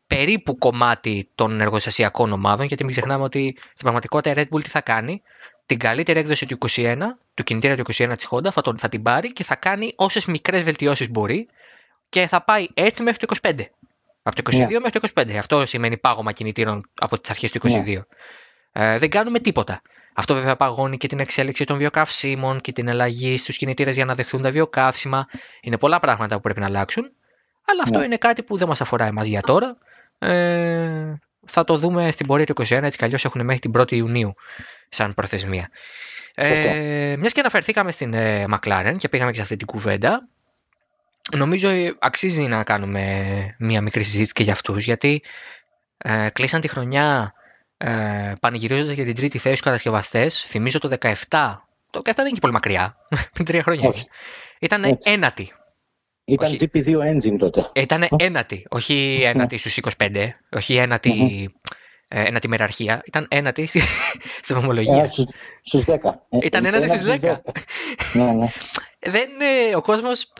[0.08, 4.70] περίπου κομμάτι των εργοστασιακών ομάδων, γιατί μην ξεχνάμε ότι στην πραγματικότητα η Red Bull τι
[4.70, 5.22] θα κάνει,
[5.66, 6.98] την καλύτερη έκδοση του 21,
[7.34, 10.64] του κινητήρα του 21 της Honda, θα, θα την πάρει και θα κάνει όσες μικρές
[10.64, 11.48] βελτιώσεις μπορεί
[12.10, 13.60] και θα πάει έτσι μέχρι το 25.
[14.24, 14.68] Από το 22 yeah.
[14.68, 14.80] Ναι.
[14.80, 15.32] μέχρι το 25.
[15.32, 17.68] Αυτό σημαίνει πάγωμα κινητήρων από τις αρχές του 22.
[17.68, 17.84] Yeah.
[17.84, 18.02] Ναι.
[18.72, 19.82] Ε, δεν κάνουμε τίποτα.
[20.18, 24.16] Αυτό βέβαια παγώνει και την εξέλιξη των βιοκαυσίμων και την αλλαγή στους κινητήρες για να
[24.16, 25.28] δεχθούν τα βιοκαύσιμα.
[25.62, 27.12] Είναι πολλά πράγματα που πρέπει να αλλάξουν.
[27.66, 28.00] Αλλά αυτό yeah.
[28.00, 28.06] Ναι.
[28.06, 29.78] είναι κάτι που δεν μας αφορά εμάς για τώρα.
[30.20, 31.14] Ε,
[31.46, 34.34] θα το δούμε στην πορεία του 2021, έτσι κι έχουν μέχρι την 1η Ιουνίου
[34.90, 35.70] σαν προθεσμία.
[36.36, 40.28] Ε, Μιας και αναφερθήκαμε στην ε, McLaren και πήγαμε και σε αυτή την κουβέντα,
[41.36, 45.22] νομίζω αξίζει να κάνουμε μια μικρή συζήτηση και για αυτούς, γιατί
[45.98, 47.34] ε, κλείσαν τη χρονιά
[47.78, 50.44] ε, πανηγυρίζοντας για την τρίτη θέση στους κατασκευαστές.
[50.44, 51.14] Θυμίζω το 17.
[51.90, 52.96] Το 17 δεν είναι και πολύ μακριά.
[53.34, 53.94] Πριν τρία χρόνια.
[54.60, 55.52] Ήταν ένατη.
[56.26, 56.70] Ήταν όχι...
[56.74, 57.70] GP2 engine τότε.
[57.74, 58.66] Ήταν ένατη.
[58.70, 60.30] Όχι ένατη στους 25.
[60.56, 61.50] Όχι ένατη.
[62.08, 63.02] Ε, ένατη μεραρχία.
[63.06, 63.68] Ήταν ένατη
[64.44, 65.12] στην ομολογία.
[65.64, 65.96] Στους 10.
[66.44, 67.20] Ήταν ένατη στους 10.
[68.14, 68.48] ναι, ναι.
[69.00, 69.30] Δεν,
[69.76, 70.34] ο κόσμος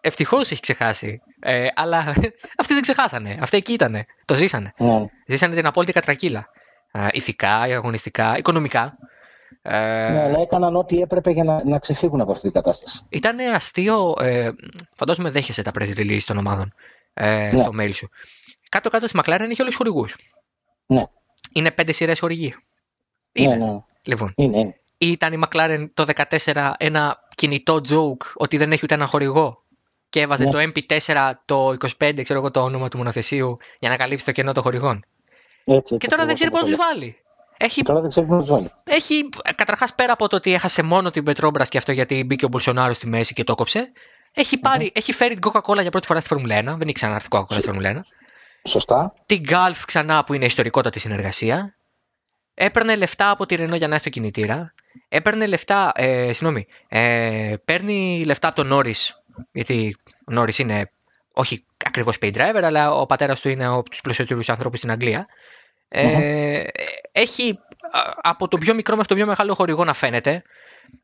[0.00, 1.20] ευτυχώς έχει ξεχάσει.
[1.40, 1.98] Ε, αλλά
[2.60, 3.38] αυτοί δεν ξεχάσανε.
[3.40, 4.04] Αυτοί εκεί ήταν.
[4.24, 4.72] Το ζήσανε.
[4.78, 5.04] Ναι.
[5.26, 6.50] Ζήσανε την απόλυτη κατρακύλα.
[6.92, 8.98] Ε, ηθικά, αγωνιστικά, οικονομικά.
[9.62, 9.78] Ε,
[10.10, 13.00] ναι, αλλά έκαναν ό,τι έπρεπε για να, να ξεφύγουν από αυτή την κατάσταση.
[13.08, 14.14] Ήταν αστείο.
[14.20, 14.50] Ε,
[14.94, 16.72] φαντάζομαι δέχεσαι τα press release των ομάδων
[17.14, 17.58] ε, ναι.
[17.58, 18.08] στο mail σου.
[18.68, 20.16] Κάτω-κάτω στη McLaren έχει όλους του χορηγούς.
[20.86, 21.04] Ναι.
[21.52, 22.54] Είναι πέντε σειρές χορηγοί.
[23.38, 23.56] Ναι, είναι.
[23.56, 23.78] Ναι, ναι.
[24.02, 24.32] Λοιπόν.
[24.36, 24.80] Είναι, είναι.
[24.98, 26.04] Ή ήταν η McLaren το
[26.44, 29.62] 14 ένα κινητό joke ότι δεν έχει ούτε ένα χορηγό
[30.08, 30.50] και έβαζε ναι.
[30.50, 31.68] το MP4 το
[31.98, 35.04] 25, ξέρω εγώ το όνομα του μονοθεσίου για να καλύψει το κενό των χορηγών.
[35.68, 37.16] Έτσι, και τώρα δεν ξέρει πού να τους βάλει.
[37.58, 37.82] Έχει...
[37.82, 38.70] Τώρα δεν ξέρει πού να τους βάλει.
[38.84, 42.48] Έχει, καταρχάς πέρα από το ότι έχασε μόνο την Πετρόμπρας και αυτό γιατί μπήκε ο
[42.48, 43.92] Μπολσονάρο στη μέση και το κόψε,
[44.32, 44.96] έχει, πάρει, mm-hmm.
[44.98, 46.64] έχει φέρει την Coca-Cola για πρώτη φορά στη Φόρμουλα 1.
[46.78, 48.00] Δεν ήξερα να έρθει Coca-Cola στη Φόρμουλα 1.
[48.68, 49.14] Σωστά.
[49.26, 51.74] Την Gulf ξανά που είναι ιστορικότατη συνεργασία.
[52.54, 54.74] Έπαιρνε λεφτά από τη Renault για να έρθει το κινητήρα.
[55.08, 58.94] Έπαιρνε λεφτά, ε, συγγνώμη, ε, παίρνει λεφτά από τον Νόρι
[59.52, 59.96] γιατί
[60.26, 60.90] ο Νόρι είναι
[61.32, 65.26] όχι ακριβώς pay driver, αλλά ο πατέρας του είναι από τους πλουσιότερους ανθρώπους στην Αγγλία.
[65.88, 66.64] Ε,
[67.12, 67.58] έχει
[68.22, 70.42] από το πιο μικρό μέχρι το πιο μεγάλο χορηγό να φαίνεται.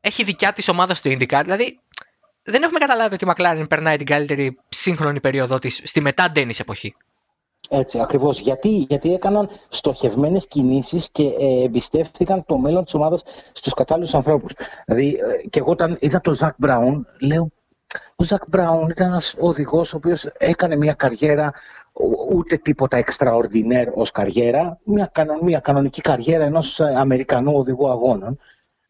[0.01, 1.41] Έχει δικιά της ομάδα στο IndyCar.
[1.43, 1.79] Δηλαδή
[2.43, 6.59] δεν έχουμε καταλάβει ότι η McLaren περνάει την καλύτερη σύγχρονη περίοδο της στη μετά Dennis
[6.59, 6.95] εποχή.
[7.69, 8.39] Έτσι, ακριβώς.
[8.39, 14.53] Γιατί, γιατί έκαναν στοχευμένες κινήσεις και ε, εμπιστεύτηκαν το μέλλον της ομάδας στους κατάλληλους ανθρώπους.
[14.85, 17.51] Δηλαδή, ε, και εγώ όταν είδα τον Ζακ Μπράουν, λέω
[18.15, 21.53] ο Ζακ Μπράουν ήταν ένας οδηγός ο οποίος έκανε μια καριέρα
[22.33, 28.39] ούτε τίποτα extraordinaire ως καριέρα, μια, μια κανονική καριέρα ενός Αμερικανού οδηγού αγώνων.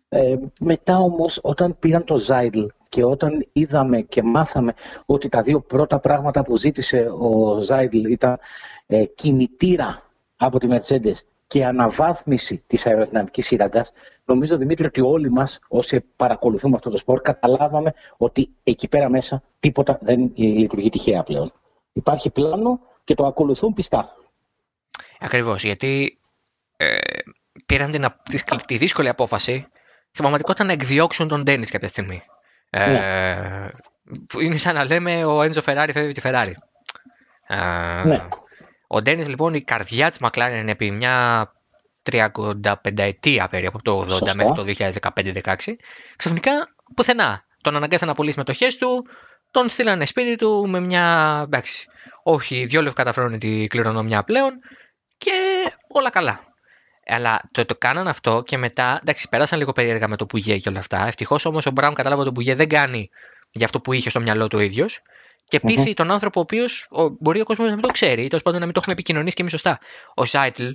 [0.10, 4.74] Ε, μετά όμως όταν πήραν το Ζάιντλ και όταν είδαμε και μάθαμε
[5.06, 8.40] ότι τα δύο πρώτα πράγματα που ζήτησε ο Ζάιντλ ήταν
[8.86, 10.02] ε, κινητήρα
[10.36, 11.16] από τη Mercedes
[11.48, 13.92] και αναβάθμιση της αεροδυναμικής σύραγγας,
[14.26, 19.44] νομίζω Δημήτρη ότι όλοι μας όσοι παρακολουθούμε αυτό το σπορ καταλάβαμε ότι εκεί πέρα μέσα
[19.60, 21.52] τίποτα δεν λειτουργεί τυχαία πλέον.
[21.94, 24.16] Υπάρχει πλάνο και το ακολουθούν πιστά.
[25.20, 26.20] Ακριβώς, γιατί
[26.78, 26.98] ε,
[27.66, 29.68] πήραν την, τη, τη δύσκολη απόφαση
[30.16, 32.24] στην πραγματικότητα να εκδιώξουν τον Ντένις κάποια στιγμή.
[32.70, 33.70] Ε, ναι.
[34.42, 36.56] Είναι σαν να λέμε ο Έντζο Φεράρι φεύγει τη Φεράρι.
[37.48, 38.28] Ε, ναι.
[38.88, 41.52] Ο Ντένις, λοιπόν, η καρδιά της McLaren είναι επί μια
[42.12, 44.88] 35 ετία περίπου, από το 80 μέχρι το
[45.44, 45.56] 2015-2016.
[46.16, 46.52] Ξαφνικά
[46.96, 47.44] πουθενά.
[47.62, 49.08] Τον αναγκάσαν να πουλήσει μετοχές του,
[49.56, 51.42] τον στείλανε σπίτι του με μια.
[51.46, 51.88] εντάξει,
[52.24, 54.60] όχι, δυο λεπτά καταφέρουν τη κληρονομιά πλέον
[55.18, 55.32] και
[55.88, 56.40] όλα καλά.
[57.08, 60.70] Αλλά το, το κάναν αυτό και μετά, εντάξει, πέρασαν λίγο περίεργα με το Πουγέ και
[60.70, 61.08] όλα αυτά.
[61.08, 63.10] Ευτυχώς όμως ο Μπράουν κατάλαβε ότι το Πουγέ δεν κάνει
[63.52, 65.02] για αυτό που είχε στο μυαλό του ο ίδιος
[65.44, 66.88] και πειθει τον άνθρωπο ο οποίος
[67.20, 69.36] μπορεί ο κόσμος να μην το ξέρει ή τέλος πάντων να μην το έχουμε επικοινωνήσει
[69.36, 69.80] και εμείς σωστά.
[70.14, 70.70] Ο Σάιτλ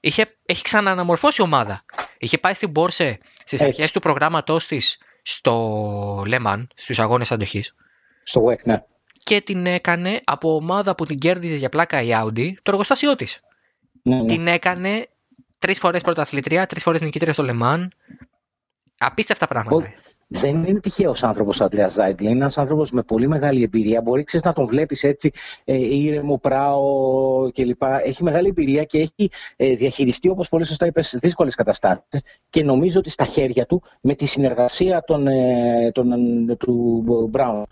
[0.00, 1.84] είχε, έχει ξανααναμορφώσει ομάδα.
[2.18, 7.74] Είχε πάει στην Πόρσε στις αρχές του προγράμματός της στο Λέμαν, στους αγώνες αντοχής.
[8.28, 8.84] Στο WEC, ναι.
[9.12, 13.40] Και την έκανε από ομάδα που την κέρδιζε για πλάκα η Audi το εργοστάσιό της.
[14.02, 14.26] Ναι, ναι.
[14.26, 15.06] Την έκανε
[15.58, 17.92] τρεις φορές πρωταθλητρία, τρεις φορές νικήτρια στο Λεμάν.
[18.98, 19.94] Απίστευτα πράγματα
[20.28, 22.24] δεν είναι τυχαίος άνθρωπος ο Αντρέας Ζάιντλ.
[22.24, 24.02] Είναι ένας άνθρωπος με πολύ μεγάλη εμπειρία.
[24.02, 25.30] Μπορεί ξέρεις, να τον βλέπεις έτσι
[25.64, 26.82] ε, ήρεμο, πράο
[27.52, 27.82] κλπ.
[27.82, 32.02] Έχει μεγάλη εμπειρία και έχει ε, διαχειριστεί, όπως πολύ σωστά είπες, δύσκολες καταστάσεις.
[32.50, 36.08] Και νομίζω ότι στα χέρια του, με τη συνεργασία των, ε, των,
[36.58, 37.66] του Μπράουν ε,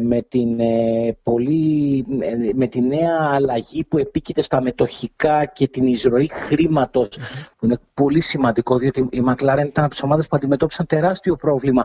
[0.00, 5.86] με την, ε, πολύ, ε, με τη νέα αλλαγή που επίκειται στα μετοχικά και την
[5.86, 6.30] εισρωή
[7.56, 11.84] που είναι πολύ σημαντικό διότι η McLaren ήταν από τις ομάδες που αντιμετώπισαν τεράστιο πρόβλημα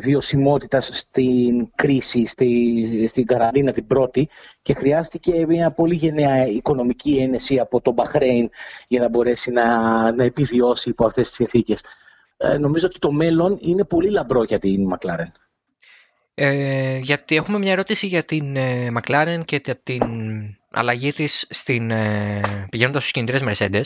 [0.00, 4.28] βιωσιμότητας στην κρίση, στη, στην καραντίνα την πρώτη
[4.62, 8.48] και χρειάστηκε μια πολύ γενναία οικονομική ένεση από τον Μπαχρέιν
[8.88, 11.80] για να μπορέσει να, να επιβιώσει υπό αυτές τις συνθήκες.
[12.58, 15.30] νομίζω ότι το μέλλον είναι πολύ λαμπρό για την McLaren.
[16.34, 20.02] Ε, γιατί έχουμε μια ερώτηση για την ε, McLaren και την
[20.70, 23.84] αλλαγή της στην, ε, πηγαίνοντας στους κινητήρες Mercedes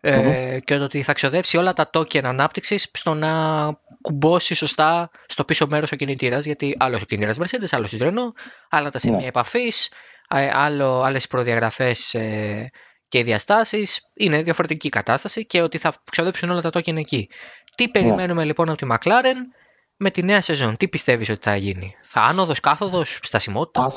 [0.00, 3.32] ε, και ότι θα ξοδέψει όλα τα token ανάπτυξης στο να
[4.00, 8.14] κουμπώσει σωστά στο πίσω μέρος ο κινητήρας γιατί άλλος ο κινητήρας Mercedes, άλλος Citroën,
[8.68, 9.26] άλλα τα σημεία ναι.
[9.26, 9.90] επαφής,
[10.52, 12.70] άλλο, άλλες προδιαγραφές ε,
[13.08, 17.28] και διαστάσεις, είναι διαφορετική κατάσταση και ότι θα ξοδέψουν όλα τα token εκεί.
[17.74, 17.90] Τι ναι.
[17.90, 19.36] περιμένουμε λοιπόν από τη McLaren;
[19.98, 23.92] Με τη νέα σεζόν, τι πιστεύεις ότι θα γίνει, θα άνοδος, κάθοδος, στασιμότητα;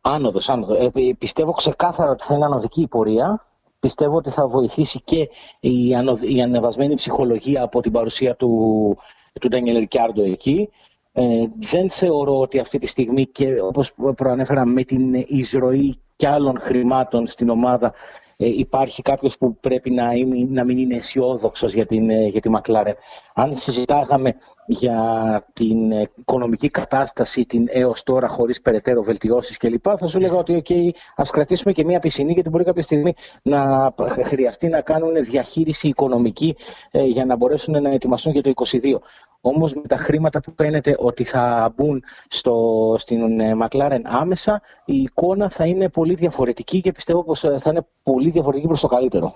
[0.00, 0.78] Άνοδος, άνοδος.
[0.78, 3.46] Ε, πιστεύω ξεκάθαρα ότι θα είναι ανωδική η πορεία.
[3.80, 5.28] Πιστεύω ότι θα βοηθήσει και
[5.60, 5.88] η,
[6.20, 8.96] η ανεβασμένη ψυχολογία από την παρουσία του,
[9.40, 10.68] του Ντάνιελ Ρικιάρντο εκεί.
[11.12, 16.58] Ε, δεν θεωρώ ότι αυτή τη στιγμή και όπως προανέφερα με την εισρωή και άλλων
[16.60, 21.86] χρημάτων στην ομάδα ε, υπάρχει κάποιος που πρέπει να, είναι, να μην είναι αισιόδοξος για,
[21.86, 22.92] την, ε, για τη McLaren.
[23.34, 24.34] Αν συζητάγαμε
[24.66, 29.84] για την οικονομική κατάσταση την έως τώρα χωρίς περαιτέρω βελτιώσεις κλπ.
[29.98, 33.92] Θα σου έλεγα ότι okay, ας κρατήσουμε και μία πισινή γιατί μπορεί κάποια στιγμή να
[34.22, 36.56] χρειαστεί να κάνουν διαχείριση οικονομική
[36.90, 38.98] ε, για να μπορέσουν να ετοιμαστούν για το 2022.
[39.40, 44.96] Όμως με τα χρήματα που φαίνεται ότι θα μπουν στο, στην ε, McLaren άμεσα, η
[44.96, 48.86] εικόνα θα είναι πολύ διαφορετική και πιστεύω πως ε, θα είναι πολύ διαφορετική προς το
[48.86, 49.34] καλύτερο.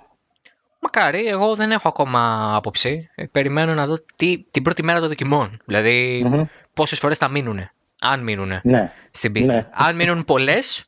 [0.83, 3.11] Μακάρι, εγώ δεν έχω ακόμα άποψη.
[3.15, 5.61] Ε, περιμένω να δω τι, την πρώτη μέρα των δοκιμών.
[5.65, 6.45] Δηλαδή, mm-hmm.
[6.75, 7.71] πόσες φορές θα μείνουν.
[8.01, 8.93] Αν μείνουν ναι.
[9.11, 9.53] στην πίστα.
[9.53, 9.69] Ναι.
[9.73, 10.85] Αν μείνουν πολλές,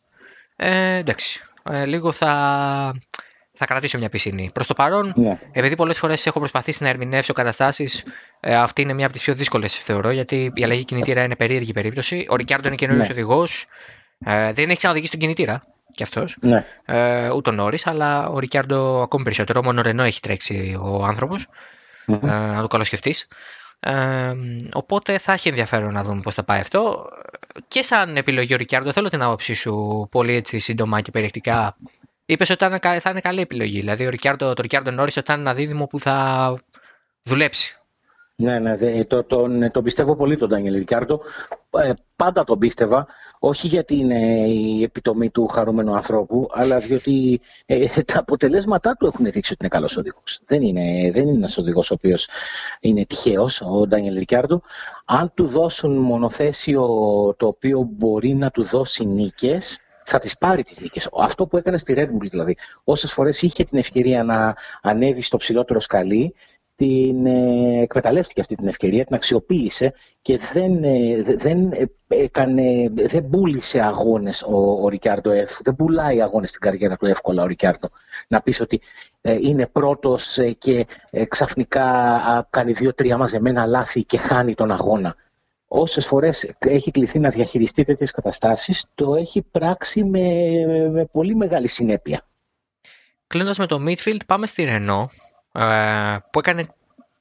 [0.57, 1.40] ε, εντάξει.
[1.62, 2.30] Ε, λίγο θα,
[3.52, 4.50] θα κρατήσω μια πισινή.
[4.55, 5.38] Προς το παρόν, ναι.
[5.52, 8.05] επειδή πολλές φορές έχω προσπαθήσει να ερμηνεύσω καταστάσεις,
[8.40, 11.72] ε, αυτή είναι μια από τις πιο δύσκολες, θεωρώ, γιατί η αλλαγή κινητήρα είναι περίεργη
[11.72, 12.26] περίπτωση.
[12.28, 13.12] Ο Ρικιάρντο είναι καινούριο ναι.
[13.12, 13.66] οδηγός.
[14.24, 16.36] Ε, δεν έχει ξαναδηγήσει τον κινητήρα κι αυτός.
[16.40, 16.64] Ναι.
[16.84, 19.62] Ε, ούτε ο Νόρι, αλλά ο Ρικιάρντο ακόμη περισσότερο.
[19.62, 21.47] Μόνο Ρενό έχει τρέξει ο άνθρωπος.
[22.07, 22.22] Mm-hmm.
[22.22, 23.28] Ε, να το καλοσκεφτείς.
[23.80, 24.32] Ε,
[24.72, 27.09] οπότε θα έχει ενδιαφέρον να δούμε πώς θα πάει αυτό.
[27.68, 31.76] Και σαν επιλογή ο Ρικιάρντο, θέλω την άποψή σου πολύ έτσι σύντομα και περιεκτικά.
[32.26, 33.78] Είπες ότι θα είναι καλή επιλογή.
[33.78, 36.59] Δηλαδή, ο Ρικιάρντο, το Ρικιάρντο Νόρις ότι θα είναι ένα δίδυμο που θα
[37.22, 37.78] δουλέψει.
[38.37, 41.20] Ναι, ναι, το, τον, τον πιστεύω πολύ τον Ντάνιελ Ρικάρντο.
[41.70, 43.07] Ε, πάντα τον πίστευα,
[43.39, 49.24] όχι γιατί είναι η επιτομή του χαρούμενου ανθρώπου, αλλά διότι ε, τα αποτελέσματά του έχουν
[49.24, 50.41] δείξει ότι είναι καλός οδηγός.
[50.45, 52.28] Δεν είναι, δεν είναι ένας οδηγός ο οποίος
[52.80, 54.62] είναι τυχαίος, ο Ντάνιελ Ρικάρντο.
[55.07, 56.87] Αν του δώσουν μονοθέσιο
[57.37, 61.09] το οποίο μπορεί να του δώσει νίκες, θα τις πάρει τις νίκες.
[61.18, 62.57] Αυτό που έκανε στη Red Bull δηλαδή.
[62.85, 66.35] Όσες φορές είχε την ευκαιρία να ανέβει στο ψηλότερο σκαλί,
[66.77, 71.72] την ε, εκμεταλλεύτηκε αυτή την ευκαιρία, την αξιοποίησε και δεν, ε, δεν,
[72.07, 77.43] έκανε, δεν πούλησε αγώνες ο, ο Ρικάρντο Εφ, δεν πουλάει αγώνες στην καριέρα του εύκολα
[77.43, 77.89] ο Ρικάρντο.
[78.29, 78.81] Να πεις ότι
[79.20, 80.87] ε, είναι πρώτος και
[81.29, 85.14] ξαφνικά κάνει δύο-τρία μαζεμένα λάθη και χάνει τον αγώνα.
[85.66, 90.31] Όσες φορές έχει κληθεί να διαχειριστεί τέτοιες καταστάσεις, το έχει πράξει με,
[90.91, 92.27] με πολύ μεγάλη συνέπεια.
[93.27, 95.24] Κλείνοντας με το midfield, πάμε στη Renault ε,
[96.30, 96.68] που έκανε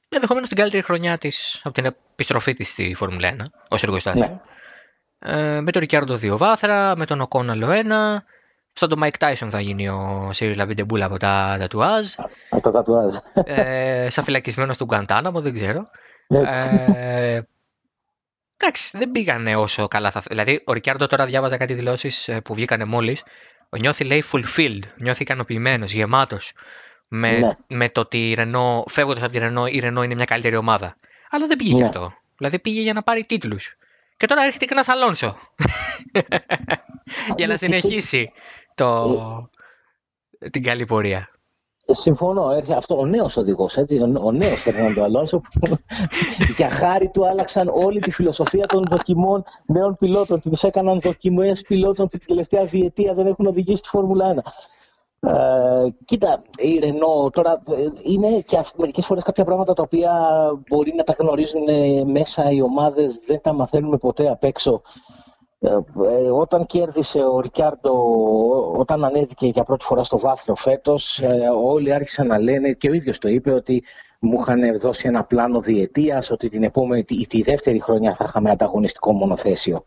[0.08, 4.20] ενδεχομένως την καλύτερη χρονιά της από την επιστροφή της στη Φόρμουλα 1 ως εργοστάσιο.
[4.20, 4.40] Ναι.
[5.18, 8.24] Ε, με τον Ρικιάρντο δύο βάθρα, με τον Οκόν άλλο ένα.
[8.72, 12.06] Σαν τον Μάικ Τάισον θα γίνει ο Σιρίλ Αμπιτεμπούλ από τα τατουάζ.
[12.48, 13.16] Από τα τατουάζ.
[13.44, 15.82] Ε, σαν φυλακισμένος του Γκαντάναμο, δεν ξέρω.
[16.94, 17.40] Ε,
[18.56, 22.54] εντάξει, δεν πήγανε όσο καλά θα Δηλαδή, ο Ρικιάρντο τώρα διάβαζα κάτι δηλώσεις ε, που
[22.54, 23.22] βγήκανε μόλις.
[23.80, 24.82] Νιώθει, λέει, fulfilled.
[24.96, 26.52] Νιώθει ικανοποιημένος, γεμάτος.
[27.08, 27.50] Με, ναι.
[27.66, 30.96] με το ότι η Ρενό, φεύγοντας από τη Ρενό, η Ρενό είναι μια καλύτερη ομάδα.
[31.30, 31.84] Αλλά δεν πήγε ναι.
[31.84, 32.12] αυτό.
[32.36, 33.76] Δηλαδή πήγε για να πάρει τίτλους.
[34.16, 35.36] Και τώρα έρχεται και ένας Αλόνσο.
[37.36, 38.32] για να συνεχίσει
[38.74, 39.50] το...
[40.50, 41.28] την καλή πορεία.
[41.86, 42.50] Συμφωνώ.
[42.50, 43.84] Έρχεται αυτό ο νέος οδηγός, ο,
[44.20, 45.76] ο νέος Φερνάντο Αλόνσο, που
[46.56, 50.40] για χάρη του άλλαξαν όλη τη φιλοσοφία των δοκιμών νέων πιλότων.
[50.40, 54.38] Τους έκαναν δοκιμές πιλότων που την τελευταία διετία δεν έχουν οδηγήσει στη Φόρμουλα 1.
[55.26, 60.12] Ε, κοίτα, η Ρενό τώρα ε, είναι και μερικές φορές κάποια πράγματα τα οποία
[60.68, 61.64] μπορεί να τα γνωρίζουν
[62.10, 64.82] μέσα οι ομάδες, δεν τα μαθαίνουμε ποτέ απ' έξω.
[65.64, 65.70] Ε,
[66.24, 67.92] ε, όταν κέρδισε ο Ρικιάρντο,
[68.76, 72.92] όταν ανέβηκε για πρώτη φορά στο βάθρο φέτος, ε, όλοι άρχισαν να λένε και ο
[72.92, 73.84] ίδιος το είπε ότι
[74.18, 78.50] μου είχαν δώσει ένα πλάνο διετίας, ότι την επόμενη, τη, τη δεύτερη χρονιά θα είχαμε
[78.50, 79.84] ανταγωνιστικό μονοθέσιο.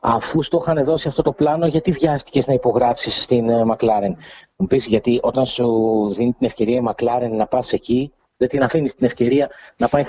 [0.00, 4.16] Αφού στο είχαν δώσει αυτό το πλάνο, γιατί βιάστηκες να υπογράψεις στην Μακλάρεν.
[4.56, 5.66] Μου πεις, γιατί όταν σου
[6.10, 10.04] δίνει την ευκαιρία η Μακλάρεν να πας εκεί, δεν την αφήνεις την ευκαιρία να πάει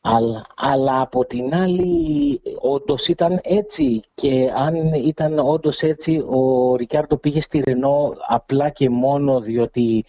[0.00, 4.00] αλλά, αλλά από την άλλη, όντως ήταν έτσι.
[4.14, 10.04] Και αν ήταν όντως έτσι, ο Ρικάρντο πήγε στη Ρενό απλά και μόνο διότι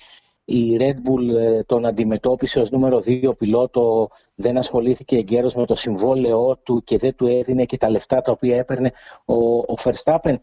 [0.50, 5.76] η Red Bull ε, τον αντιμετώπισε ως νούμερο 2 πιλότο, δεν ασχολήθηκε εγκαίρως με το
[5.76, 8.92] συμβόλαιό του και δεν του έδινε και τα λεφτά τα οποία έπαιρνε
[9.26, 10.36] ο, ο Verstappen.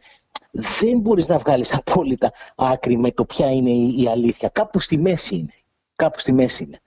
[0.50, 4.48] Δεν μπορείς να βγάλεις απόλυτα άκρη με το ποια είναι η, η αλήθεια.
[4.48, 5.52] Κάπου στη μέση είναι.
[5.96, 6.80] Κάπου στη μέση είναι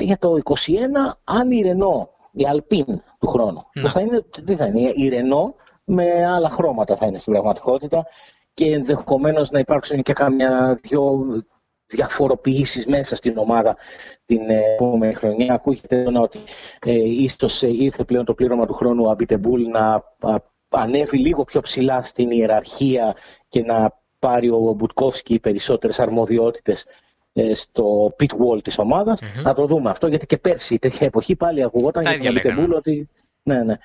[0.00, 0.54] για το 21
[1.24, 2.84] αν η Ρενό, η Αλπίν
[3.18, 3.88] του χρόνου, ναι.
[3.88, 8.06] θα είναι, τι θα είναι, η Ρενό με άλλα χρώματα θα είναι στην πραγματικότητα
[8.54, 11.26] και ενδεχομένως να υπάρξουν και καμιά δυο
[11.94, 13.76] διαφοροποιήσεις μέσα στην ομάδα
[14.26, 15.54] την επόμενη χρονιά.
[15.54, 16.38] Ακούγεται ότι
[16.86, 20.04] ε, ίσως ε, ήρθε πλέον το πλήρωμα του χρόνου Αμπιτεμπούλ να
[20.68, 23.16] ανέβει λίγο πιο ψηλά στην ιεραρχία
[23.48, 26.86] και να πάρει ο Μπουτκόφσκι περισσότερες αρμοδιότητες
[27.32, 29.42] ε, στο pit wall της ομαδας mm-hmm.
[29.42, 33.08] Να το δούμε αυτό, γιατί και πέρσι τέτοια εποχή πάλι ακουγόταν για τον Αμπιτεμπούλ ότι...
[33.42, 33.76] Ναι, ναι.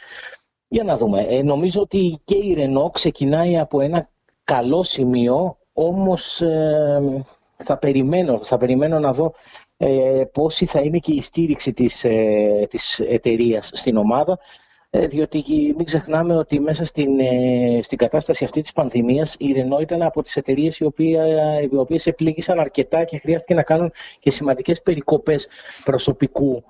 [0.68, 1.22] Για να δούμε.
[1.22, 4.10] Ε, νομίζω ότι και η Ρενό ξεκινάει από ένα
[4.44, 7.26] καλό σημείο, όμως ε,
[7.64, 9.34] θα, περιμένω, θα περιμένω να δω
[9.78, 14.40] ε, πόση θα είναι και η στήριξη της, ε, της εταιρείας στην ομάδα.
[14.90, 15.44] Ε, διότι
[15.76, 20.22] μην ξεχνάμε ότι μέσα στην, ε, στην κατάσταση αυτή της πανδημίας η Renault ήταν από
[20.22, 20.94] τις εταιρείες οι,
[21.72, 25.48] οι οποίες επλήγησαν αρκετά και χρειάστηκε να κάνουν και σημαντικές περικοπές
[25.84, 26.64] προσωπικού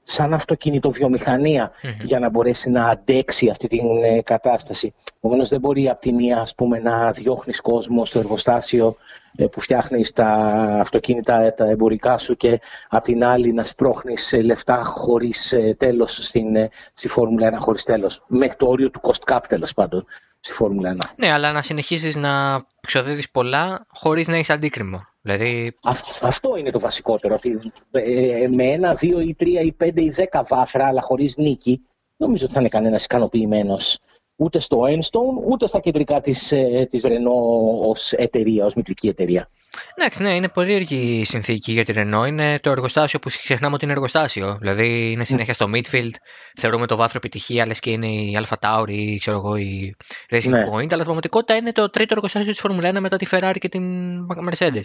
[0.00, 1.70] σαν αυτοκινητοβιομηχανία
[2.02, 4.94] για να μπορέσει να αντέξει αυτή την ε, κατάσταση.
[5.16, 8.96] Επομένως δεν μπορεί από τη μία ας πούμε, να διώχνεις κόσμο στο εργοστάσιο
[9.36, 10.26] ε, που φτιάχνεις τα
[10.80, 16.46] αυτοκίνητα ε, τα εμπορικά σου και από την άλλη να σπρώχνεις λεφτά χωρίς τέλος στην,
[16.94, 18.24] στη Φόρμουλα 1 χωρίς τέλος.
[18.26, 20.06] Μέχρι το όριο του cost cap τέλος πάντων
[20.44, 21.10] στη Φόρμουλα 1.
[21.16, 24.96] Ναι, αλλά να συνεχίσεις να ξοδεύεις πολλά χωρίς να έχεις αντίκριμο.
[25.20, 25.76] Δηλαδή...
[26.22, 27.34] αυτό είναι το βασικότερο.
[27.34, 31.80] Ότι ε, με ένα, δύο ή τρία ή πέντε ή δέκα βάθρα, αλλά χωρίς νίκη,
[32.16, 33.98] νομίζω ότι θα είναι κανένας ικανοποιημένος
[34.36, 39.48] ούτε στο Enstone, ούτε στα κεντρικά της, ε, της Renault ως εταιρεία, ως μητρική εταιρεία.
[39.94, 42.26] Εντάξει, ναι, είναι περίεργη η συνθήκη για την Renault.
[42.26, 44.56] Είναι το εργοστάσιο που ξεχνάμε ότι είναι εργοστάσιο.
[44.60, 46.10] Δηλαδή είναι συνέχεια στο midfield.
[46.56, 49.96] Θεωρούμε το βάθρο επιτυχία, λες και είναι η Alpha Tauri ή ξέρω εγώ, η
[50.30, 50.64] Racing ναι.
[50.64, 50.72] Point.
[50.72, 53.82] Αλλά στην πραγματικότητα είναι το τρίτο εργοστάσιο της Formula 1 μετά τη Ferrari και την
[54.50, 54.84] Mercedes.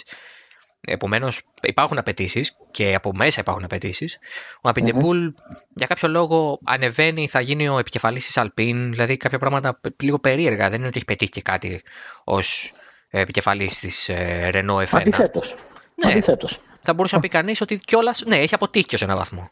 [0.82, 4.18] Επομένως, υπάρχουν απαιτήσεις και από μέσα υπάρχουν απαιτήσεις.
[4.62, 5.58] Ο Απιντεπούλ mm-hmm.
[5.76, 8.88] για κάποιο λόγο ανεβαίνει, θα γίνει ο επικεφαλής της Alpine.
[8.90, 10.70] Δηλαδή κάποια πράγματα λίγο περίεργα.
[10.70, 11.82] Δεν είναι ότι έχει πετύχει και κάτι
[12.24, 12.74] ως
[13.10, 14.88] επικεφαλής της ε, Renault F1.
[14.92, 15.56] Αντιθέτως.
[15.96, 16.12] Ναι.
[16.12, 16.60] Αντιθέτως.
[16.82, 18.24] Θα μπορούσε να πει κανείς ότι κιόλας.
[18.26, 19.50] Ναι, έχει αποτύχει σε έναν βαθμό.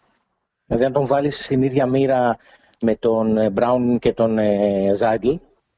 [0.65, 2.37] Δηλαδή, αν τον βάλεις στην ίδια μοίρα
[2.81, 4.37] με τον ε, Brown και τον
[4.95, 5.29] Ζάιντλ,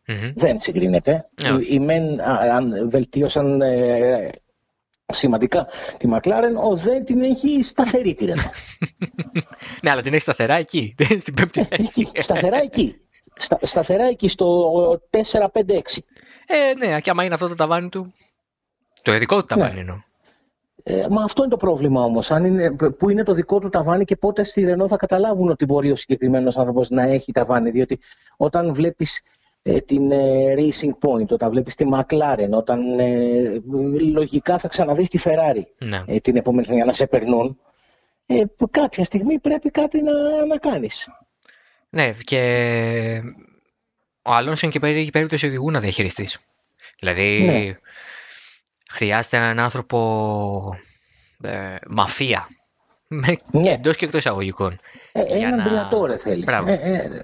[0.08, 0.32] mm-hmm.
[0.36, 1.30] δεν συγκρίνεται.
[1.42, 1.62] Yeah.
[1.62, 4.30] Οι, οι μεν αν βελτίωσαν ε,
[5.14, 5.68] σημαντικά
[5.98, 8.88] τη Μακλάρεν, ο δεν την έχει σταθερή τη Renault.
[9.82, 12.12] ναι, αλλά την έχει σταθερά εκεί, στην πέμπτη θέση.
[12.14, 12.96] σταθερά εκεί.
[13.36, 15.02] Στα, σταθερά εκεί στο
[15.32, 15.48] 4-5-6.
[16.52, 18.14] Ε, ναι, και άμα είναι αυτό το ταβάνι του.
[19.02, 19.80] Το δικό του ταβάνι ναι.
[19.80, 19.98] εννοώ.
[20.84, 22.32] Ε, μα αυτό είναι το πρόβλημα όμως.
[22.98, 25.96] Πού είναι το δικό του ταβάνι και πότε στη Ρενό θα καταλάβουν ότι μπορεί ο
[25.96, 27.70] συγκεκριμένος άνθρωπος να έχει ταβάνι.
[27.70, 28.00] Διότι
[28.38, 29.22] όταν βλέπεις
[29.62, 33.62] ε, την ε, Racing Point, όταν βλέπεις τη McLaren, όταν ε,
[34.12, 36.04] λογικά θα ξαναδείς τη Ferrari ναι.
[36.08, 37.60] ε, την επόμενη χρονιά να σε περνούν.
[38.26, 41.08] Ε, κάποια στιγμή πρέπει κάτι να, να κάνεις.
[41.90, 43.22] Ναι, και
[44.30, 46.38] ο Αλόνσο είναι και περίπτωση περίπτωση οδηγού να διαχειριστείς.
[47.00, 47.78] Δηλαδή, ναι.
[48.90, 50.80] χρειάζεται έναν άνθρωπο
[51.42, 52.48] ε, μαφία
[53.08, 53.34] ναι.
[53.72, 54.80] εντός και εκτός εισαγωγικών.
[55.12, 55.64] Ε, έναν να...
[55.64, 56.46] Μπριατόρε θέλει.
[56.48, 57.22] Ε, ε,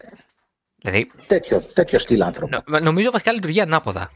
[0.76, 2.64] δηλαδή, τέτοιο, τέτοιο στυλ άνθρωπο.
[2.68, 4.12] Νο, νομίζω βασικά λειτουργεί ανάποδα.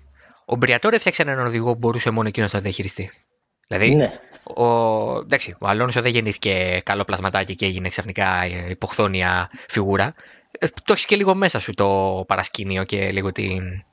[0.45, 3.11] Ο Μπριατόρε έφτιαξε έναν οδηγό που μπορούσε μόνο εκείνος να διαχειριστεί.
[3.67, 4.19] Δηλαδή, ναι.
[4.43, 4.65] ο,
[5.17, 10.13] εντάξει, ο Αλόνσο δεν γεννήθηκε καλό πλασματάκι και έγινε ξαφνικά υποχθόνια φιγούρα.
[10.51, 13.83] Ε, το έχεις και λίγο μέσα σου το παρασκήνιο και λίγο την,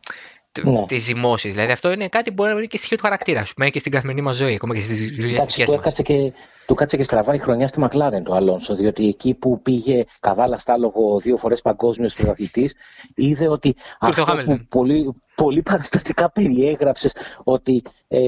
[0.63, 0.87] ναι.
[0.87, 1.53] τις ζυμώσεις.
[1.53, 3.93] Δηλαδή αυτό είναι κάτι που μπορεί να είναι και στοιχείο του χαρακτήρα σου, και στην
[3.93, 6.03] καθημερινή μας ζωή, ακόμα και στις δουλειές τη μας.
[6.03, 6.33] Και,
[6.67, 10.59] του κάτσε και στραβά η χρονιά στη Μακλάρεν το Αλόνσο, διότι εκεί που πήγε καβάλα
[10.59, 12.75] στάλογο δύο φορές παγκόσμιος πρωταθλητής,
[13.15, 17.13] είδε ότι αυτό που πολύ, πολύ παραστατικά περιέγραψες
[17.45, 18.19] ότι ε,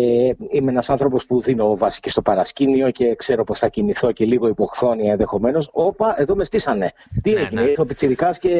[0.51, 4.25] είμαι ένας άνθρωπος που δίνω βάση και στο παρασκήνιο και ξέρω πώς θα κινηθώ και
[4.25, 5.69] λίγο υποχθόνια ενδεχομένως.
[5.73, 6.93] Όπα, εδώ με στήσανε.
[7.23, 7.69] Τι ναι, έγινε, ναι.
[7.69, 8.51] ήρθε ο Πιτσυρικά και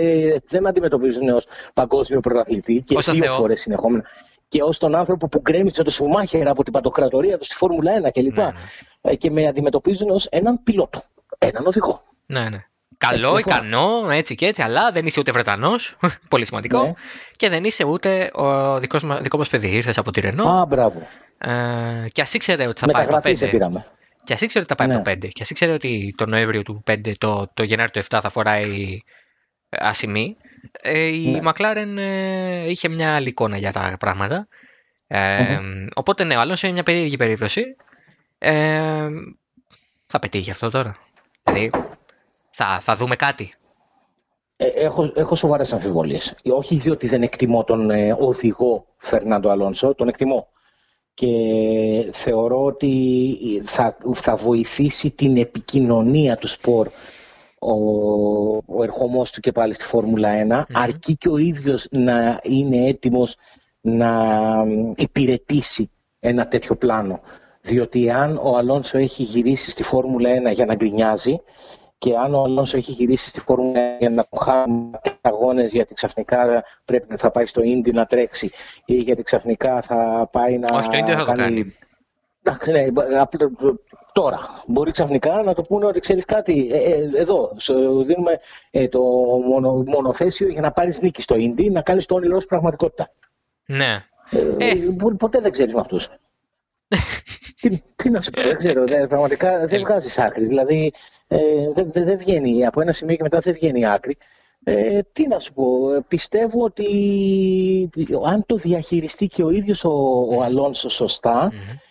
[0.49, 4.05] δεν με αντιμετωπίζουν ως παγκόσμιο πρωταθλητή και δύο φορές συνεχόμενα
[4.49, 8.09] και ως τον άνθρωπο που γκρέμισε το Σουμάχερ από την παντοκρατορία του στη Φόρμουλα 1
[8.13, 8.37] κλπ.
[8.37, 8.53] Ναι, ναι.
[9.01, 11.03] Ε, και με αντιμετωπίζουν ως έναν πιλότο,
[11.39, 12.03] έναν οδηγό.
[12.27, 12.65] Ναι, ναι.
[12.99, 15.97] Καλό, ικανό, έτσι και έτσι, αλλά δεν είσαι ούτε Βρετανός,
[16.31, 16.93] πολύ σημαντικό, ναι.
[17.37, 19.69] και δεν είσαι ούτε ο δικός μας, δικό μας παιδί.
[19.69, 20.45] Ήρθες από τη Ρενό.
[20.45, 21.07] Α, μπράβο.
[21.39, 23.51] Ε, και ας ήξερε ότι θα πάει το 5.
[23.51, 23.87] Πήραμε.
[24.25, 25.03] Και ας ήξερε ότι θα πάει ναι.
[25.03, 25.29] το 5.
[25.29, 29.01] Και ας ήξερε ότι το Νοέμβριο του 5, το, το Γενάρη του 7 θα φοράει
[29.69, 30.37] ασημή.
[30.81, 31.41] Ε, η ναι.
[31.45, 34.49] McLaren ε, είχε μια άλλη εικόνα για τα πράγματα.
[35.07, 35.59] Ε,
[35.95, 37.77] Οπότε ναι, ο Αλόνσο είναι μια περίεργη περίπτωση.
[38.39, 39.09] Ε,
[40.07, 40.97] θα πετύχει αυτό τώρα.
[41.43, 41.71] Δηλαδή,
[42.51, 43.55] θα, θα δούμε κάτι.
[44.57, 46.35] Ε, έχω, έχω σοβαρές αμφιβολίες.
[46.45, 50.49] Όχι διότι δεν εκτιμώ τον ε, οδηγό Φερνάντο Αλόνσο, τον εκτιμώ.
[51.15, 51.29] Και
[52.13, 56.91] θεωρώ ότι θα, θα βοηθήσει την επικοινωνία του σπορ
[57.59, 57.73] ο,
[58.57, 63.37] ο ερχομός του και πάλι στη Φόρμουλα 1, αρκεί και ο ίδιος να είναι έτοιμος
[63.81, 64.35] να
[64.97, 67.21] υπηρετήσει ένα τέτοιο πλάνο.
[67.61, 71.41] Διότι αν ο Αλόνσο έχει γυρίσει στη Φόρμουλα 1 για να γκρινιάζει
[71.99, 74.91] και αν ο Αλόνσο έχει γυρίσει στη Φόρμουλα 1 για να χάνει
[75.21, 78.51] αγώνες γιατί ξαφνικά πρέπει να θα πάει στο Ίντι να τρέξει
[78.85, 80.77] ή γιατί ξαφνικά θα πάει να.
[80.77, 81.75] Όχι, το Ίντι θα το κάνει.
[82.43, 82.87] Ναι,
[84.13, 84.39] τώρα.
[84.67, 86.69] Μπορεί ξαφνικά να το πούνε ότι ξέρεις κάτι.
[86.73, 88.41] Ε, ε, εδώ, σου δίνουμε
[88.71, 89.01] ε, το
[89.47, 93.11] μονο, μονοθέσιο για να πάρεις νίκη στο Ίντι, να κάνεις το όνειρό σου πραγματικότητα.
[93.67, 94.05] Ναι.
[94.59, 94.75] Ε,
[95.19, 96.09] ποτέ δεν ξέρεις με αυτούς.
[97.61, 98.85] τι, τι, να σου πω, δεν ξέρω.
[99.09, 100.47] πραγματικά δεν βγάζεις άκρη.
[100.47, 100.93] Δηλαδή
[101.75, 102.67] δεν δε, δε βγαίνει.
[102.67, 104.17] Από ένα σημείο και μετά δεν βγαίνει άκρη.
[104.65, 105.67] Ε, τι να σου πω,
[106.09, 106.87] πιστεύω ότι
[108.25, 109.91] αν το διαχειριστεί και ο ίδιος ο,
[110.31, 111.07] ο Αλόνσο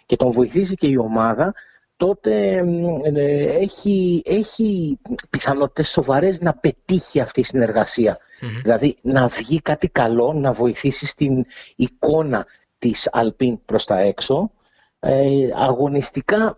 [0.08, 1.54] και τον βοηθήσει και η ομάδα,
[1.98, 2.64] τότε
[3.04, 8.18] ε, έχει, έχει πιθανότητες σοβαρές να πετύχει αυτή η συνεργασια
[8.62, 12.46] Δηλαδή να βγει κάτι καλό, να βοηθήσει στην εικόνα
[12.78, 14.52] της Αλπίν προς τα έξω.
[15.00, 16.58] Ε, αγωνιστικά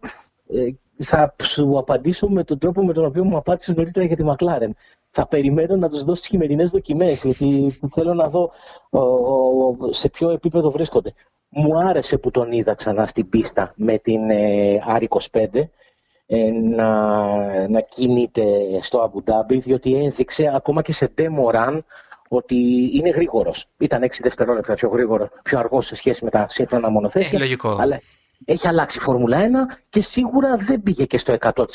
[0.49, 0.69] ε,
[1.03, 4.75] θα σου απαντήσω με τον τρόπο με τον οποίο μου απάντησες νωρίτερα για τη Μακλάρεν.
[5.11, 8.51] Θα περιμένω να τους δώσω τις χειμερινές δοκιμές, γιατί θέλω να δω
[9.89, 11.13] σε ποιο επίπεδο βρίσκονται.
[11.49, 15.45] Μου άρεσε που τον είδα ξανά στην πίστα με την ε, R25
[16.25, 18.43] ε, να, να κινείται
[18.81, 21.79] στο Abu Dhabi, διότι έδειξε ακόμα και σε demo run
[22.27, 22.55] ότι
[22.93, 23.65] είναι γρήγορος.
[23.77, 27.39] Ήταν 6 δευτερόλεπτα πιο γρήγορο, πιο αργός σε σχέση με τα σύγχρονα μονοθέσια.
[27.39, 27.77] λογικό.
[27.79, 28.01] Αλλά
[28.45, 29.41] έχει αλλάξει η Φόρμουλα 1
[29.89, 31.65] και σίγουρα δεν πήγε και στο 100%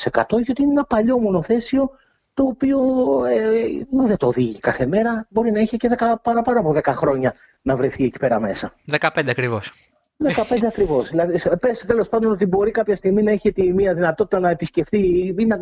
[0.44, 1.90] γιατί είναι ένα παλιό μονοθέσιο
[2.34, 2.78] το οποίο
[3.24, 5.26] ε, δεν το οδηγεί κάθε μέρα.
[5.28, 8.74] Μπορεί να έχει και 10, παραπάνω από 10 χρόνια να βρεθεί εκεί πέρα μέσα.
[9.00, 9.72] 15 ακριβώς.
[10.18, 11.08] 15 ακριβώς.
[11.08, 15.34] Δηλαδή, πες τέλος πάντων ότι μπορεί κάποια στιγμή να έχει τη μία δυνατότητα να επισκεφτεί.
[15.38, 15.58] Είναι,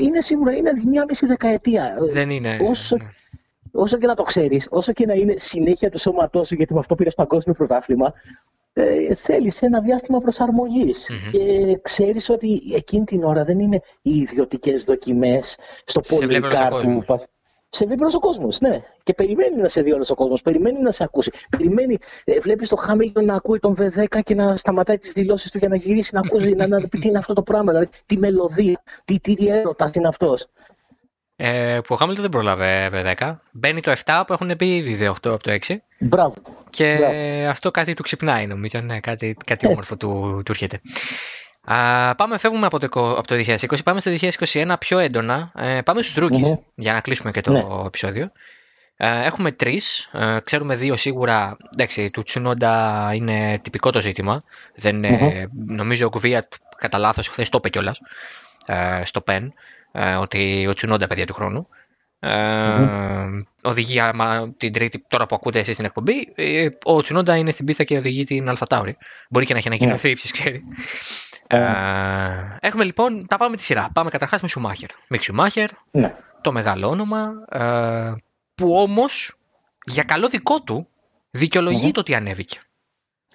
[0.00, 1.94] είναι σίγουρα είναι μια μισή δεκαετία.
[2.12, 2.58] Δεν είναι.
[2.62, 2.96] Όσο,
[3.72, 6.78] όσο και να το ξέρεις, όσο και να είναι συνέχεια του σώματός σου, γιατί με
[6.78, 8.12] αυτό πήρες παγκόσμιο πρωτάθλημα,
[8.72, 10.20] ε, θέλεις ένα διάστημα
[11.30, 17.04] Και ξέρεις ότι εκείνη την ώρα δεν είναι οι ιδιωτικές δοκιμές στο πολυκάρ που
[17.74, 18.60] σε βλέπει όλος ο κόσμος.
[18.60, 18.80] Ναι.
[19.02, 20.42] Και περιμένει να σε δει όλος ο κόσμος.
[20.42, 21.30] Περιμένει να σε ακούσει.
[21.50, 25.58] Περιμένει, ε, βλέπεις τον Χάμιλτον να ακούει τον V10 και να σταματάει τις δηλώσεις του
[25.58, 27.72] για να γυρίσει να ακούσει, να, να πει τι είναι αυτό το πράγμα.
[27.72, 30.46] Δηλαδή, τι μελωδία, τι, τι, τι έρωτα είναι αυτός.
[31.36, 33.36] Ε, που ο Χάμιλτον δεν πρόλαβε V10.
[33.50, 35.76] Μπαίνει το 7 που έχουν πει ήδη 8 από το 6.
[35.98, 36.34] Μπράβο.
[36.70, 37.50] Και Μπράβο.
[37.50, 38.80] αυτό κάτι του ξυπνάει νομίζω.
[38.80, 40.80] Ναι, κάτι, κάτι όμορφο του, του έρχεται.
[41.64, 42.86] Α, πάμε, φεύγουμε από το,
[43.16, 45.52] από το 2020, πάμε στο 2021 πιο έντονα.
[45.54, 47.86] Ε, πάμε στους rookies, για να κλείσουμε και το ναι.
[47.86, 48.32] επεισόδιο.
[48.96, 50.10] Ε, έχουμε τρεις.
[50.12, 51.56] Ε, ξέρουμε δύο σίγουρα.
[51.72, 54.42] Εντάξει, του Τσουνόντα είναι τυπικό το ζήτημα.
[54.74, 55.44] Δεν, mm-hmm.
[55.66, 58.00] νομίζω ο Κουβίατ κατά λάθος χθες το είπε κιόλας
[58.66, 59.52] ε, στο ΠΕΝ
[60.20, 61.68] ότι ο Τσουνόντα παιδιά του χρόνου.
[62.24, 63.42] mm-hmm.
[63.62, 64.00] οδηγεί
[64.56, 67.96] την τρίτη, τώρα που ακούτε εσείς στην εκπομπή, ε, ο Τσουνόντα είναι στην πίστα και
[67.96, 68.96] οδηγεί την Αλφατάουρη.
[69.30, 70.22] Μπορεί και να έχει ανακοινωθεί, yeah.
[70.24, 70.30] Ναι.
[70.30, 70.60] ξέρει.
[71.46, 71.58] Ε,
[72.60, 73.88] έχουμε λοιπόν, τα πάμε τη σειρά.
[73.92, 74.88] Πάμε καταρχάς με Σουμάχερ.
[75.08, 76.14] Με Σουμάχερ, ναι.
[76.40, 78.12] το μεγάλο όνομα, ε,
[78.54, 79.36] που όμως
[79.84, 80.88] για καλό δικό του
[81.30, 81.92] δικαιολογεί mm-hmm.
[81.92, 82.60] το ότι ανέβηκε.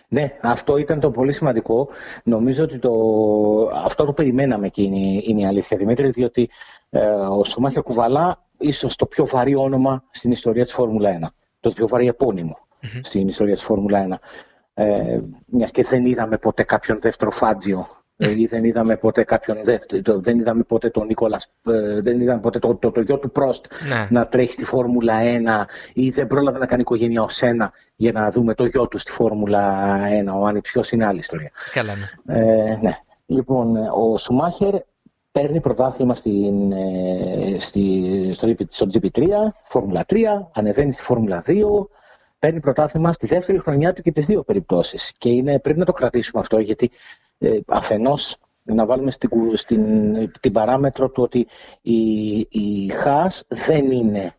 [0.09, 1.89] Ναι, αυτό ήταν το πολύ σημαντικό.
[2.23, 2.91] Νομίζω ότι το...
[3.83, 6.49] αυτό το περιμέναμε και είναι, είναι η αλήθεια, Δημήτρη, διότι
[6.89, 11.27] ε, ο Σουμάχερ κουβαλά ίσως το πιο βαρύ όνομα στην ιστορία της Φόρμουλα 1.
[11.59, 12.15] Το πιο βαρύ
[13.01, 14.15] στην ιστορία της Φόρμουλα 1.
[14.73, 17.87] Ε, μιας και δεν είδαμε ποτέ κάποιον δεύτερο Φάτζιο
[18.17, 22.59] ή δεν είδαμε ποτέ κάποιον δεύτερο, δεν είδαμε ποτέ τον Νίκολας, ε, δεν είδαμε ποτέ
[22.59, 24.07] το, το, το, γιο του Πρόστ ναι.
[24.09, 28.31] να τρέχει στη Φόρμουλα 1 ή δεν πρόλαβε να κάνει οικογένεια ως ένα για να
[28.31, 30.39] δούμε το γιο του στη Φόρμουλα 1.
[30.39, 30.61] Ο Άννη
[30.91, 31.51] είναι άλλη ιστορία.
[31.71, 32.39] Καλά, ναι.
[32.39, 32.97] Ε, ναι.
[33.25, 34.75] Λοιπόν, ο Σουμάχερ
[35.31, 39.23] παίρνει πρωτάθλημα στην, ε, στη, στο, στο GP3,
[39.63, 40.15] Φόρμουλα 3,
[40.53, 41.53] ανεβαίνει στη Φόρμουλα 2,
[42.39, 45.13] παίρνει πρωτάθλημα στη δεύτερη χρονιά του και τις δύο περιπτώσεις.
[45.17, 46.91] Και είναι, πρέπει να το κρατήσουμε αυτό, γιατί
[47.37, 51.47] ε, αφενός να βάλουμε στην, στην, την παράμετρο του ότι
[51.81, 54.31] η, η ΧΑΣ δεν είναι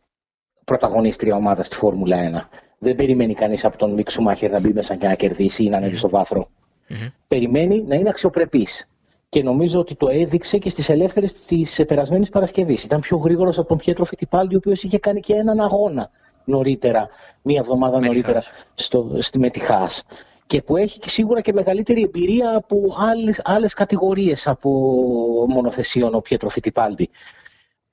[0.64, 2.56] πρωταγωνίστρια ομάδα στη Φόρμουλα 1.
[2.78, 5.76] Δεν περιμένει κανείς από τον Μίξου Μάχερ να μπει μέσα και να κερδίσει ή να
[5.76, 6.48] ανέβει στο βαθρο
[7.28, 8.88] Περιμένει να είναι αξιοπρεπής.
[9.28, 12.84] Και νομίζω ότι το έδειξε και στις ελεύθερες της περασμένης Παρασκευής.
[12.84, 16.10] Ήταν πιο γρήγορος από τον Πιέτρο Φιτιπάλτη, ο οποίος είχε κάνει και έναν αγώνα
[16.44, 17.08] νωρίτερα,
[17.42, 18.42] μία εβδομάδα νωρίτερα
[18.74, 20.04] στο, στη Μετιχάς
[20.48, 24.70] και που έχει και σίγουρα και μεγαλύτερη εμπειρία από άλλες, άλλες κατηγορίες από
[25.48, 27.10] μονοθεσίων ο Πιέτρο Φιτιπάλτη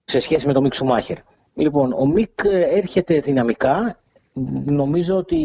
[0.04, 1.18] σε σχέση με τον Μικ Σουμάχερ.
[1.56, 2.30] Λοιπόν, ο Μικ
[2.74, 4.00] έρχεται δυναμικά.
[4.66, 5.42] Νομίζω ότι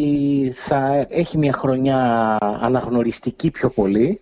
[0.55, 4.21] θα έχει μια χρονιά αναγνωριστική πιο πολυ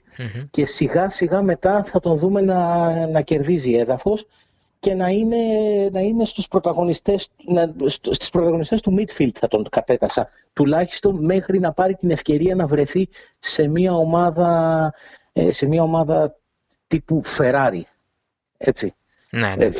[0.50, 4.26] και σιγά σιγά μετά θα τον δούμε να, να κερδίζει έδαφος
[4.80, 5.36] και να είναι,
[5.92, 10.28] να είναι στους, πρωταγωνιστές, να, στις πρωταγωνιστές του midfield θα τον κατέτασα.
[10.52, 14.92] Τουλάχιστον μέχρι να πάρει την ευκαιρία να βρεθεί σε μια ομάδα,
[15.32, 16.36] ε, σε μια ομάδα
[16.86, 17.80] τύπου Ferrari.
[18.56, 18.94] Έτσι.
[19.30, 19.70] Ναι, ναι.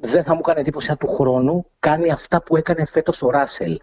[0.00, 3.78] δεν θα μου κάνει εντύπωση αν του χρόνου κάνει αυτά που έκανε φέτος ο Ράσελ.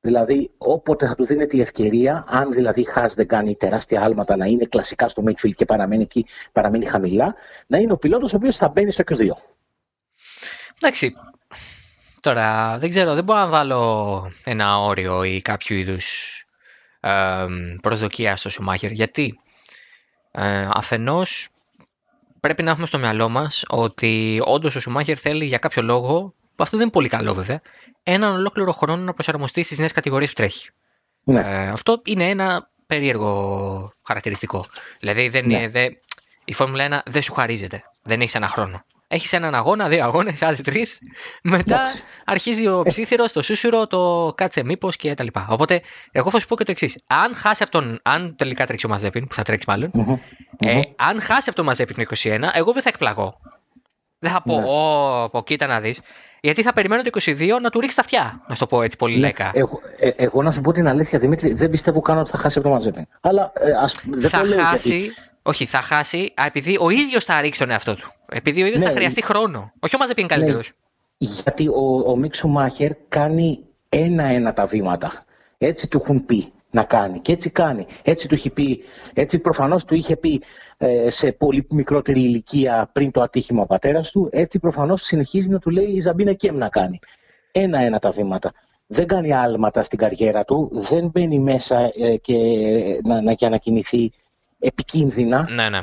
[0.00, 4.46] Δηλαδή, όποτε θα του δίνεται η ευκαιρία, αν δηλαδή Χάς δεν κάνει τεράστια άλματα να
[4.46, 7.34] είναι κλασικά στο midfield και παραμένει εκεί, παραμένει χαμηλά,
[7.66, 9.30] να είναι ο πιλότος ο οποίος θα μπαίνει στο Q2.
[10.80, 11.14] Εντάξει.
[12.20, 16.06] Τώρα δεν ξέρω, δεν μπορώ να βάλω ένα όριο ή κάποιο είδους
[17.00, 17.46] ε,
[17.80, 18.90] προσδοκία στο Σουμάχερ.
[18.90, 19.40] Γιατί
[20.30, 21.48] ε, αφενός
[22.40, 26.76] πρέπει να έχουμε στο μυαλό μας ότι όντως ο Σουμάχερ θέλει για κάποιο λόγο, αυτό
[26.76, 27.60] δεν είναι πολύ καλό βέβαια,
[28.02, 30.70] έναν ολόκληρο χρόνο να προσαρμοστεί στις νέες κατηγορίες που τρέχει.
[31.24, 31.40] Ναι.
[31.40, 34.64] Ε, αυτό είναι ένα περίεργο χαρακτηριστικό.
[34.98, 35.70] Δηλαδή δεν, ναι.
[36.44, 37.82] η Φόρμουλα 1 δεν σου χαρίζεται.
[38.02, 38.84] Δεν έχεις ένα χρόνο.
[39.08, 40.98] Έχεις έναν αγώνα, δύο αγώνες, άλλοι τρεις.
[41.42, 41.82] Μετά
[42.24, 45.46] αρχίζει ο ψήθυρος, το σούσουρο, το κάτσε μήπως και τα λοιπά.
[45.50, 46.98] Οπότε, εγώ θα σου πω και το εξής.
[47.06, 48.00] Αν χάσει από τον.
[48.02, 49.90] Αν τελικά τρέξει ο Μαζέπιν, που θα τρέξει μάλλον.
[50.58, 53.40] Ε, αν χάσει από τον Μαζέπιν το 21, εγώ δεν θα εκπλαγώ.
[54.18, 54.66] Δεν θα πω, ναι.
[55.32, 56.00] Ω, κοίτα να δεις.
[56.40, 58.44] Γιατί θα περιμένω το 22 να του ρίξει τα αυτιά.
[58.48, 59.20] Να σου το πω έτσι πολύ ναι.
[59.20, 59.50] λέκα.
[59.54, 62.58] Εγώ, ε, εγώ να σου πω την αλήθεια, Δημήτρη, δεν πιστεύω καν ότι θα χάσει
[62.58, 63.06] από τον Μαζέπιν.
[63.20, 64.98] Αλλά ε, ας, δεν θα το λέω χάσει.
[64.98, 65.14] Γιατί...
[65.42, 68.12] Όχι, θα χάσει επειδή ο ίδιος θα ρίξει τον εαυτό του.
[68.28, 69.72] Επειδή ο ίδιος ναι, θα χρειαστεί χρόνο.
[69.80, 70.72] Όχι ο Μαζεπίν καλύτερος.
[71.18, 75.24] Ναι, γιατί ο, ο Μίξου Μάχερ κάνει ένα-ένα τα βήματα.
[75.58, 77.86] Έτσι του έχουν πει να κάνει και έτσι κάνει.
[78.02, 78.82] Έτσι του έχει πει,
[79.14, 80.42] έτσι προφανώς του είχε πει
[80.76, 85.58] ε, σε πολύ μικρότερη ηλικία πριν το ατύχημα ο πατέρας του, έτσι προφανώς συνεχίζει να
[85.58, 86.98] του λέει η Ζαμπίνα Κέμ να κάνει.
[87.52, 88.52] Ένα-ένα τα βήματα.
[88.86, 92.36] Δεν κάνει άλματα στην καριέρα του, δεν μπαίνει μέσα ε, και,
[93.04, 94.12] να, να, και να κινηθεί
[94.66, 95.48] επικίνδυνα.
[95.50, 95.80] Ναι, ναι.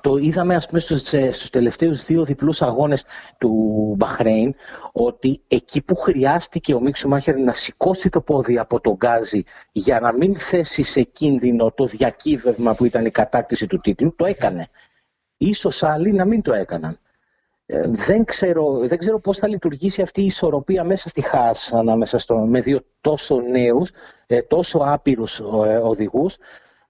[0.00, 3.04] το είδαμε ας πούμε στους, ε, στους τελευταίους δύο διπλούς αγώνες
[3.38, 3.50] του
[3.96, 4.54] Μπαχρέιν
[4.92, 10.00] ότι εκεί που χρειάστηκε ο Μίξου Μάχερ να σηκώσει το πόδι από τον Γκάζι για
[10.00, 14.66] να μην θέσει σε κίνδυνο το διακύβευμα που ήταν η κατάκτηση του τίτλου, το έκανε.
[15.36, 16.98] Ίσως άλλοι να μην το έκαναν.
[17.66, 22.18] Ε, δεν, ξέρω, δεν ξέρω πώς θα λειτουργήσει αυτή η ισορροπία μέσα στη Χάς ανάμεσα
[22.18, 23.90] στο, με δύο τόσο νέους,
[24.26, 25.40] ε, τόσο άπειρους
[25.82, 26.36] οδηγούς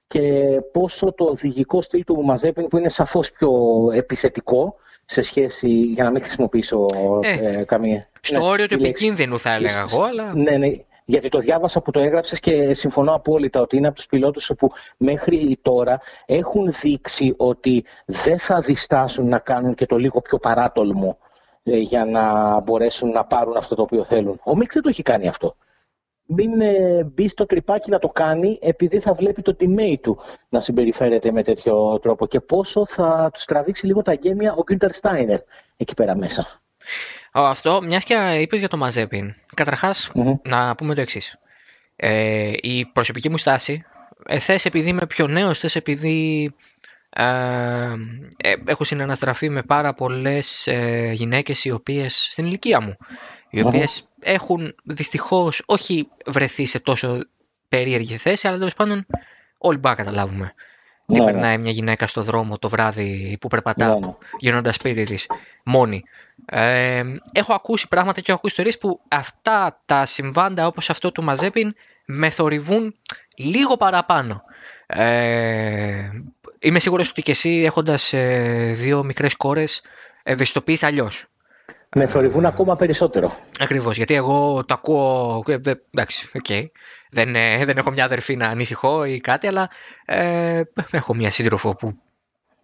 [0.08, 3.50] και πόσο το οδηγικό στυλ του Μαζέπιν που είναι σαφώς πιο
[3.92, 6.86] επιθετικό σε σχέση, για να μην χρησιμοποιήσω
[7.22, 8.06] ε, ε καμία...
[8.20, 10.34] Στο ναι, όριο του επικίνδυνου θα έλεγα εγώ, αλλά...
[10.34, 10.70] Ναι, ναι,
[11.04, 14.70] γιατί το διάβασα που το έγραψες και συμφωνώ απόλυτα ότι είναι από τους πιλότους που
[14.96, 21.18] μέχρι τώρα έχουν δείξει ότι δεν θα διστάσουν να κάνουν και το λίγο πιο παράτολμο
[21.62, 24.40] ε, για να μπορέσουν να πάρουν αυτό το οποίο θέλουν.
[24.44, 25.56] Ο Μίξ δεν το έχει κάνει αυτό
[26.26, 30.60] μην ε, μπει στο τρυπάκι να το κάνει επειδή θα βλέπει το teammate του να
[30.60, 35.38] συμπεριφέρεται με τέτοιο τρόπο και πόσο θα του τραβήξει λίγο τα γέμια ο Γκίντερ Στάινερ
[35.76, 36.60] εκεί πέρα μέσα.
[37.32, 40.10] Αυτό, μιας και είπες για το μαζεπιν καταρχάς
[40.42, 41.36] να πούμε το εξής.
[41.96, 43.84] Ε, η προσωπική μου στάση,
[44.26, 46.54] ε, θες επειδή είμαι πιο νέος, θες επειδή
[47.18, 47.24] ε,
[48.36, 52.96] ε, έχω συναναστραφεί με πάρα πολλές ε, γυναίκες οι οποίες στην ηλικία μου,
[53.50, 57.18] οι οποίες έχουν δυστυχώς όχι βρεθεί σε τόσο
[57.68, 59.06] περίεργη θέση, αλλά τέλος πάντων
[59.58, 60.54] όλοι μπορούμε να καταλάβουμε.
[61.06, 61.32] Τι ναι, ναι.
[61.32, 64.12] περνάει μια γυναίκα στο δρόμο το βράδυ που περπατά, ναι, ναι.
[64.38, 65.26] γίνοντα σπίτι της,
[65.64, 66.02] μόνη.
[66.46, 71.22] Ε, έχω ακούσει πράγματα και έχω ακούσει ιστορίες που αυτά τα συμβάντα όπως αυτό του
[71.22, 71.74] Μαζέπιν
[72.04, 72.94] με θορυβούν
[73.36, 74.42] λίγο παραπάνω.
[74.86, 76.10] Ε,
[76.58, 79.82] είμαι σίγουρος ότι και εσύ έχοντας ε, δύο μικρές κόρες
[80.22, 81.26] ευαισθητοποιείς αλλιώς.
[81.94, 83.36] Με θορυβούν ακόμα περισσότερο.
[83.60, 85.42] Ακριβώς, γιατί εγώ το ακούω.
[85.46, 85.52] Ε,
[85.90, 86.44] εντάξει, ok.
[86.48, 86.66] Okay.
[87.10, 89.70] Δεν, ε, δεν έχω μια αδερφή να ανησυχώ ή κάτι, αλλά
[90.04, 91.94] ε, έχω μια σύντροφο που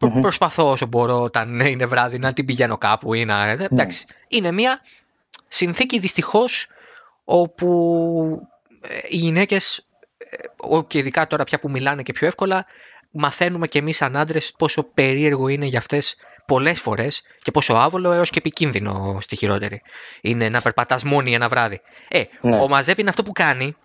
[0.01, 0.20] mm-hmm.
[0.20, 3.55] προσπαθώ όσο μπορώ όταν είναι βράδυ να την πηγαίνω κάπου ή να.
[3.55, 3.65] Ναι.
[3.65, 4.07] Εντάξει.
[4.28, 4.81] Είναι μια
[5.49, 6.69] συνθήκη δυστυχώς
[7.24, 8.49] όπου
[9.09, 9.86] οι γυναίκες,
[10.86, 12.66] και ειδικά τώρα πια που μιλάνε και πιο εύκολα,
[13.11, 16.16] μαθαίνουμε και εμείς σαν άντρες πόσο περίεργο είναι για αυτές
[16.47, 19.82] πολλές φορές και πόσο άβολο έως και επικίνδυνο στη χειρότερη.
[20.20, 21.81] Είναι να περπατάς μόνη ένα βράδυ.
[22.09, 22.56] Ε, ναι.
[22.56, 23.77] ο Μαζέπ είναι αυτό που κάνει.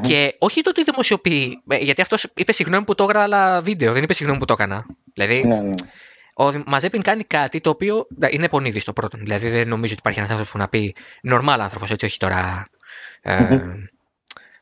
[0.00, 3.92] Και όχι το ότι δημοσιοποιεί, ε, γιατί αυτός είπε συγγνώμη που το έγραφα αλλά βίντεο,
[3.92, 4.86] δεν είπε συγγνώμη που το έκανα.
[5.14, 5.70] Δηλαδή, ναι, ναι.
[6.34, 9.18] ο Μαζέπιν κάνει κάτι το οποίο είναι πονίδι στο πρώτο.
[9.18, 12.68] Δηλαδή, δεν νομίζω ότι υπάρχει ένας άνθρωπος που να πει νορμάλ άνθρωπος, έτσι, όχι τώρα.
[13.22, 13.60] Ε,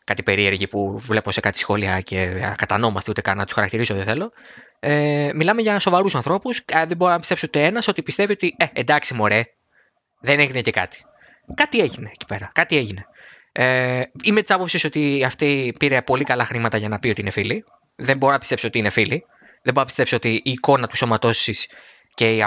[0.04, 4.04] κάτι περίεργη που βλέπω σε κάτι σχόλια και ακατανόμαστε ούτε καν να τους χαρακτηρίζω, δεν
[4.04, 4.32] θέλω.
[4.80, 6.64] Ε, μιλάμε για σοβαρούς ανθρώπους.
[6.86, 9.42] Δεν μπορώ να πιστέψω ούτε ένας ότι πιστεύει ότι ε, εντάξει, μωρέ,
[10.20, 11.04] δεν έγινε και κάτι.
[11.54, 12.50] Κάτι έγινε εκεί πέρα.
[12.54, 13.06] Κάτι έγινε.
[13.52, 17.30] Ε, είμαι της άποψης ότι αυτή πήρε πολύ καλά χρήματα για να πει ότι είναι
[17.30, 17.64] φίλη.
[17.96, 19.24] Δεν μπορώ να πιστέψω ότι είναι φίλη.
[19.62, 21.54] Δεν μπορώ να πιστέψω ότι η εικόνα του σωματώσει
[22.14, 22.44] και,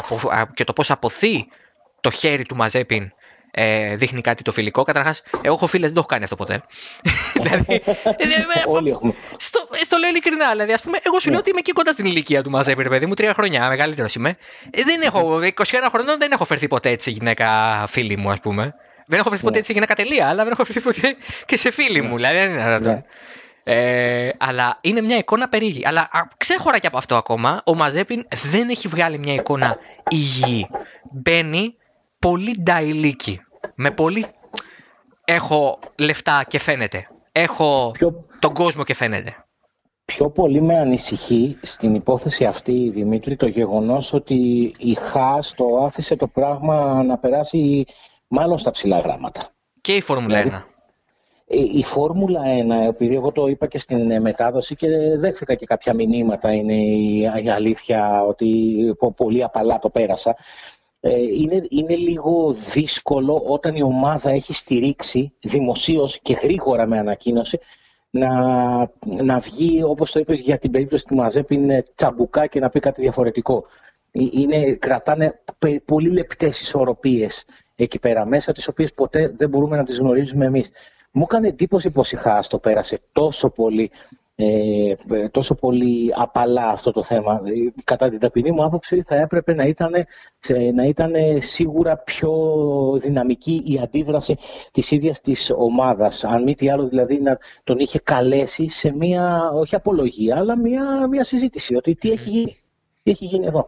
[0.54, 1.48] και το πώς αποθεί
[2.02, 3.12] το χέρι του Μαζέπιν
[3.52, 4.84] ε, δείχνει κάτι το φιλικό.
[4.84, 6.64] Καταρχάς, εγώ έχω φίλες, δεν το έχω κάνει αυτό ποτέ.
[7.42, 7.84] δηλαδή.
[8.66, 9.14] Όλοι έχουμε.
[9.38, 10.50] Στο, στο λέω ειλικρινά.
[10.52, 13.06] Δηλαδή, ας πούμε, εγώ σου λέω ότι είμαι και κοντά στην ηλικία του Μαζέπιν, παιδί
[13.06, 14.38] μου, τρία χρόνια, μεγαλύτερος είμαι.
[14.70, 17.48] Ε, δεν έχω, 21 χρονών δεν έχω φερθεί ποτέ έτσι γυναίκα
[17.88, 18.76] φίλη μου, ας πούμε.
[19.06, 21.16] Δεν έχω φερθεί ποτέ έτσι γυναίκα τελεία, αλλά δεν έχω φερθεί ποτέ
[21.46, 22.16] και σε φίλη μου.
[22.16, 23.04] Δηλαδή, δεν είναι
[23.64, 25.82] ε, αλλά είναι μια εικόνα περίεργη.
[25.86, 29.78] Αλλά ξέχωρα και από αυτό ακόμα, ο Μαζέπιν δεν έχει βγάλει μια εικόνα
[30.10, 30.70] υγιή.
[31.12, 31.76] Μπαίνει
[32.22, 33.40] πολύ νταϊλίκι.
[33.76, 34.26] Με πολύ
[35.26, 37.08] έχω λεφτά και φαίνεται.
[37.32, 37.92] Έχω
[38.40, 39.46] τον κόσμο και φαίνεται.
[40.06, 44.36] Πιο πολύ με ανησυχεί στην υπόθεση αυτή, Δημήτρη, το γεγονός ότι
[44.78, 47.86] η ΧΑΣ το άφησε το πράγμα να περάσει
[48.28, 49.50] μάλλον στα ψηλά γράμματα.
[49.82, 50.44] Και η Φόρμουλα 1.
[50.44, 50.64] Δηλαδή,
[51.78, 54.88] η Φόρμουλα 1, επειδή εγώ το είπα και στην μετάδοση και
[55.18, 58.50] δέχθηκα και κάποια μηνύματα, είναι η αλήθεια ότι
[59.16, 60.36] πολύ απαλά το πέρασα.
[61.04, 67.60] Ε, είναι, είναι λίγο δύσκολο όταν η ομάδα έχει στηρίξει δημοσίως και γρήγορα με ανακοίνωση
[68.10, 68.30] να,
[69.24, 72.80] να βγει, όπως το είπες για την περίπτωση του Μαζέπ, είναι τσαμπουκά και να πει
[72.80, 73.66] κάτι διαφορετικό.
[74.12, 75.40] Ε, είναι, κρατάνε
[75.86, 77.46] πολύ λεπτές ισορροπίες
[77.76, 80.70] εκεί πέρα μέσα, τις οποίες ποτέ δεν μπορούμε να τις γνωρίζουμε εμείς.
[81.12, 83.92] Μου έκανε εντύπωση πως η Χάς το πέρασε τόσο πολύ
[84.42, 87.42] ε, τόσο πολύ απαλά αυτό το θέμα.
[87.46, 89.92] Ε, κατά την ταπεινή μου άποψη θα έπρεπε να ήταν,
[90.74, 92.32] να ήταν σίγουρα πιο
[93.02, 94.38] δυναμική η αντίδραση
[94.72, 96.24] της ίδιας της ομάδας.
[96.24, 101.08] Αν μη τι άλλο δηλαδή να τον είχε καλέσει σε μια, όχι απολογία, αλλά μια,
[101.08, 102.58] μια συζήτηση ότι τι έχει γίνει,
[103.04, 103.68] τι έχει γίνει εδώ.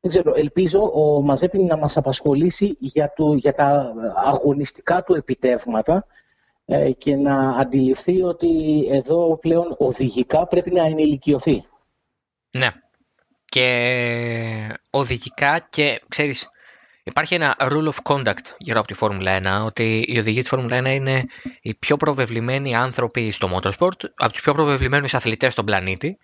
[0.00, 3.92] Δεν ξέρω, ελπίζω ο Μαζέπιν να μας απασχολήσει για, το, για τα
[4.24, 6.00] αγωνιστικά του επιτεύγματα ε,
[6.98, 8.48] και να αντιληφθεί ότι
[8.90, 11.64] εδώ πλέον οδηγικά πρέπει να ενηλικιωθεί.
[12.50, 12.68] Ναι.
[13.44, 16.48] Και οδηγικά και ξέρεις,
[17.02, 20.78] υπάρχει ένα rule of conduct γύρω από τη Φόρμουλα 1, ότι οι οδηγοί της Φόρμουλα
[20.78, 21.24] 1 είναι
[21.60, 26.18] οι πιο προβεβλημένοι άνθρωποι στο motorsport, από τους πιο προβεβλημένους αθλητές στον πλανήτη,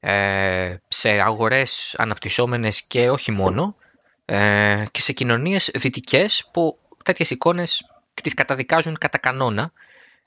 [0.00, 3.76] ε, σε αγορές αναπτυσσόμενες και όχι μόνο,
[4.24, 7.82] ε, και σε κοινωνίες δυτικές που τέτοιες εικόνες
[8.22, 9.72] τις καταδικάζουν κατά κανόνα.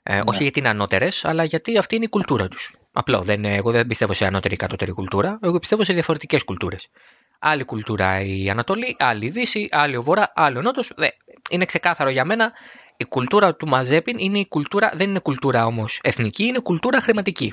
[0.02, 0.20] Ε, ναι.
[0.24, 2.72] Όχι γιατί είναι ανώτερες, αλλά γιατί αυτή είναι η κουλτούρα τους.
[2.92, 3.22] Απλό.
[3.22, 5.38] Δεν, εγώ δεν πιστεύω σε ανώτερη ή κατώτερη κουλτούρα.
[5.42, 6.88] Εγώ πιστεύω σε διαφορετικές κουλτούρες.
[7.38, 10.92] Άλλη κουλτούρα η Ανατολή, άλλη η Δύση, άλλη ο Βορρά, άλλο ο Νότος.
[11.50, 12.52] Είναι ξεκάθαρο για μένα.
[12.96, 17.52] Η κουλτούρα του Μαζέπιν είναι η κουλτούρα, δεν είναι κουλτούρα όμως εθνική, είναι κουλτούρα χρηματική.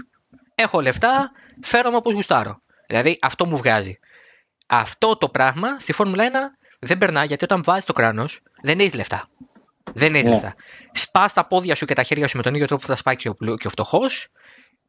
[0.56, 2.62] Έχω λεφτά, φέρομαι όπως γουστάρω.
[2.88, 4.00] Δηλαδή αυτό μου βγάζει.
[4.68, 6.34] Αυτό το πράγμα στη Φόρμουλα 1
[6.80, 9.30] δεν περνά γιατί όταν βάζεις το κράνος δεν έχεις λεφτά.
[9.94, 10.30] Δεν έχει ναι.
[10.30, 10.56] λεφτά.
[10.92, 13.16] Σπά τα πόδια σου και τα χέρια σου με τον ίδιο τρόπο που θα σπάει
[13.16, 14.28] και ο, και ο φτωχός.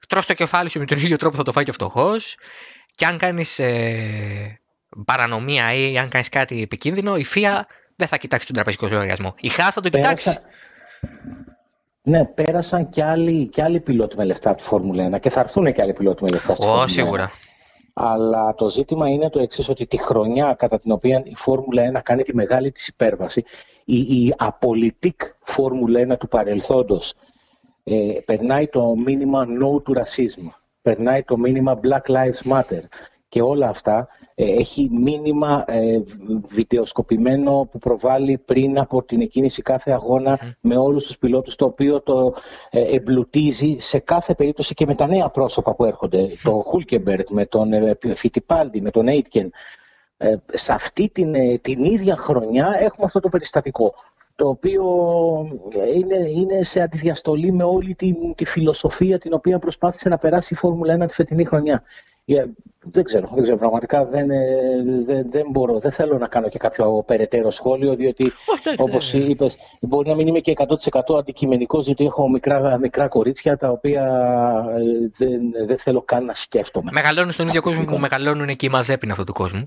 [0.09, 2.36] Τρώ το κεφάλι σου με τον ίδιο τρόπο που θα το φάει και ο φτωχός.
[2.94, 4.60] Και αν κάνεις ε,
[5.05, 7.66] παρανομία ή αν κάνεις κάτι επικίνδυνο, η φία
[7.97, 9.35] δεν θα κοιτάξει τον τραπεζικό λογαριασμό.
[9.40, 10.39] Η Χά θα το κοιτάξει.
[12.02, 15.40] Ναι, πέρασαν και άλλοι, και άλλοι πιλότοι με λεφτά από τη Φόρμουλα 1 και θα
[15.40, 16.90] έρθουν και άλλοι πιλότοι με λεφτά στη Φόρμουλα 1.
[16.90, 17.32] σίγουρα.
[17.93, 22.01] Αλλά το ζήτημα είναι το εξής ότι τη χρονιά κατά την οποία η Φόρμουλα 1
[22.02, 23.44] κάνει τη μεγάλη της υπέρβαση,
[23.85, 27.15] η, η απολυτικ Φόρμουλα 1 του παρελθόντος
[27.85, 30.48] ε, περνάει το μήνυμα no to racism,
[30.82, 32.82] περνάει το μήνυμα Black Lives Matter
[33.28, 36.02] και όλα αυτά ε, έχει μήνυμα ε,
[36.48, 42.02] βιντεοσκοπημένο που προβάλλει πριν από την εκκίνηση κάθε αγώνα με όλους τους πιλότους το οποίο
[42.02, 42.35] το
[42.70, 46.28] ε, εμπλουτίζει σε κάθε περίπτωση και με τα νέα πρόσωπα που έρχονται.
[46.43, 47.70] Το Χούλκεμπερτ, με τον
[48.15, 49.52] Φιτιπάλντι, με τον Έιτκεν
[50.52, 53.94] σε αυτή την, την ίδια χρονιά έχουμε αυτό το περιστατικό
[54.40, 54.84] το οποίο
[55.94, 60.56] είναι, είναι σε αντιδιαστολή με όλη τη, τη φιλοσοφία την οποία προσπάθησε να περάσει η
[60.56, 61.82] Φόρμουλα 1 τη φετινή χρονιά.
[62.82, 64.47] Δεν ξέρω, δεν ξέρω πραγματικά δεν, ε,
[65.06, 68.32] δεν, δεν μπορώ, δεν θέλω να κάνω και κάποιο περαιτέρω σχόλιο διότι
[68.76, 73.70] όπως είπες μπορεί να μην είμαι και 100% αντικειμενικός διότι έχω μικρά, μικρά κορίτσια τα
[73.70, 74.05] οποία
[74.76, 76.90] ε, δεν, δεν θέλω καν να σκέφτομαι.
[76.92, 79.66] Μεγαλώνουν στον ίδιο κόσμο που μεγαλώνουν και οι μαζέπινοι αυτού του κόσμου.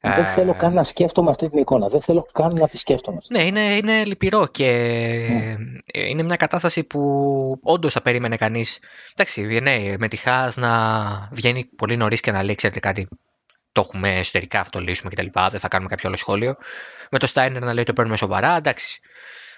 [0.00, 1.88] Δεν θέλω καν να σκέφτομαι αυτή την εικόνα.
[1.88, 3.18] Δεν θέλω καν να τη σκέφτομαι.
[3.28, 4.66] Ναι, είναι, είναι λυπηρό και
[5.30, 5.56] ναι.
[5.92, 8.78] είναι μια κατάσταση που όντως θα περίμενε κανείς.
[9.12, 10.70] Εντάξει, ναι, με τη Χάς να
[11.32, 13.08] βγαίνει πολύ νωρίς και να λέει: Ξέρετε κάτι,
[13.72, 15.26] το έχουμε εσωτερικά, αυτό το λύσουμε κτλ.
[15.50, 16.56] Δεν θα κάνουμε κάποιο άλλο σχόλιο.
[17.10, 18.56] Με το Στάινερ να λέει: Το παίρνουμε σοβαρά.
[18.56, 19.00] Εντάξει.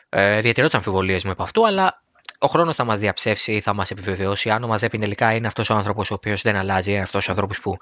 [0.09, 2.02] Ε, διατηρώ τι αμφιβολίες μου από αυτού, αλλά
[2.39, 5.74] ο χρόνος θα μας διαψεύσει, θα μας επιβεβαιώσει αν ο Μαζέπιν τελικά είναι αυτός ο
[5.74, 7.78] άνθρωπος ο οποίος δεν αλλάζει, αυτός ο άνθρωπος που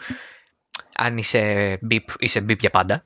[0.96, 3.04] αν είσαι μπιπ, είσαι μπιπ για πάντα.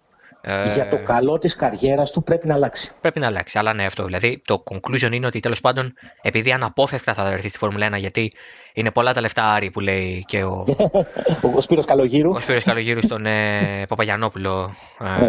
[0.74, 2.92] Για το ε, καλό της καριέρας του πρέπει να αλλάξει.
[3.00, 3.58] Πρέπει να αλλάξει.
[3.58, 4.04] Αλλά ναι, αυτό.
[4.04, 5.92] Δηλαδή, το conclusion είναι ότι τέλος πάντων,
[6.22, 8.32] επειδή αναπόφευκτα θα βρεθεί στη Φόρμουλα 1, γιατί
[8.72, 10.64] είναι πολλά τα λεφτά Άρη που λέει και ο.
[11.56, 12.30] ο Σπύρος Καλογύρου.
[12.30, 15.28] Ο Σπύρος Καλογύρου στον ε, Παπαγιανόπουλο ε,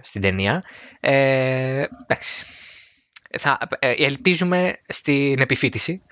[0.00, 0.64] στην ταινία.
[1.00, 2.46] Ε, εντάξει.
[3.38, 6.02] Θα, ε, ελπίζουμε στην επιφύτηση.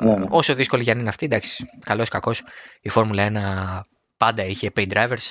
[0.00, 0.26] Ναι, ναι.
[0.28, 2.42] Όσο δύσκολη για να είναι αυτή, εντάξει, καλός ή κακός,
[2.80, 3.88] η Φόρμουλα 1
[4.24, 5.30] πάντα είχε pay drivers.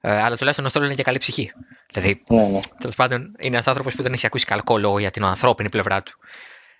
[0.00, 1.52] Ε, αλλά τουλάχιστον ο Στρόλ είναι και καλή ψυχή.
[1.92, 2.60] Δηλαδή, ναι, ναι.
[2.78, 6.02] τέλος πάντων, είναι ένας άνθρωπος που δεν έχει ακούσει καλκό λόγο για την ανθρώπινη πλευρά
[6.02, 6.18] του.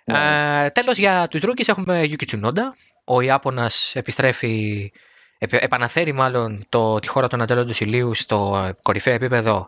[0.03, 0.65] Ναι.
[0.65, 2.61] Ε, Τέλος, για τους Ρούκε έχουμε Yuki Tsunoda.
[3.03, 4.91] Ο Ιάπωνας επιστρέφει,
[5.37, 9.67] επαναφέρει μάλλον το, τη χώρα των αντέλων του ηλίου στο κορυφαίο επίπεδο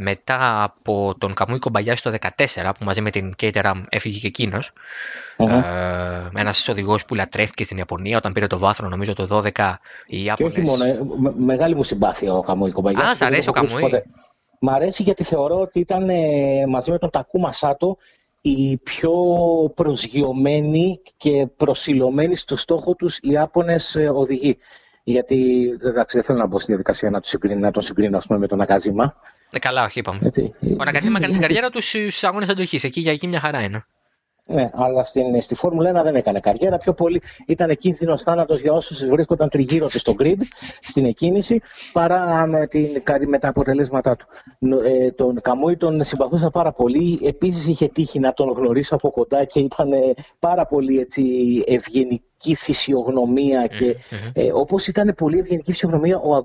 [0.00, 2.14] μετά από τον Καμούι Κομπαγιάση το
[2.54, 4.72] 2014 που μαζί με την Caterham έφυγε και εκείνος.
[5.36, 5.48] Mm-hmm.
[6.34, 9.74] Ε, Ένας οδηγός που λατρεύτηκε στην Ιαπωνία όταν πήρε το βάθρο, νομίζω το 2012.
[10.06, 10.54] Οι Ιάπωνες...
[10.54, 13.10] Και όχι μόνο, ε, με, μεγάλη μου συμπάθεια ο Καμούι Κομπαγιάση.
[13.10, 14.02] Α, σ' αρέσει ο Καμούι.
[14.60, 17.96] Μ' αρέσει γιατί θεωρώ ότι ήταν ε, μαζί με τον Τακούμα Σάτο
[18.40, 19.12] οι πιο
[19.74, 24.56] προσγειωμένοι και προσιλωμένοι στο στόχο τους Ιάπωνες ε, οδηγοί.
[25.04, 28.46] Γιατί εντάξει, δεν θέλω να μπω στη διαδικασία να, συγκρίνω, να τον συγκρίνω πούμε, με
[28.46, 29.14] τον Ακαζήμα.
[29.52, 30.18] Ε, καλά, όχι, είπαμε.
[30.22, 30.54] Έτσι.
[30.80, 32.86] Ο Νακατζήμα κάνει την καριέρα του στους αγώνες αντοχή.
[32.86, 33.84] Εκεί για εκεί μια χαρά είναι.
[34.46, 36.76] Ναι, αλλά στην, στη Φόρμουλα 1 δεν έκανε καριέρα.
[36.76, 40.40] Πιο πολύ ήταν κίνδυνος θάνατος για όσους βρίσκονταν τριγύρω του στο grid,
[40.80, 41.60] στην εκκίνηση,
[41.92, 44.26] παρά με, την, με τα αποτελέσματά του.
[44.84, 47.20] Ε, τον Καμούι τον συμπαθούσα πάρα πολύ.
[47.22, 49.90] Επίσης είχε τύχει να τον γνωρίσω από κοντά και ήταν
[50.38, 51.22] πάρα πολύ έτσι,
[52.40, 53.66] ευγενική φυσιογνωμία.
[53.66, 54.30] Και, mm-hmm.
[54.32, 56.36] ε, όπως ήταν πολύ ευγενική φυσιογνωμία ο,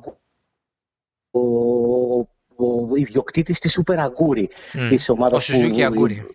[1.32, 2.20] ο,
[2.56, 4.88] ο ιδιοκτήτης της Super Aguri mm.
[4.90, 6.26] της ομάδας ο Suzuki Aguri.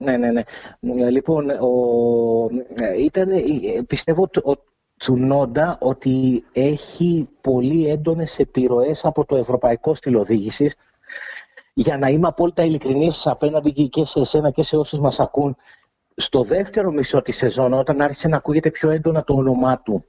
[0.00, 1.10] Ναι, ναι, ναι.
[1.10, 1.70] Λοιπόν, ο,
[2.98, 3.28] ήταν,
[3.86, 4.52] πιστεύω ο
[4.96, 10.24] Τσουνόντα ότι έχει πολύ έντονες επιρροές από το ευρωπαϊκό στυλ
[11.74, 15.56] Για να είμαι απόλυτα ειλικρινής απέναντι και σε εσένα και σε όσους μας ακούν,
[16.20, 20.04] στο δεύτερο μισό της σεζόν, όταν άρχισε να ακούγεται πιο έντονα το όνομά του,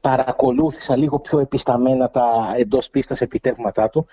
[0.00, 4.06] παρακολούθησα λίγο πιο επισταμένα τα εντός πίστας επιτεύγματά του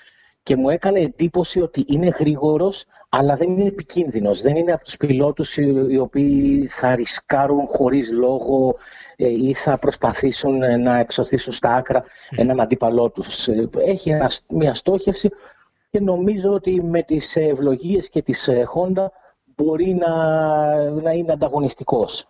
[0.44, 4.42] και μου έκανε εντύπωση ότι είναι γρήγορος αλλά δεν είναι επικίνδυνος.
[4.42, 8.76] Δεν είναι από τους πιλότους οι οποίοι θα ρισκάρουν χωρίς λόγο
[9.16, 13.48] ε, ή θα προσπαθήσουν ε, να εξωθήσουν στα άκρα έναν αντίπαλό τους.
[13.48, 14.18] Ε, έχει
[14.48, 15.30] μια στόχευση
[15.90, 19.06] και νομίζω ότι με τις ευλογίες και τις Honda
[19.60, 20.16] μπορεί να,
[20.92, 22.28] να είναι ανταγωνιστικός.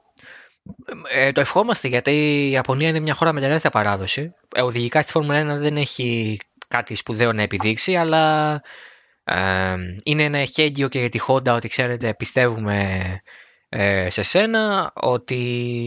[1.12, 4.34] Ε, το ευχόμαστε γιατί η Ιαπωνία είναι μια χώρα με τεράστια παράδοση.
[4.56, 6.38] Ε, οδηγικά στη Φόρμουλα 1 δεν έχει
[6.68, 8.54] κάτι σπουδαίο να επιδείξει, αλλά
[9.24, 13.00] ε, είναι ένα εχέγγυο και για τη Honda ότι ξέρετε πιστεύουμε
[13.70, 15.36] ε, σε σένα, ότι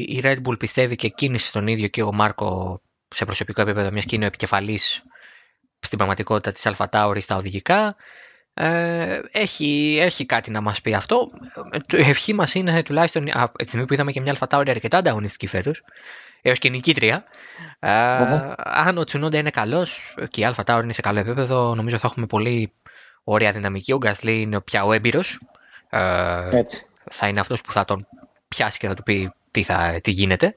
[0.09, 4.05] η Red Bull πιστεύει και εκείνη στον ίδιο και ο Μάρκο σε προσωπικό επίπεδο, μιας
[4.05, 5.03] και είναι ο επικεφαλής
[5.79, 6.89] στην πραγματικότητα της Αλφα
[7.21, 7.97] στα οδηγικά.
[8.55, 11.31] Ε, έχει, έχει κάτι να μας πει αυτό.
[11.91, 15.47] Η ευχή μας είναι τουλάχιστον από τη στιγμή που είδαμε και μια Αλφα αρκετά ανταγωνιστική
[15.47, 15.83] φέτος,
[16.43, 17.25] έως και νικήτρια.
[18.57, 22.27] αν ο Τσουνόντα είναι καλός και η Αλφα είναι σε καλό επίπεδο, νομίζω θα έχουμε
[22.27, 22.73] πολύ
[23.25, 23.93] ωραία δυναμική.
[23.93, 25.39] Ο Γκάσλι είναι πια ο έμπειρος.
[25.89, 26.63] Ε,
[27.11, 28.07] θα είναι αυτός που θα τον
[28.49, 30.55] πιάσει και θα του πει τι, θα, τι γίνεται.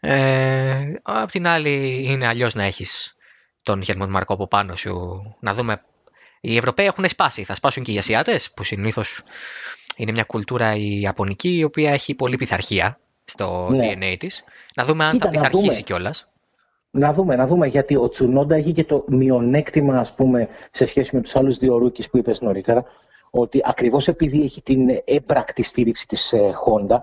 [0.00, 3.16] Ε, απ' την άλλη είναι αλλιώς να έχεις
[3.62, 5.22] τον Γερμαν Μαρκό από πάνω σου.
[5.40, 5.82] Να δούμε.
[6.46, 7.44] Οι Ευρωπαίοι έχουν σπάσει.
[7.44, 9.22] Θα σπάσουν και οι Ασιάτες, που συνήθως
[9.96, 13.92] είναι μια κουλτούρα η Ιαπωνική, η οποία έχει πολύ πειθαρχία στο ναι.
[13.92, 14.44] DNA της.
[14.76, 16.28] Να δούμε αν Κοίτα, θα πειθαρχήσει κιόλας.
[16.90, 21.16] Να δούμε, να δούμε, γιατί ο Τσουνόντα έχει και το μειονέκτημα, ας πούμε, σε σχέση
[21.16, 22.84] με τους άλλους δύο ρούκες που είπες νωρίτερα,
[23.36, 26.96] ότι ακριβώς επειδή έχει την έμπρακτη στήριξη της ε, Honda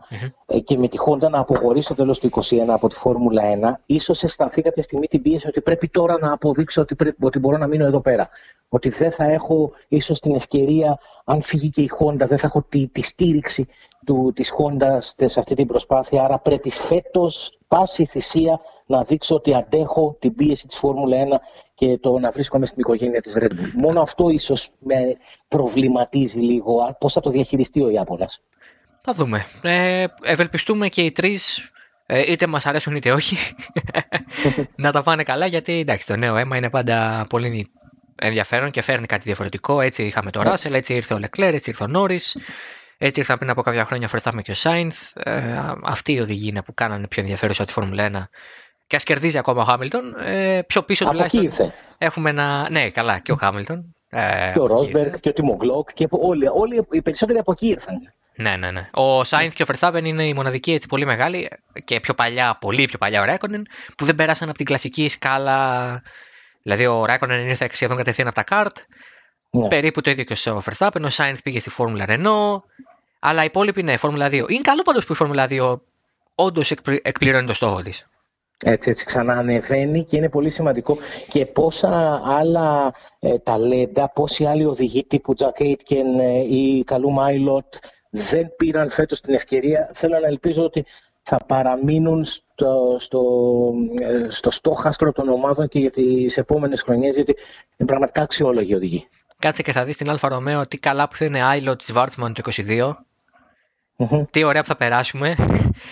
[0.45, 3.81] ε, και με τη Honda να αποχωρήσει στο τέλος του 2021 από τη Φόρμουλα 1,
[3.85, 7.57] ίσως αισθανθεί κάποια στιγμή την πίεση ότι πρέπει τώρα να αποδείξω ότι, πρέπει, ότι μπορώ
[7.57, 8.29] να μείνω εδώ πέρα.
[8.69, 12.65] Ότι δεν θα έχω ίσως την ευκαιρία, αν φύγει και η Honda, δεν θα έχω
[12.69, 13.67] τη, τη στήριξη
[14.05, 19.53] του, της Honda σε αυτή την προσπάθεια, άρα πρέπει φέτος, πάση θυσία, να δείξω ότι
[19.53, 21.27] αντέχω την πίεση της Φόρμουλα 1
[21.81, 23.71] και το να βρίσκομαι στην οικογένεια της Red Bull.
[23.73, 24.95] Μόνο αυτό ίσως με
[25.47, 28.41] προβληματίζει λίγο, πώς θα το διαχειριστεί ο Ιάπωνας;
[29.01, 29.45] Θα δούμε.
[29.61, 31.71] Ε, ευελπιστούμε και οι τρεις,
[32.05, 33.35] ε, είτε μας αρέσουν είτε όχι,
[34.83, 37.71] να τα πάνε καλά, γιατί εντάξει, το νέο αίμα είναι πάντα πολύ
[38.15, 39.81] ενδιαφέρον και φέρνει κάτι διαφορετικό.
[39.81, 42.37] Έτσι είχαμε το Ράσελ, έτσι ήρθε ο Λεκλέρ, έτσι ήρθε ο Νόρις,
[42.97, 45.11] έτσι ήρθαν πριν από κάποια χρόνια ο Verstappen και ο Σάινθ.
[45.15, 48.27] Ε, αυτοί οι οδηγοί είναι που κάνανε πιο ενδιαφέρουσα τη Φόρμουλα 1
[48.91, 51.45] και ας κερδίζει ακόμα ο Χάμιλτον, ε, πιο πίσω από τουλάχιστον.
[51.45, 51.73] Εκεί ήρθε.
[51.97, 52.67] Έχουμε ένα.
[52.71, 53.95] Ναι, καλά, και ο Χάμιλτον.
[54.09, 57.95] Ε, και ο Ρόσμπεργκ και ο Τιμογκλοκ και όλοι, όλοι οι περισσότεροι από εκεί ήρθαν.
[58.35, 58.89] Ναι, ναι, ναι.
[58.93, 61.49] Ο Σάινθ και ο Verstappen είναι η μοναδική έτσι πολύ μεγάλη
[61.83, 66.01] και πιο παλιά, πολύ πιο παλιά ο Ρέκονεν, που δεν πέρασαν από την κλασική σκάλα.
[66.61, 68.77] Δηλαδή ο Ρέκονεν ήρθε σχεδόν κατευθείαν από τα καρτ.
[69.49, 69.67] Ναι.
[69.67, 71.01] Περίπου το ίδιο και ο Verstappen.
[71.03, 72.63] Ο Σάινθ πήγε στη Φόρμουλα Renault.
[73.19, 74.31] Αλλά οι υπόλοιποι ναι, Φόρμουλα 2.
[74.31, 75.79] Είναι καλό πάντως που η Φόρμουλα 2
[76.35, 78.05] όντως εκπληρώνει το στόχο της.
[78.63, 80.97] Έτσι, έτσι ξαναανεβαίνει και είναι πολύ σημαντικό
[81.27, 87.75] και πόσα άλλα ε, ταλέντα, πόσοι άλλοι οδηγοί τύπου Jack Aitken ε, ή Κάλουμ Άιλοτ
[88.09, 89.89] δεν πήραν φέτος την ευκαιρία.
[89.93, 90.85] Θέλω να ελπίζω ότι
[91.21, 93.21] θα παραμείνουν στο, στο,
[93.99, 97.35] ε, στο στόχαστρο των ομάδων και για τις επόμενες χρονιές, γιατί
[97.77, 99.07] είναι πραγματικά αξιόλογοι οδηγοί.
[99.39, 102.41] Κάτσε και θα δεις στην Άλφα Ρομέο τι καλά που θα είναι Άιλοτ Σβάρτσμαν το
[102.67, 102.93] 22
[104.29, 105.35] τι ωραία που θα περάσουμε.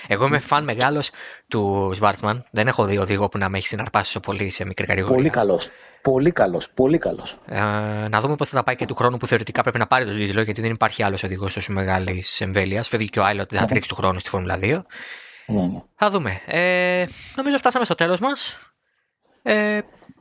[0.07, 1.09] Εγώ είμαι φαν μεγάλος
[1.47, 2.45] του Σβάρτσμαν.
[2.51, 5.15] Δεν έχω δει οδηγό που να με έχει συναρπάσει τόσο πολύ σε μικρή κατηγορία.
[5.15, 5.69] Πολύ καλός.
[6.01, 6.69] Πολύ καλός.
[6.73, 7.37] Πολύ καλός.
[7.45, 7.59] Ε,
[8.09, 10.15] να δούμε πώς θα τα πάει και του χρόνου που θεωρητικά πρέπει να πάρει τον
[10.15, 12.87] τίτλο, γιατί δεν υπάρχει άλλος οδηγός τόσο μεγάλης εμβέλειας.
[12.87, 14.81] Φεύγει και ο Άιλο ότι δεν θα τρέξει του χρόνου στη Φόρμουλα 2.
[15.45, 15.81] Ναι, ναι.
[15.95, 16.41] Θα δούμε.
[16.45, 17.05] Ε,
[17.35, 18.57] νομίζω φτάσαμε στο τέλος μας.
[19.43, 19.79] Ε,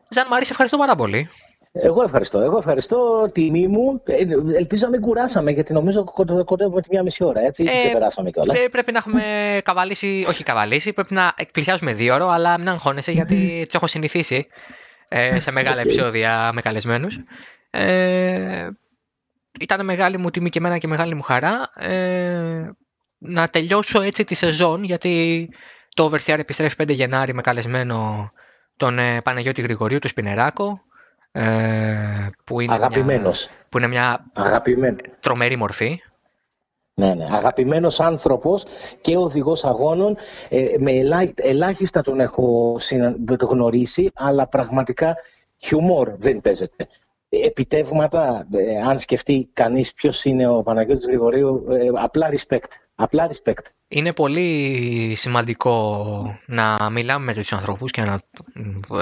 [0.09, 1.31] Ζαν Μαρή, ευχαριστώ πάρα πολύ.
[1.73, 2.41] Εγώ ευχαριστώ.
[2.41, 3.29] Εγώ ευχαριστώ.
[3.33, 4.03] Τιμή μου.
[4.05, 4.25] Ε,
[4.57, 6.05] ελπίζω να μην κουράσαμε, γιατί νομίζω
[6.45, 7.41] κοντεύουμε τη μία μισή ώρα.
[7.41, 8.59] Έτσι, ε, και περάσαμε κιόλας.
[8.61, 9.23] Ε, πρέπει να έχουμε
[9.65, 14.47] καβαλήσει, όχι καβαλήσει, πρέπει να εκπλησιάζουμε δύο ώρο, αλλά μην αγχώνεσαι, γιατί του έχω συνηθίσει
[15.09, 15.85] ε, σε μεγάλα okay.
[15.85, 17.19] επεισόδια με καλεσμένους.
[17.71, 18.69] Ε,
[19.61, 22.71] ήταν μεγάλη μου τιμή και εμένα και μεγάλη μου χαρά ε,
[23.19, 25.49] να τελειώσω έτσι τη σεζόν, γιατί
[25.95, 28.31] το Oversteer επιστρέφει 5 Γενάρη με καλεσμένο
[28.77, 30.81] τον ε, Παναγιώτη Γρηγορίου, του Σπινεράκο,
[31.33, 33.47] ε, που είναι Αγαπημένος.
[33.47, 35.01] Μια, που είναι μια Αγαπημένος.
[35.21, 36.01] τρομερή μορφή.
[36.95, 37.27] Ναι, ναι.
[37.31, 38.65] Αγαπημένος άνθρωπος
[39.01, 40.17] και οδηγός αγώνων.
[40.49, 40.93] Ε, με
[41.37, 42.77] ελάχιστα τον έχω
[43.41, 45.17] γνωρίσει, αλλά πραγματικά
[45.57, 46.89] χιουμόρ δεν παίζεται.
[47.29, 51.65] Επιτεύγματα, ε, αν σκεφτεί κανείς ποιος είναι ο Παναγιώτης Γρηγορίου,
[51.95, 52.69] απλά respect.
[52.95, 58.21] Απλά respect είναι πολύ σημαντικό να μιλάμε με τους ανθρώπους και να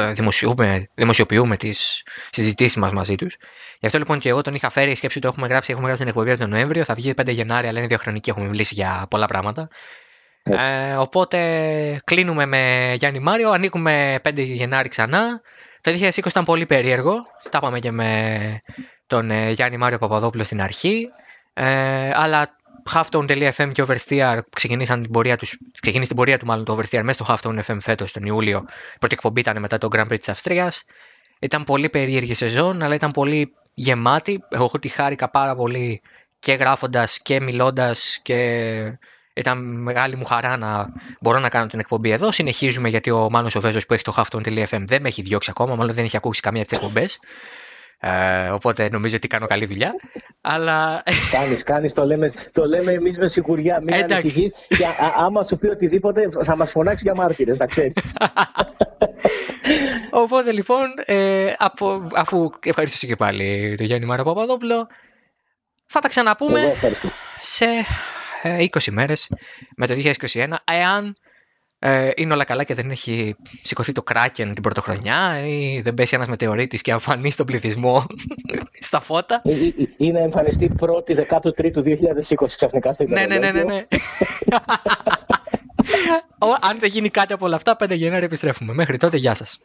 [0.01, 3.37] ε, δημοσιοποιούμε, δημοσιοποιούμε τις συζητήσεις μας μαζί τους.
[3.81, 6.05] Γι' αυτό λοιπόν και εγώ τον είχα φέρει, η σκέψη το έχουμε γράψει, έχουμε γράψει
[6.05, 9.27] την εκπομπή τον Νοέμβριο, θα βγει 5 Γενάρη, αλλά είναι διαχρονική, έχουμε μιλήσει για πολλά
[9.27, 9.69] πράγματα.
[10.43, 11.39] Ε, οπότε
[12.05, 15.41] κλείνουμε με Γιάννη Μάριο, ανοίγουμε 5 Γενάρη ξανά.
[15.87, 17.13] Το 2020 ήταν πολύ περίεργο,
[17.51, 18.61] τα είπαμε και με
[19.07, 21.09] τον ε, Γιάννη Μάριο Παπαδόπουλο στην αρχή.
[21.55, 22.57] Ε, αλλά
[22.93, 27.25] Halftone.fm και Oversteer ξεκίνησαν την πορεία τους, ξεκίνησε την πορεία του μάλλον το Oversteer μέσα
[27.25, 28.65] στο Halftone FM φέτος τον Ιούλιο.
[28.95, 30.85] Η πρώτη εκπομπή ήταν μετά το Grand Prix της Αυστρίας.
[31.41, 34.45] Ήταν πολύ περίεργη σεζόν, αλλά ήταν πολύ γεμάτη.
[34.49, 36.03] Εγώ έχω τη χάρηκα πάρα πολύ
[36.39, 38.99] και γράφοντας και μιλώντας και
[39.37, 42.33] ήταν μεγάλη μου χαρά να μπορώ να κάνω την εκπομπή εδώ.
[42.33, 45.75] Συνεχίζουμε γιατί ο Μάνος ο Βέζος που έχει το Halftone.fm δεν με έχει διώξει ακόμα,
[45.75, 47.19] μάλλον δεν έχει ακούσει καμία από τις εκπομπές.
[48.01, 49.95] Ε, οπότε νομίζω ότι κάνω καλή δουλειά.
[50.41, 51.03] Αλλά...
[51.31, 53.81] Κάνεις, κάνεις, το λέμε, το λέμε εμείς με σιγουριά.
[53.83, 54.85] Μην ανησυχείς και
[55.19, 57.93] άμα σου πει οτιδήποτε θα μας φωνάξει για μάρτυρες, να ξέρεις.
[60.11, 64.87] Οπότε λοιπόν, ε, από, αφού ευχαριστήσω και πάλι τον Γιάννη Μάρα Παπαδόπουλο,
[65.87, 66.75] θα τα ξαναπούμε
[67.41, 67.67] σε
[68.43, 69.29] 20 ε, μέρες
[69.77, 71.15] με το 2021, εάν
[71.79, 76.15] ε, είναι όλα καλά και δεν έχει σηκωθεί το κράκεν την πρωτοχρονιά ή δεν πέσει
[76.15, 78.07] ένας μετεωρίτης και αμφανεί στον πληθυσμό
[78.89, 79.43] στα φώτα.
[79.97, 83.63] Ή, να εμφανιστεί πρώτη Δεκάτου-Τρίτου 2020 ξαφνικά στο Ναι, ναι, ναι, ναι.
[83.63, 83.87] ναι.
[86.61, 88.73] Αν δεν γίνει κάτι από όλα αυτά, 5 Γενάρη επιστρέφουμε.
[88.73, 89.59] Μέχρι τότε, γεια σας.